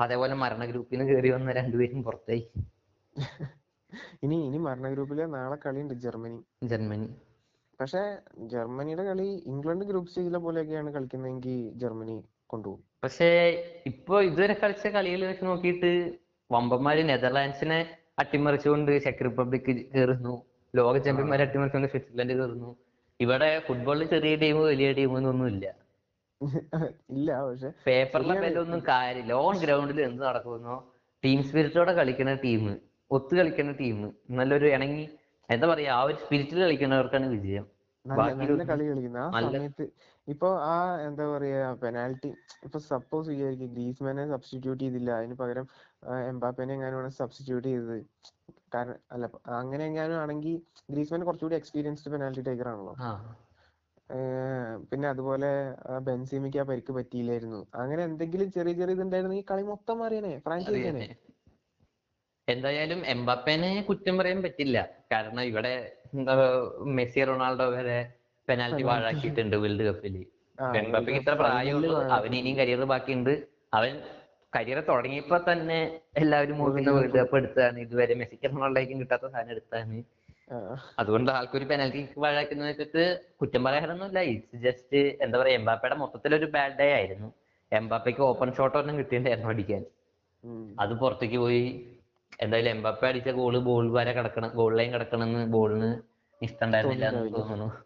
അതേപോലെ 0.00 0.34
മരണ 0.34 0.64
ഗ്രൂപ്പിൽ 0.64 0.98
നിന്ന് 0.98 1.12
കയറി 1.12 1.30
വന്ന 1.30 1.52
രണ്ടുപേരും 1.52 2.02
പുറത്തായി. 2.02 2.50
ഇനി 4.24 4.36
ഇനി 4.46 4.58
മരണ 4.58 4.88
ഗ്രൂപ്പിലെ 4.88 5.26
നാളെ 5.36 5.56
കളിയുണ്ട് 5.56 5.94
ജർമ്മനി. 6.04 6.38
ജർമ്മനി. 6.64 7.08
പക്ഷെ 7.80 8.02
ജർമ്മനിയുടെ 8.52 9.04
കളി 9.04 9.28
ഇംഗ്ലണ്ട് 9.46 9.84
ഗ്രൂപ്പ് 9.84 10.10
സ്റ്റേജിലെ 10.10 10.38
പോലെയൊക്കെയാണ് 10.38 10.90
കളിക്കുന്നതെങ്കിൽ 10.92 11.56
ജർമ്മനി 11.76 12.16
കൊണ്ടുപോകും. 12.46 12.82
പക്ഷേ 13.00 13.28
ഇപ്പോ 13.86 14.20
ഇതുവരെ 14.20 14.54
കളിച്ച 14.54 14.86
കളിയിൽ 14.88 15.24
വെച്ച് 15.24 15.44
നോക്കിയിട്ട് 15.44 15.90
വമ്പന്മാര് 16.50 17.08
നെതർലാൻഡ്സിനെ 17.08 17.78
അട്ടിമറിച്ചുകൊണ്ട് 18.18 18.92
ചെക്ക് 19.04 19.24
റിപ്പബ്ലിക് 19.24 19.70
കയറുന്നു. 19.94 20.34
ലോക 20.74 20.94
ചാമ്പ്യന്മാരെ 20.98 21.42
അട്ടിമറിച്ചുകൊണ്ട് 21.42 21.90
സ്വിറ്റ്സർലൻഡ് 21.92 22.34
കയറുന്നു. 22.38 22.70
ഇവിടെ 23.20 23.48
ഫുട്ബോളിൽ 23.66 24.06
ചെറിയ 24.06 24.36
ടീം 24.36 24.56
വലിയ 24.64 24.92
ടീം 24.92 25.12
എന്നൊന്നും 25.18 25.48
ഇല്ല. 25.48 25.66
ഇല്ല 27.14 27.28
പക്ഷെ 27.46 27.68
പേപ്പറിലെ 27.86 28.34
ശരിയാണ്. 28.36 28.78
കാര്യമില്ല 28.88 29.32
ഓൺ 29.44 29.54
ഗ്രൗണ്ടിൽ 29.58 30.00
എന്ത് 30.00 30.22
നടക്കുന്നു 30.22 30.74
ടീം 31.24 31.38
സ്പിരിറ്റോടെ 31.48 31.92
കളിക്കുന്ന 31.98 32.32
ടീം 32.44 32.64
ഒത്തു 33.10 33.34
കളിക്കുന്ന 33.38 33.72
ടീം 33.80 33.98
നല്ലൊരു 34.38 34.66
ഇണങ്ങി 34.74 35.04
എന്താ 35.48 35.66
പറയാ 35.70 35.92
ആ 35.98 36.02
ഒരു 36.08 36.16
സ്പിരിറ്റിൽ 36.22 36.58
കളിക്കുന്നവർക്കാണ് 36.64 37.26
വിജയം. 37.34 37.64
നല്ല 38.04 38.30
കളി 38.70 38.84
കളിക്കുന്ന. 38.88 39.18
ആ 39.26 39.30
സമയത്ത് 39.46 39.84
ഇപ്പൊ 40.28 40.48
ആ 40.70 40.74
എന്താ 41.06 41.24
പറയാ 41.32 41.60
പെനാൽറ്റി 41.82 42.30
ഇപ്പൊ 42.66 42.78
സപ്പോസ് 42.90 43.28
വിചാരിക്കും 43.32 43.70
ഗ്രീസ്മാനെ 43.74 44.24
സബ്സ്റ്റിറ്റ്യൂട്ട് 44.32 44.82
ചെയ്തില്ല. 44.84 45.10
അതിന് 45.20 45.36
പകരം 45.42 45.66
എംബാപ്പേനെ 46.32 46.74
എങ്ങാനുമാണ് 46.76 47.10
സബ്സ്റ്റിറ്റ്യൂട്ട് 47.20 47.66
ചെയ്തത്. 47.68 47.96
കാരണം 48.74 48.98
അല്ല 49.14 49.24
അങ്ങനെ 49.60 49.82
എങ്ങാനും 49.90 50.18
ആണെങ്കിൽ 50.22 50.54
ഗ്രീസ്മാൻ 50.92 51.24
കുറച്ചുകൂടി 51.28 51.56
എക്സ്പീരിയൻസ്ഡ് 51.60 52.12
പെനാൽറ്റി 52.14 52.44
ടേക്കർ 52.48 52.68
ആണല്ലോ. 52.72 52.94
പിന്നെ 54.90 55.06
അതുപോലെ 55.12 55.50
ബെൻസിമിക്ക് 56.08 56.58
ആ 56.62 56.66
പരിക്ക് 56.70 56.92
പറ്റിയില്ലായിരുന്നു. 56.98 57.60
അങ്ങനെ 57.82 58.02
എന്തെങ്കിലും 58.08 58.48
ചെറിയ 58.56 58.74
ചെറിയ 58.80 58.96
ഇതുണ്ടായിരുന്നെങ്കിൽ 58.98 59.48
കളി 59.52 59.64
മൊത്തം 59.72 59.98
മാറിയനെ 60.02 60.32
ഫ്രാൻസ്. 60.46 60.72
എന്തായാലും 62.52 63.00
എംബാപ്പേനെ 63.14 63.70
കുറ്റം 63.88 64.14
പറയാൻ 64.20 64.40
പറ്റില്ല. 64.46 64.78
കാരണം 65.12 65.42
ഇവിടെ 65.50 65.72
എന്താ 66.14 66.34
മെസ്സി 66.96 67.22
റൊണാൾഡോ 67.28 67.66
വരെ 67.76 67.98
പെനാൽറ്റി 68.48 68.82
വാഴാക്കിയിട്ടുണ്ട് 68.88 68.90
പാഴാക്കിയിട്ടുണ്ട് 68.90 69.56
വേൾഡ് 69.62 69.84
കപ്പിൽ 69.88 70.16
എംബാപ്പയ്ക്ക് 70.80 71.20
ഇത്ര 71.22 71.34
പ്രായമുള്ളു. 71.42 71.92
അവന് 72.16 72.36
ഇനിയും 72.40 72.56
കരിയർ 72.60 72.82
ബാക്കിയുണ്ട്. 72.92 73.32
അവൻ 73.78 73.94
കരിയർ 74.56 74.78
തുടങ്ങിയപ്പോ 74.90 75.38
തന്നെ 75.48 75.78
എല്ലാവരും 76.22 76.58
മൂവിന്ന് 76.62 76.90
വേൾഡ് 76.96 77.16
കപ്പ് 77.20 77.36
എടുത്താണ്. 77.40 77.78
ഇതുവരെ 77.86 78.14
മെസ്സിക്ക് 78.20 78.50
റൊണാൾഡോയ്ക്കും 78.52 79.00
കിട്ടാത്ത 79.02 79.24
സാധനം 79.34 79.52
എടുത്താണ്. 79.56 79.96
അതുകൊണ്ട് 81.00 81.30
ആൾക്കൊരു 81.36 81.66
പെനാൽറ്റി 81.70 82.00
പാഴാക്കുന്ന 82.24 82.68
വെച്ചിട്ട് 82.70 83.04
കുറ്റം 83.40 83.62
പറയാനൊന്നുമില്ല. 83.66 84.20
ഇറ്റ്സ് 84.32 84.60
ജസ്റ്റ് 84.66 85.00
എന്താ 85.24 85.36
പറയാ 85.40 85.56
എംബാപ്പയുടെ 85.60 85.96
മൊത്തത്തിലൊരു 86.02 86.48
ബാഡ് 86.56 86.76
ഡേ 86.80 86.88
ആയിരുന്നു. 86.98 87.28
എംബാപ്പയ്ക്ക് 87.72 88.22
ഓപ്പൺ 88.30 88.48
ഷോട്ട് 88.58 88.76
ഒന്നും 88.80 88.94
കിട്ടിയിട്ടുണ്ടായിരുന്നു 89.00 89.50
അടിക്കാൻ. 89.54 89.82
അത് 90.82 90.92
പുറത്തേക്ക് 91.02 91.38
പോയി 91.44 91.64
എന്തായാലും 92.40 92.70
എംബാപ്പെ 92.70 93.08
അടിച്ച 93.08 93.28
ഗോൾ 93.28 93.58
ബോൾ 93.58 93.92
വരെ 93.92 94.12
കിടക്കണം 94.12 94.48
ഗോൾ 94.48 94.76
ലൈൻ 94.76 94.92
കിടക്കണമെന്ന് 94.92 95.46
ബോളിന് 95.52 95.90
ഇഷ്ടമുണ്ടായിരുന്നില്ല 96.42 97.08
എന്ന്. 97.08 97.34
തോന്നുന്നു. 97.34 97.84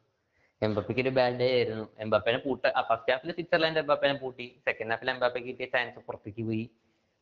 എംബാപ്പയ്ക്ക് 0.63 1.03
ഒരു 1.03 1.09
ബാഡ് 1.09 1.33
ഡേ 1.33 1.55
ആയിരുന്നു. 1.55 1.89
എംബാപ്പനെ 1.99 2.39
പൂട്ട 2.39 2.61
ഫസ്റ്റ് 2.89 3.13
ഹാഫിൽ 3.13 3.33
സ്വിറ്റ്സർലാൻഡ് 3.33 3.79
എംബാപ്പനെ 3.79 4.15
പൂട്ടി. 4.15 4.57
സെക്കൻഡ് 4.67 4.91
ഹാഫിൽ 4.91 5.11
എംബാപ്പയ്ക്ക് 5.11 5.49
കിട്ടിയ 5.49 5.67
ചാൻസ് 5.67 5.99
പുറത്തേക്ക് 6.07 6.43
പോയി. 6.43 6.71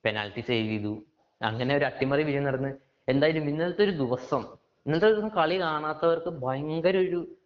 പെനാൽറ്റി 0.05 0.41
സേവ് 0.41 0.69
ചെയ്തു. 0.69 1.03
അങ്ങനെ 1.43 1.77
ഒരു 1.77 1.85
അട്ടിമറി 1.85 2.23
വിജയം 2.23 2.45
നടന്ന്. 2.45 2.73
എന്തായാലും 3.09 3.49
ഇന്നലത്തെ 3.49 3.85
ഒരു 3.85 3.91
ദിവസം 3.91 4.47
ഇന്നത്തെ 4.87 5.07
ദിവസം 5.07 5.29
കളി 5.29 5.61
കാണാത്തവർക്ക് 5.61 6.29
ഭയങ്കര 6.29 6.97
ഒരു 6.97 7.37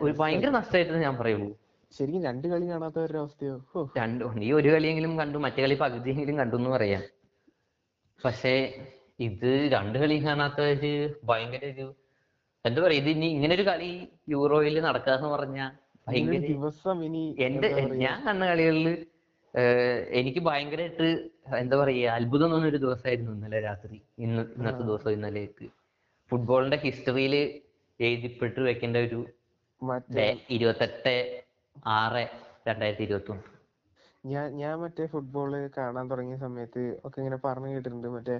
ഒരു 0.00 0.12
ഭയങ്കര 0.12 0.48
നഷ്ടമായിട്ടേ 0.48 0.94
ഞാൻ 0.94 1.16
പറയുള്ളൂ. 1.16 1.58
ശരിക്കും 1.98 2.24
രണ്ട് 2.24 2.48
കളി 2.48 2.68
കാണാത്തവരുടെ 2.68 3.18
അവസ്ഥയോ. 3.18 3.90
രണ്ട് 3.98 4.24
നീ 4.40 4.52
ഒരു 4.52 4.68
കളിയെങ്കിലും 4.68 5.18
കണ്ടു 5.18 5.38
മറ്റേ 5.38 5.62
കളി 5.62 5.74
പകുതിയെങ്കിലും 5.74 6.38
കണ്ടു 6.38 6.56
എന്ന് 6.56 6.70
പറയാം. 6.70 7.02
പക്ഷേ 8.24 8.54
ഇത് 9.18 9.46
രണ്ട് 9.74 9.96
കളി 10.00 10.16
കാണാത്ത 10.24 10.60
ഒരു 10.74 10.92
ഭയങ്കര 11.28 11.64
ഒരു 11.72 11.86
എന്താ 12.64 12.80
പറയാ 12.84 12.98
ഇത് 13.02 13.10
ഇനി 13.14 13.28
ഇങ്ങനെ 13.36 13.54
ഒരു 13.54 13.64
കളി 13.68 13.90
യൂറോയിൽ 14.34 14.76
നടക്കാന്ന് 14.86 15.28
പറഞ്ഞാ 15.34 15.66
ഭയങ്കര 16.06 16.40
ദിവസം 16.52 16.98
ഇനി 17.06 17.22
എന്റെ 17.46 17.68
ഞാൻ 18.02 18.18
കണ്ട 18.26 18.42
കളികളിൽ 18.50 18.88
ഏഹ് 19.54 19.98
എനിക്ക് 20.18 20.40
ഭയങ്കരമായിട്ട് 20.48 21.08
എന്താ 21.58 21.76
പറയാ 21.76 22.08
അത്ഭുതം 22.16 22.44
തോന്നുന്ന 22.44 22.70
ഒരു 22.72 22.80
ദിവസമായിരുന്നു 22.84 23.32
ഇന്നലെ 23.36 23.60
രാത്രി 23.60 23.96
ഇന്ന് 24.24 24.42
ഇന്നത്തെ 24.56 24.82
ദിവസം 24.88 25.10
ഇന്നലേക്ക്. 25.16 25.66
ഫുട്ബോളിന്റെ 26.30 26.78
ഹിസ്റ്ററിയിൽ 26.84 27.34
എഴുതിപ്പെട്ട് 28.00 28.60
വെക്കേണ്ട 28.68 28.96
ഒരു 29.06 29.20
ഇരുപത്തെട്ട് 30.56 31.14
ആറ് 31.94 32.24
രണ്ടായിരത്തി 32.68 33.04
ഇരുപത്തി 33.04 33.32
ഒന്ന് 33.34 33.46
ഞാൻ 34.24 34.46
ഞാൻ 34.56 34.74
മറ്റേ 34.80 35.04
ഫുട്ബോൾ 35.06 35.52
കാണാൻ 35.76 36.06
തുടങ്ങിയ 36.10 36.36
സമയത്ത് 36.36 36.82
ഒക്കെ 37.04 37.18
ഇങ്ങനെ 37.22 37.38
പറഞ്ഞു 37.44 37.70
കേട്ടിട്ടുണ്ട്. 37.74 38.08
മറ്റേ 38.16 38.36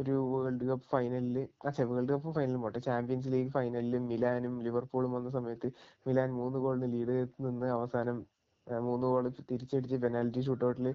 ഒരു 0.00 0.14
വേൾഡ് 0.32 0.64
കപ്പ് 0.70 0.86
ഫൈനലിൽ 0.92 1.36
അച്ഛാ 1.68 1.84
വേൾഡ് 1.92 2.12
കപ്പ് 2.14 2.32
ഫൈനലും 2.36 2.62
പോട്ടെ 2.64 2.80
ചാമ്പ്യൻസ് 2.88 3.30
ലീഗ് 3.34 3.52
ഫൈനലിൽ 3.56 3.96
മിലാനും 4.10 4.54
ലിവർപൂളും 4.66 5.12
വന്ന 5.16 5.30
സമയത്ത് 5.38 5.70
മിലാൻ 6.08 6.30
മൂന്ന് 6.40 6.60
ഗോളിന് 6.64 6.88
ലീഡ് 6.94 7.16
നിന്ന് 7.46 7.68
അവസാനം 7.78 8.18
മൂന്ന് 8.88 9.06
ഗോൾ 9.06 9.24
തിരിച്ചടിച്ച് 9.50 9.96
പെനാൽറ്റി 10.04 10.42
ഷൂട്ടൗട്ടിൽ 10.48 10.88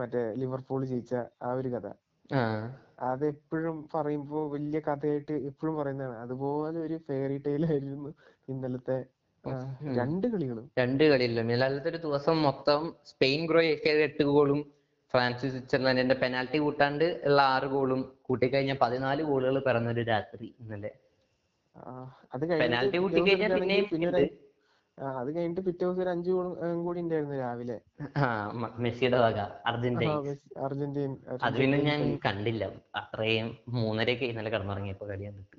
മറ്റേ 0.00 0.22
ലിവർപൂൾ 0.40 0.82
ജയിച്ച 0.92 1.14
ആ 1.46 1.50
ഒരു 1.60 1.68
കഥ. 1.74 1.86
അത് 3.08 3.24
എപ്പോഴും 3.32 3.76
പറയുമ്പോ 3.94 4.40
വലിയ 4.54 4.78
കഥയായിട്ട് 4.88 5.34
എപ്പോഴും 5.50 5.74
പറയുന്നതാണ്. 5.80 6.16
അതുപോലെ 6.24 6.78
ഒരു 6.86 6.96
ഫെയറി 7.08 7.36
ടെയിൽ 7.46 7.64
ആയിരുന്നു 7.70 8.10
ഇന്നലത്തെ. 8.52 8.98
രണ്ട് 9.98 10.26
കളികളും. 10.32 10.66
രണ്ട് 10.80 11.04
കളിയില്ല 11.10 11.40
മിലാലത്തെ 11.50 11.88
ഒരു 11.92 12.00
ദിവസം 12.04 12.36
മൊത്തം 12.46 12.80
സ്പെയിൻ 13.10 13.40
ക്രൊയേഷ്യ 13.50 13.92
എട്ട് 14.06 14.24
ഗോളും 14.30 14.60
ഫ്രാൻസ് 15.14 15.48
സ്വിറ്റ്സർലൻഡിന്റെ 15.52 16.16
പെനാൽറ്റി 16.22 16.58
കൂട്ടാണ്ട് 16.64 17.06
ഉള്ള 17.28 17.40
ആറ് 17.54 17.68
ഗോളും 17.74 18.00
കൂട്ടിക്കഴിഞ്ഞാൽ 18.28 18.78
പതിനാല് 18.84 19.22
ഗോളുകൾ 19.30 19.56
പിറന്നൊരു 19.66 20.02
രാത്രി 20.12 20.46
ഇന്നലെ. 20.62 20.90
പെനാൽറ്റി 22.60 22.98
കൂട്ടിക്കഴിഞ്ഞാൽ 23.04 23.52
പിന്നെയും 23.56 23.86
പിന്നെ. 23.92 24.24
അത് 25.20 25.28
കഴിഞ്ഞിട്ട് 25.34 25.62
പിറ്റേ 25.66 25.84
ദിവസം 25.84 26.02
ഒരു 26.02 26.10
അഞ്ചു 26.12 26.30
ഗോളും 26.36 26.52
കൂടി 26.86 27.00
ഉണ്ടായിരുന്നു 27.04 27.36
രാവിലെ. 27.42 27.76
മെസ്സിയുടെ 28.82 29.18
വക 29.24 29.38
അർജന്റീന 29.70 30.10
അർജന്റീന 30.66 30.66
അർജന്റീൻ 30.66 31.12
അത് 31.46 31.56
പിന്നെ 31.60 31.78
ഞാൻ 31.88 32.00
കണ്ടില്ല. 32.26 32.64
അത്രയും 33.00 33.48
മൂന്നരയൊക്കെ 33.78 34.26
ഇന്നലെ 34.32 34.52
കിടന്നുറങ്ങിയപ്പോ 34.54 35.06
കളി 35.10 35.24
കണ്ടിട്ട്. 35.28 35.58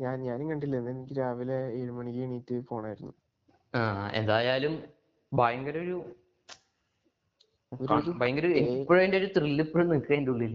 ഞാൻ 0.00 0.16
ഞാനും 0.22 0.50
കണ്ടില്ല. 0.50 0.76
ഇന്ന് 0.80 0.92
എനിക്ക് 0.94 1.14
രാവിലെ 1.18 1.58
ഏഴ് 1.78 1.92
മണിക്ക് 1.92 2.22
എണീറ്റ് 2.26 2.56
പോണായിരുന്നു. 2.70 3.14
ആ 3.74 3.80
എന്തായാലും 4.18 4.74
ഭയങ്കര 5.32 5.76
ഒരു 5.84 5.96
ഭയങ്കര 8.20 8.46
ഇപ്പോഴും 8.72 9.00
അതിന്റെ 9.00 9.18
ഒരു 9.20 9.28
ത്രില്ല് 9.34 9.64
ഇപ്പോഴും 9.66 9.88
നിൽക്കുക 9.92 10.14
അതിന്റെ 10.14 10.32
ഉള്ളിൽ. 10.34 10.54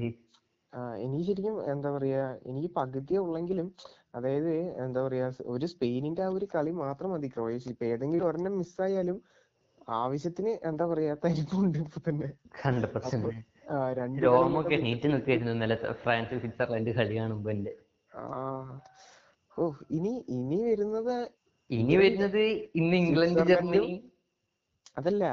എനിക്ക് 1.04 1.26
ശരിക്കും 1.28 1.56
എന്താ 1.72 1.90
പറയാ 1.92 2.22
എനിക്ക് 2.50 2.70
പകുതി 2.78 3.16
ഉള്ളെങ്കിലും 3.24 3.68
അതായത് 4.16 4.52
എന്താ 4.86 5.02
പറയാ 5.06 5.26
ഒരു 5.54 5.66
സ്പെയിനിന്റെ 5.74 6.24
ആ 6.24 6.32
ഒരു 6.38 6.48
കളി 6.54 6.72
മാത്രം 6.82 7.12
മതി 7.14 7.28
ക്രൊയേഷ്യ 7.36 7.74
ഇപ്പൊ 7.74 7.86
ഏതെങ്കിലും 7.86 8.28
ഒരെണ്ണം 8.30 8.56
മിസ്സായാലും 8.62 9.18
ആവശ്യത്തിന് 9.98 10.52
എന്താ 10.70 10.86
പറയാ 10.86 11.14
തരിപ്പുണ്ട് 11.24 11.78
ഇപ്പൊ 11.84 12.02
തന്നെ. 12.08 12.30
രണ്ട് 14.00 14.28
ഫ്രാൻസ് 16.04 16.36
സ്വിറ്റ്സർലൻഡ് 16.36 16.92
കളി 16.98 17.14
കാണുമ്പോ 17.18 17.50
എന്റെ. 17.52 17.74
ആ 18.12 18.24
ഓ 19.58 19.66
ഇനി 19.92 20.26
ഇനി 20.30 20.64
വരുന്നത് 20.64 21.16
ഇനി 21.70 21.96
വരുന്നത് 21.96 22.42
ഇന്ന് 22.76 22.96
ഇംഗ്ലണ്ട് 22.96 23.40
ജർമ്മനി. 23.42 23.92
അതല്ല 24.98 25.24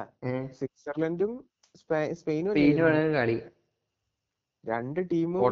സ്വിറ്റ്സർലൻഡും 0.52 1.32
സ്പെ- 1.76 2.12
സ്പെയിനും 2.12 2.54
കളി. 3.14 3.36
രണ്ട് 4.64 5.00
ടീമും 5.12 5.42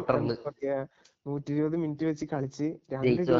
നൂറ്റി 1.27 1.53
ഇരുപത് 1.53 1.77
മിനിറ്റ് 1.77 2.05
വെച്ച് 2.05 2.25
കളിച്ച് 2.25 2.67
രണ്ട് 2.91 3.31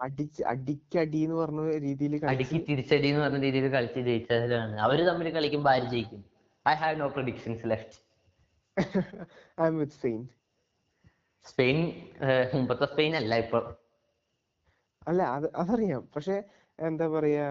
അടിച്ച് 0.00 0.42
അടിക്കടി 0.42 1.18
എന്ന് 1.18 1.36
പറഞ്ഞ 1.36 1.78
രീതിയിൽ 1.78 2.26
അടിക്ക് 2.26 2.58
തിരിച്ചടി 2.68 3.08
എന്ന് 3.08 3.20
പറഞ്ഞ 3.20 3.40
രീതിയിൽ 3.40 3.68
കളിച്ച് 3.68 4.00
ജയിച്ചവരാണ്. 4.00 4.78
അവർ 4.78 5.06
തമ്മിൽ 5.06 5.30
കളിക്കുമ്പോ 5.30 5.70
ആര് 5.70 5.86
ജയിക്കും? 5.90 6.20
I 6.66 6.74
have 6.74 7.00
no 7.00 7.08
predictions 7.08 7.62
left 7.66 7.98
I 9.60 9.66
am 9.66 9.78
with 9.78 9.92
Spain 9.92 10.20
Spain 11.46 11.78
മുമ്പത്തെ 12.54 12.86
സ്പെയിൻ 12.86 13.16
അല്ല 13.16 13.34
ഇപ്പൊ. 13.36 13.60
അല്ല 15.06 15.22
അത് 15.36 15.46
അതറിയാം. 15.62 16.02
പക്ഷെ 16.14 16.36
എന്താ 16.78 17.06
പറയാ 17.14 17.44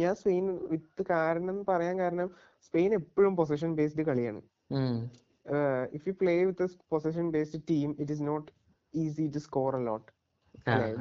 ഞാൻ 0.00 0.14
സ്പെയിൻ 0.20 0.46
വിത്ത് 0.72 1.02
കാരണം 1.12 1.56
പറയാൻ 1.70 1.94
കാരണം 2.02 2.28
സ്പെയിൻ 2.66 2.90
എപ്പോഴും 3.00 3.34
പൊസിഷൻ 3.40 3.70
ബേസ്ഡ് 3.78 4.04
കളിയാണ്. 4.08 4.40
If 5.96 6.04
you 6.08 6.14
play 6.22 6.34
with 6.48 6.66
position 6.94 7.26
based 7.36 7.60
team 7.70 7.90
it 8.02 8.14
is 8.16 8.24
not 8.30 8.48
easy 8.94 9.26
to 9.36 9.42
score 9.46 9.76
a 9.80 9.82
lot 9.88 10.08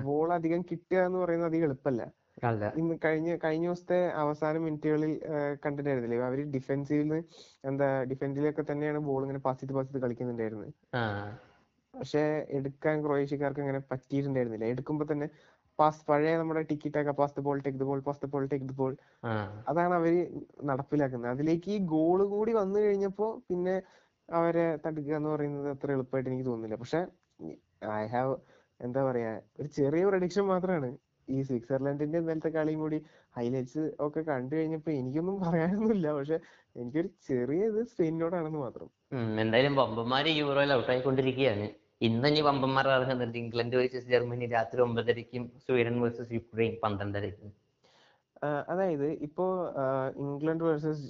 ball 0.07 0.29
അധികം 0.37 0.61
കിട്ടുക 0.69 0.99
എന്ന് 1.07 1.19
പറയുന്നത് 1.23 1.49
അധികം 1.51 1.65
എളുപ്പമല്ല. 1.69 2.03
ഇന്ന് 2.81 2.95
കഴിഞ്ഞ 3.05 3.29
കഴിഞ്ഞ 3.43 3.65
ദിവസത്തെ 3.69 3.99
അവസാന 4.23 4.57
മിനിറ്റുകളിൽ 4.65 5.11
കണ്ടിട്ടായിരുന്നില്ലേ 5.63 6.19
അവർ 6.27 6.39
ഡിഫൻസിൽ 6.55 7.11
എന്താ 7.69 7.87
ഡിഫൻസിലൊക്കെ 8.11 8.63
തന്നെയാണ് 8.71 8.99
ബോൾ 9.07 9.21
ഇങ്ങനെ 9.25 9.41
പാസ് 9.47 9.59
ചെയ്ത് 9.61 9.73
പാസ് 9.77 9.89
ചെയ്ത് 9.89 10.03
കളിക്കുന്നുണ്ടായിരുന്നത്. 10.05 10.71
പക്ഷെ 11.93 12.23
എടുക്കാൻ 12.57 12.95
ക്രൊയേഷ്യക്കാർക്ക് 13.05 13.61
അങ്ങനെ 13.63 13.81
പറ്റിയിട്ടുണ്ടായിരുന്നില്ല. 13.91 14.65
എടുക്കുമ്പോ 14.73 15.05
തന്നെ 15.11 15.27
പാസ് 15.79 16.01
പഴയ 16.09 16.33
നമ്മുടെ 16.41 16.61
ticket 16.71 17.13
pass 17.19 17.35
the 17.37 17.43
ball 17.47 17.57
take 17.65 17.79
the 17.81 17.87
ball 17.89 18.01
pass 18.07 18.21
the 18.23 18.29
ball 18.33 18.45
take 18.51 18.67
the 18.71 18.75
ball 18.81 18.93
അതാണ് 19.71 19.93
അവർ 19.99 20.13
നടപ്പിലാക്കുന്നത്. 20.69 21.31
അതിലേക്ക് 21.35 21.69
ഈ 21.75 21.79
ഗോൾ 21.95 22.19
കൂടി 22.35 22.53
വന്നു 22.61 22.79
കഴിഞ്ഞപ്പോ 22.85 23.27
പിന്നെ 23.49 23.75
അവരെ 24.29 24.67
തടുക്കുക 24.85 25.15
എന്ന് 25.19 25.29
പറയുന്നത് 25.33 25.67
അത്ര 25.73 25.91
എളുപ്പമായിട്ട് 25.97 26.29
എനിക്ക് 26.31 26.45
തോന്നുന്നില്ല. 26.49 26.77
പക്ഷെ 26.83 27.01
ഐ 28.01 28.05
ഹാവ് 28.15 28.33
എന്താ 28.85 29.01
പറയാ 29.09 29.33
ഒരു 29.59 29.69
ചെറിയ 29.77 30.03
പ്രഡിക്ഷൻ 30.09 30.45
മാത്രമാണ്. 30.53 30.89
ഈ 31.27 31.37
സ്വിറ്റ്സർലൻഡിന്റെ 31.47 32.17
ഇന്നലത്തെ 32.21 32.49
കളിയും 32.57 32.79
കൂടി 32.83 32.97
ഹൈലൈറ്റ്സ് 33.37 33.83
ഒക്കെ 34.05 34.21
കണ്ടു 34.29 34.53
കഴിഞ്ഞപ്പോ 34.57 34.91
എനിക്കൊന്നും 34.99 35.35
പറയാനൊന്നുമില്ല. 35.45 36.07
പക്ഷെ 36.17 36.37
എനിക്കൊരു 36.79 37.09
ചെറിയ 37.27 37.69
ഇത് 37.71 37.81
സ്പെയിനിനോടാണെന്ന് 37.91 38.61
മാത്രം. 38.65 38.87
എന്തായാലും 39.43 39.75
വമ്പന്മാര് 39.81 40.31
യൂറോയിൽ 40.41 40.73
ഔട്ടായിക്കൊണ്ടിരിക്കുകയാണ് 40.79 41.67
ഇന്ന് 42.01 42.27
ഇനി 42.31 42.41
വമ്പന്മാർ 42.47 42.85
ഇറങ്ങുന്നുണ്ട് 42.95 43.37
ഇംഗ്ലണ്ട് 43.41 43.75
വേഴ്സസ് 43.79 44.09
ജർമ്മനി 44.13 44.45
രാത്രി 44.55 44.79
ഒമ്പതരയ്ക്കും 44.85 45.43
സ്വീഡൻ 45.63 45.95
വേഴ്സസ് 46.01 46.33
യുക്രൈൻ 46.37 46.73
പന്ത്രണ്ടരയ്ക്കും. 46.83 47.51
ആ, 48.43 48.47
അതായത് 48.71 49.07
ഇപ്പോ 49.27 49.45
ഇംഗ്ലണ്ട് 50.23 50.63
വേഴ്സസ് 50.67 51.05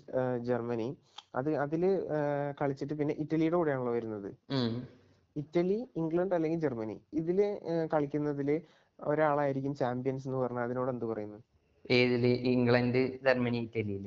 ജർമ്മനി 0.49 0.87
അത് 1.39 1.49
അതിൽ 1.63 1.83
കളിച്ചിട്ട് 2.59 2.93
പിന്നെ 2.99 3.13
ഇറ്റലിയുടെ 3.23 3.57
കൂടെയാണല്ലോ 3.59 3.93
വരുന്നത്. 3.97 4.29
ഇറ്റലി 5.35 5.77
ഇംഗ്ലണ്ട് 6.01 6.33
അല്ലെങ്കിൽ 6.37 6.61
ജർമ്മനി 6.65 6.95
ഇതിൽ 7.21 7.39
കളിക്കുന്നതിൽ 7.93 8.49
ഒരാളായിരിക്കും 8.99 9.73
ചാമ്പ്യൻസ് 9.81 10.25
എന്ന് 10.29 10.39
പറഞ്ഞാൽ 10.43 10.63
അതിനോട് 10.67 10.91
എന്ത് 10.93 11.05
പറയുന്നു 11.11 11.39
ഏതിൽ? 11.97 12.23
ഇംഗ്ലണ്ട് 12.53 13.01
ജർമ്മനി 13.25 13.59
ഇറ്റലിയിൽ. 13.65 14.05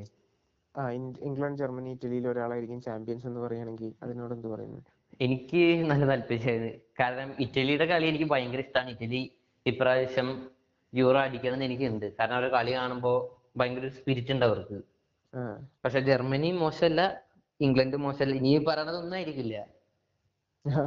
ആ 0.74 0.82
ഇംഗ്ലണ്ട് 1.28 1.58
ജർമ്മനി 1.62 1.90
ഇറ്റലിയിൽ 1.96 2.26
ഒരാളായിരിക്കും 2.32 2.80
ചാമ്പ്യൻസ് 2.88 3.26
എന്ന് 3.30 3.40
പറയുകയാണെങ്കിൽ 3.44 3.92
അതിനോട് 4.04 4.34
എന്ത് 4.38 4.48
പറയുന്നു 4.54 4.80
എനിക്ക് 5.24 5.62
നല്ല 5.90 6.04
താല്പര്യമായിരുന്നു. 6.10 6.70
കാരണം 7.00 7.28
ഇറ്റലിയുടെ 7.44 7.86
കളി 7.90 8.06
എനിക്ക് 8.10 8.28
ഭയങ്കര 8.32 8.60
ഇഷ്ടമാണ് 8.66 8.90
ഇറ്റലി 8.94 9.22
ഇപ്രാവശ്യം 9.66 10.28
യൂറോ 10.92 11.18
അടിക്കണം 11.24 11.56
എന്ന് 11.56 11.66
എനിക്കുണ്ട്. 11.68 12.06
കാരണം 12.18 12.36
അവരുടെ 12.36 12.52
കളി 12.56 12.72
കാണുമ്പോൾ 12.78 13.18
ഭയങ്കര 13.58 13.88
സ്പിരിറ്റ് 13.96 14.32
ഉണ്ട് 14.34 14.44
അവർക്ക്. 14.48 14.78
പക്ഷെ 15.82 16.00
ജർമ്മനി 16.08 16.48
മോശമല്ല 16.62 17.02
ഇംഗ്ലണ്ട് 17.60 17.96
മോശമല്ല. 18.04 18.34
ഇനി 18.40 18.50
പറയുന്നത് 18.50 18.68
പറയണതൊന്നും 18.70 19.16
ആയിരിക്കില്ല. 19.18 19.56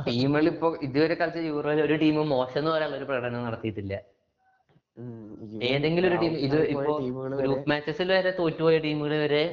ടീമുകൾ 0.07 0.47
ഇപ്പൊ 0.53 0.67
ഇതുവരെ 0.87 1.15
കളിച്ച 1.19 1.39
യൂറോയിൽ 1.51 1.79
ഒരു 1.85 1.95
ടീം 2.01 2.17
മോശം 2.33 2.59
എന്ന് 2.61 2.71
പറയാനുള്ള 2.73 2.97
ഒരു 3.01 3.07
പ്രകടനം 3.11 3.45
നടത്തിയിട്ടില്ല. 3.47 3.93
ഏതെങ്കിലും 5.69 6.07
ഒരു 6.09 6.17
ടീം 6.23 6.33
ഇത് 6.47 6.57
ഇപ്പോ 6.73 6.93
ഗ്രൂപ്പ് 7.39 7.69
മാച്ചസിൽ 7.71 8.09
വരെ 8.17 8.31
തോറ്റുപോയ 8.41 8.75
ടീമുകൾ 8.85 9.13
വരെ 9.23 9.43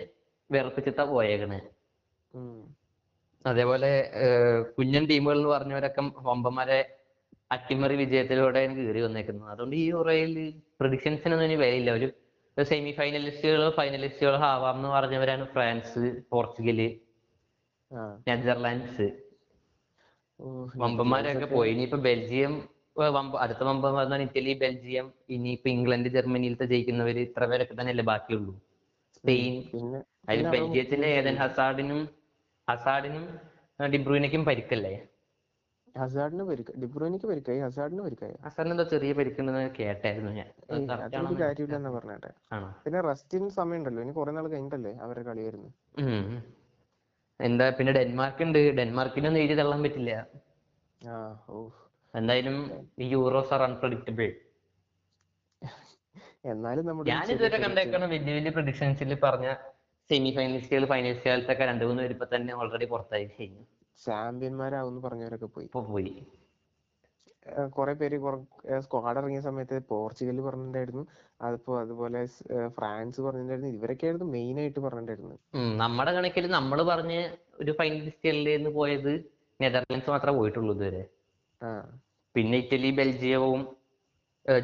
വിറപ്പിച്ചിട്ടാ 0.50 1.04
പോയേക്കണേ. 1.12 1.60
അതേപോലെ 3.46 3.90
കുഞ്ഞൻ 4.79 5.07
ടീമുകൾ 5.07 5.37
എന്ന് 5.37 5.48
പറഞ്ഞവരൊക്കെ 5.48 6.03
വമ്പന്മാരെ 6.16 6.79
അട്ടിമറി 7.53 7.96
വിജയത്തിലൂടെ 7.96 8.66
കയറി 8.66 9.00
വന്നേക്കുന്നത്. 9.00 9.50
അതുകൊണ്ട് 9.50 9.76
ഈ 9.76 9.92
ഉറയിൽ 9.92 10.35
പ്രഡിക്ഷൻസിനൊന്നും 10.81 11.46
ഇനി 11.46 11.55
വിലയില്ല. 11.55 11.90
ഒരു 11.92 12.09
സെമി 12.62 12.90
ഫൈനലിസ്റ്റുകളോ 12.90 13.70
ഫൈനലിസ്റ്റുകളോ 13.70 14.38
ആവാം 14.38 14.76
എന്ന് 14.76 14.88
പറഞ്ഞവരാണ് 14.88 15.46
ഫ്രാൻസ് 15.46 16.22
പോർച്ചുഗൽ 16.31 16.81
നെതർലാൻഡ്സ്. 18.29 19.07
വമ്പന്മാരൊക്കെ 20.76 21.46
ഇനി 21.46 21.55
പോയി. 21.55 21.70
ഇനിയിപ്പോ 21.72 21.98
ബെൽജിയം 21.98 22.55
ഏർ 23.03 23.11
വമ്പ 23.12 23.37
അടുത്ത 23.37 23.62
വമ്പൻ 23.62 23.94
പറഞ്ഞാൽ 23.94 24.22
ഇറ്റലി 24.22 24.53
ബെൽജിയം 24.53 25.12
ഇനി 25.29 25.35
ഇനിയിപ്പോ 25.35 25.70
ഇംഗ്ലണ്ട് 25.70 26.09
ജർമ്മനിയിലത്തെ 26.09 26.64
ജയിക്കുന്നവര് 26.64 27.18
ഇത്ര 27.18 27.44
പേരൊക്കെ 27.46 27.74
തന്നെയല്ലേ 27.81 28.05
ബാക്കിയുള്ളൂ. 28.05 28.53
സ്പെയിൻ 29.14 29.55
അതിൽ 30.29 30.48
ബെൽജിയത്തിന്റെ 30.48 31.09
ഏതൻ 31.09 31.35
ഹസാഡിനും 31.35 32.19
ഹസാഡിനും 32.70 33.24
ഡിബ്രൂനയ്ക്കും 33.80 34.42
പരിക്കല്ലേ? 34.48 34.94
ഹസാഡിന് 35.94 36.44
പരിക്ക് 36.48 36.72
ഡിബ്രൂനയ്ക്ക് 36.83 37.26
പരിക്കായി 37.30 37.61
ഹസാഡിന് 37.66 38.02
പരിക്കായി. 38.06 38.35
ഹസാഡിന് 38.46 38.72
എന്തോ 38.74 38.85
ചെറിയ 38.92 39.12
പരിക്കുണ്ടെന്ന് 39.18 39.62
കേട്ടായിരുന്നു 39.78 40.33
ഞാൻ. 40.38 40.48
കാര്യമില്ല 41.42 41.76
എന്നാ 41.80 41.90
പറഞ്ഞേ 41.96 42.16
പിന്നെ 42.85 43.00
റസ്റ്റിന് 43.09 43.48
സമയമുണ്ടല്ലോ 43.59 44.02
ഇനി 44.04 44.12
കുറെ 44.18 44.33
നാൾ 44.37 44.46
കഴിഞ്ഞിട്ടല്ലേ 44.54 44.92
അവരുടെ 45.06 45.24
കളി 45.30 45.42
വരുന്നത്. 45.48 45.72
എന്താ 47.40 47.66
പിന്നെ 47.78 47.92
ഡെൻമാർക്ക് 47.98 48.42
ഉണ്ട് 48.46 48.61
ഡെൻമാർക്കിനൊന്നും 48.78 49.40
എഴുതി 49.42 49.56
തള്ളാൻ 49.61 49.83
പറ്റില്ല. 49.87 50.12
എന്തായാലും 52.14 52.56
ഈ 53.02 53.06
യൂറോസ് 53.16 53.52
ആർ 53.56 53.62
അൺപ്രഡിക്റ്റബിൾ 53.68 54.28
എന്നാലും 56.52 56.85
ഞാൻ 57.11 57.26
ഇതുവരെ 57.35 57.59
കണ്ടേക്കണ 57.64 58.04
വലിയ 58.12 58.33
വലിയ 58.37 58.50
പ്രഡിക്ഷൻസിൽ 58.56 59.11
പറഞ്ഞ 59.24 59.48
സെമി 60.11 60.31
ഫൈനലിസ്റ്റുകൾ 60.37 60.85
ഫൈനലിസ്റ്റുകാലത്തൊക്കെ 60.92 61.64
രണ്ടു 61.70 61.85
മൂന്ന് 61.88 62.03
പേര് 62.03 62.14
ഇപ്പൊ 62.16 62.27
തന്നെ 62.35 62.53
ഓൾറെഡി 62.61 62.87
പുറത്തായി 62.92 63.27
കഴിഞ്ഞു. 63.35 63.64
ചാമ്പ്യന്മാരാവും 63.99 64.96
പറഞ്ഞവരൊക്കെ 65.05 65.49
പോയി. 65.55 65.66
ഇപ്പൊ 65.68 65.81
പോയി. 65.90 66.12
കൊറേ 67.77 67.92
പേര് 68.01 68.16
സ്ക്വാഡ് 68.85 69.18
ഇറങ്ങിയ 69.20 69.40
സമയത്ത് 69.46 69.77
പോർച്ചുഗൽ 69.90 70.38
പറഞ്ഞിട്ടുണ്ടായിരുന്നു. 70.46 71.03
അതിപ്പോ 71.46 71.73
അതുപോലെ 71.83 72.20
ഫ്രാൻസ് 72.77 73.20
പറഞ്ഞിട്ടുണ്ടായിരുന്നു. 73.27 73.70
ഇവരൊക്കെയായിരുന്നു 73.79 74.27
മെയിൻ 74.35 74.57
ആയിട്ട് 74.62 74.81
പറഞ്ഞിട്ടുണ്ടായിരുന്നത്. 74.87 75.38
നമ്മുടെ 75.83 76.12
കണക്കിൽ 76.16 76.46
നമ്മൾ 76.59 76.81
പറഞ്ഞ 76.92 77.14
ഒരു 77.62 77.73
ഫൈനലിസ്റ്റുകളിലേന്ന് 77.81 78.70
പോയത് 78.79 79.12
നെതർലാൻഡ്സ് 79.61 80.11
മാത്രമേ 80.14 80.37
പോയിട്ടുള്ളൂ 80.40 80.75
ഇതുവരെ. 80.77 81.03
പിന്നെ 82.35 82.59
ഇറ്റലി 82.62 82.90
ബെൽജിയവും 83.01 83.62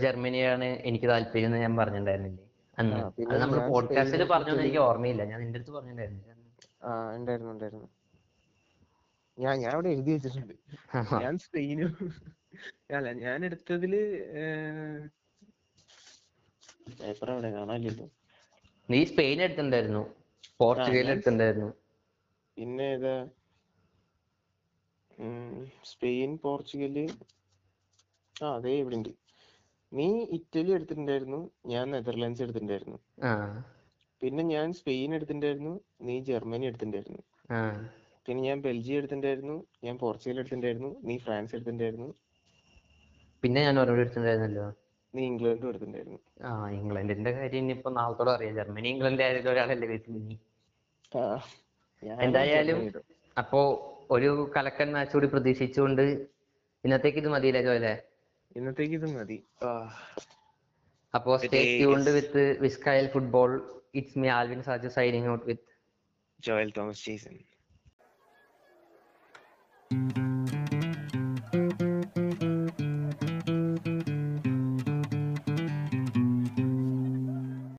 ജർമ്മനിയാണ് 0.02 0.68
എനിക്ക് 0.88 1.06
താല്പര്യം 1.12 1.48
എന്ന് 1.48 1.58
ഞാൻ 1.64 1.72
പറഞ്ഞിട്ടുണ്ടായിരുന്നില്ലേ. 1.80 2.45
അത് 2.78 3.36
നമ്മൾ 3.42 3.58
പോഡ്കാസ്റ്റിൽ 3.72 4.22
പറഞ്ഞൊന്നും 4.32 4.64
എനിക്ക് 4.64 4.80
ഓർമ്മയില്ല. 4.88 5.22
ഞാൻ 5.30 5.38
നിന്റെ 5.42 5.58
അടുത്ത് 5.58 5.72
പറഞ്ഞിട്ടുണ്ടായിരുന്നു. 5.76 7.88
ഞാൻ 9.38 9.54
ഞാൻ 9.62 9.70
അവിടെ 9.76 9.88
എഴുതി 9.94 10.10
വെച്ചിട്ടുണ്ട്. 10.14 10.54
ഞാൻ 11.22 11.34
സ്പെയിനും 11.44 11.90
അല്ല 12.98 13.08
ഞാൻ 13.24 13.38
എടുത്തതിൽ 13.48 13.94
പേപ്പർ 17.00 17.30
അവിടെ 17.32 17.50
കാണാനില്ലല്ലോ. 17.56 18.06
നീ 18.88 19.00
സ്പെയിൻ 19.12 19.38
എടുത്തിട്ടുണ്ടായിരുന്നു. 19.46 20.04
പോർച്ചുഗൽ 20.60 21.08
എടുത്തിണ്ടായിരുന്നു 21.14 21.14
എടുത്തിട്ടുണ്ടായിരുന്നു. 21.14 21.70
പിന്നെ 22.56 22.86
ഏതാ? 22.96 23.16
Spain 25.90 26.30
Portugal. 26.44 26.96
ആ 28.36 28.46
അതേ 28.56 28.72
ഇവിടെ 28.82 28.96
ഉണ്ട് 28.96 29.10
നീ 29.92 30.06
ഇറ്റലി 30.36 30.70
എടുത്തിട്ടുണ്ടായിരുന്നു 30.76 31.40
ഞാൻ 31.72 31.86
നെതർലാൻഡ്സ് 31.94 32.42
എടുത്തിട്ടുണ്ടായിരുന്നു. 32.44 32.98
പിന്നെ 34.22 34.42
ഞാൻ 34.54 34.68
സ്പെയിൻ 34.78 35.10
എടുത്തിട്ടുണ്ടായിരുന്നു 35.16 35.74
നീ 36.06 36.14
ജർമ്മനി 36.30 36.66
എടുത്തിട്ടുണ്ടായിരുന്നു. 36.70 37.22
പിന്നെ 38.26 38.40
ഞാൻ 38.48 38.58
ബെൽജിയം 38.66 38.98
എടുത്തിട്ടുണ്ടായിരുന്നു 39.00 39.56
ഞാൻ 39.86 39.94
പോർച്ചുഗൽ 40.02 40.38
എടുത്തിട്ടുണ്ടായിരുന്നു 40.40 40.90
നീ 41.08 41.16
ഫ്രാൻസ് 41.26 41.54
എടുത്തിട്ടുണ്ടായിരുന്നു. 41.56 42.08
പിന്നെ 43.42 43.60
ഞാൻ 43.66 43.76
ഒരെണ്ണം 43.82 44.02
എടുത്തിട്ടുണ്ടായിരുന്നല്ലോ. 44.02 44.66
നീ 45.14 45.22
ഇംഗ്ലണ്ടും 45.30 45.68
എടുത്തിട്ടുണ്ടായിരുന്നു. 45.70 46.20
ആ 46.48 46.50
ഇംഗ്ലണ്ടിന്റെ 46.78 47.32
കാര്യം 47.38 47.60
ഇനിയിപ്പോ 47.64 47.90
നാളത്തോടെ 47.98 48.32
അറിയാം. 48.36 48.54
ജർമ്മനി 48.60 48.88
ഇംഗ്ലണ്ട് 48.94 49.22
ആയാലും 49.26 49.50
ഒരാളല്ലേ 49.52 49.88
വീട്ടിൽ 49.92 50.16
നീ 50.28 50.36
എന്തായാലും 52.26 52.80
അപ്പോ 53.36 53.60
ഒരു 54.14 54.30
കലക്കൻ 54.56 54.88
മാച്ച് 54.94 55.14
കൂടി 55.16 55.28
പ്രതീക്ഷിച്ചുകൊണ്ട് 55.34 56.02
ഇന്നത്തേക്ക് 56.84 57.18
ഇത് 57.22 57.28
മതിയില്ലേ 57.34 57.62
ജോലെ 57.68 57.94
ഇന്നത്തേക്ക് 58.56 58.94
ഇത് 58.94 59.08
മതി 59.10 59.38
അപ്പോ 61.14 61.32
stay 61.36 61.60
tuned 61.78 62.10
with 62.10 62.44
വിസ്കയൽ 62.62 63.06
football 63.06 63.52
it's 63.94 64.18
me 64.18 64.28
Alvin 64.28 64.62
Saju 64.62 64.90
signing 64.96 65.28
out 65.28 65.46
with 65.46 65.72
Joel 66.40 66.70
Thomas 66.70 67.04
Jason 67.08 67.36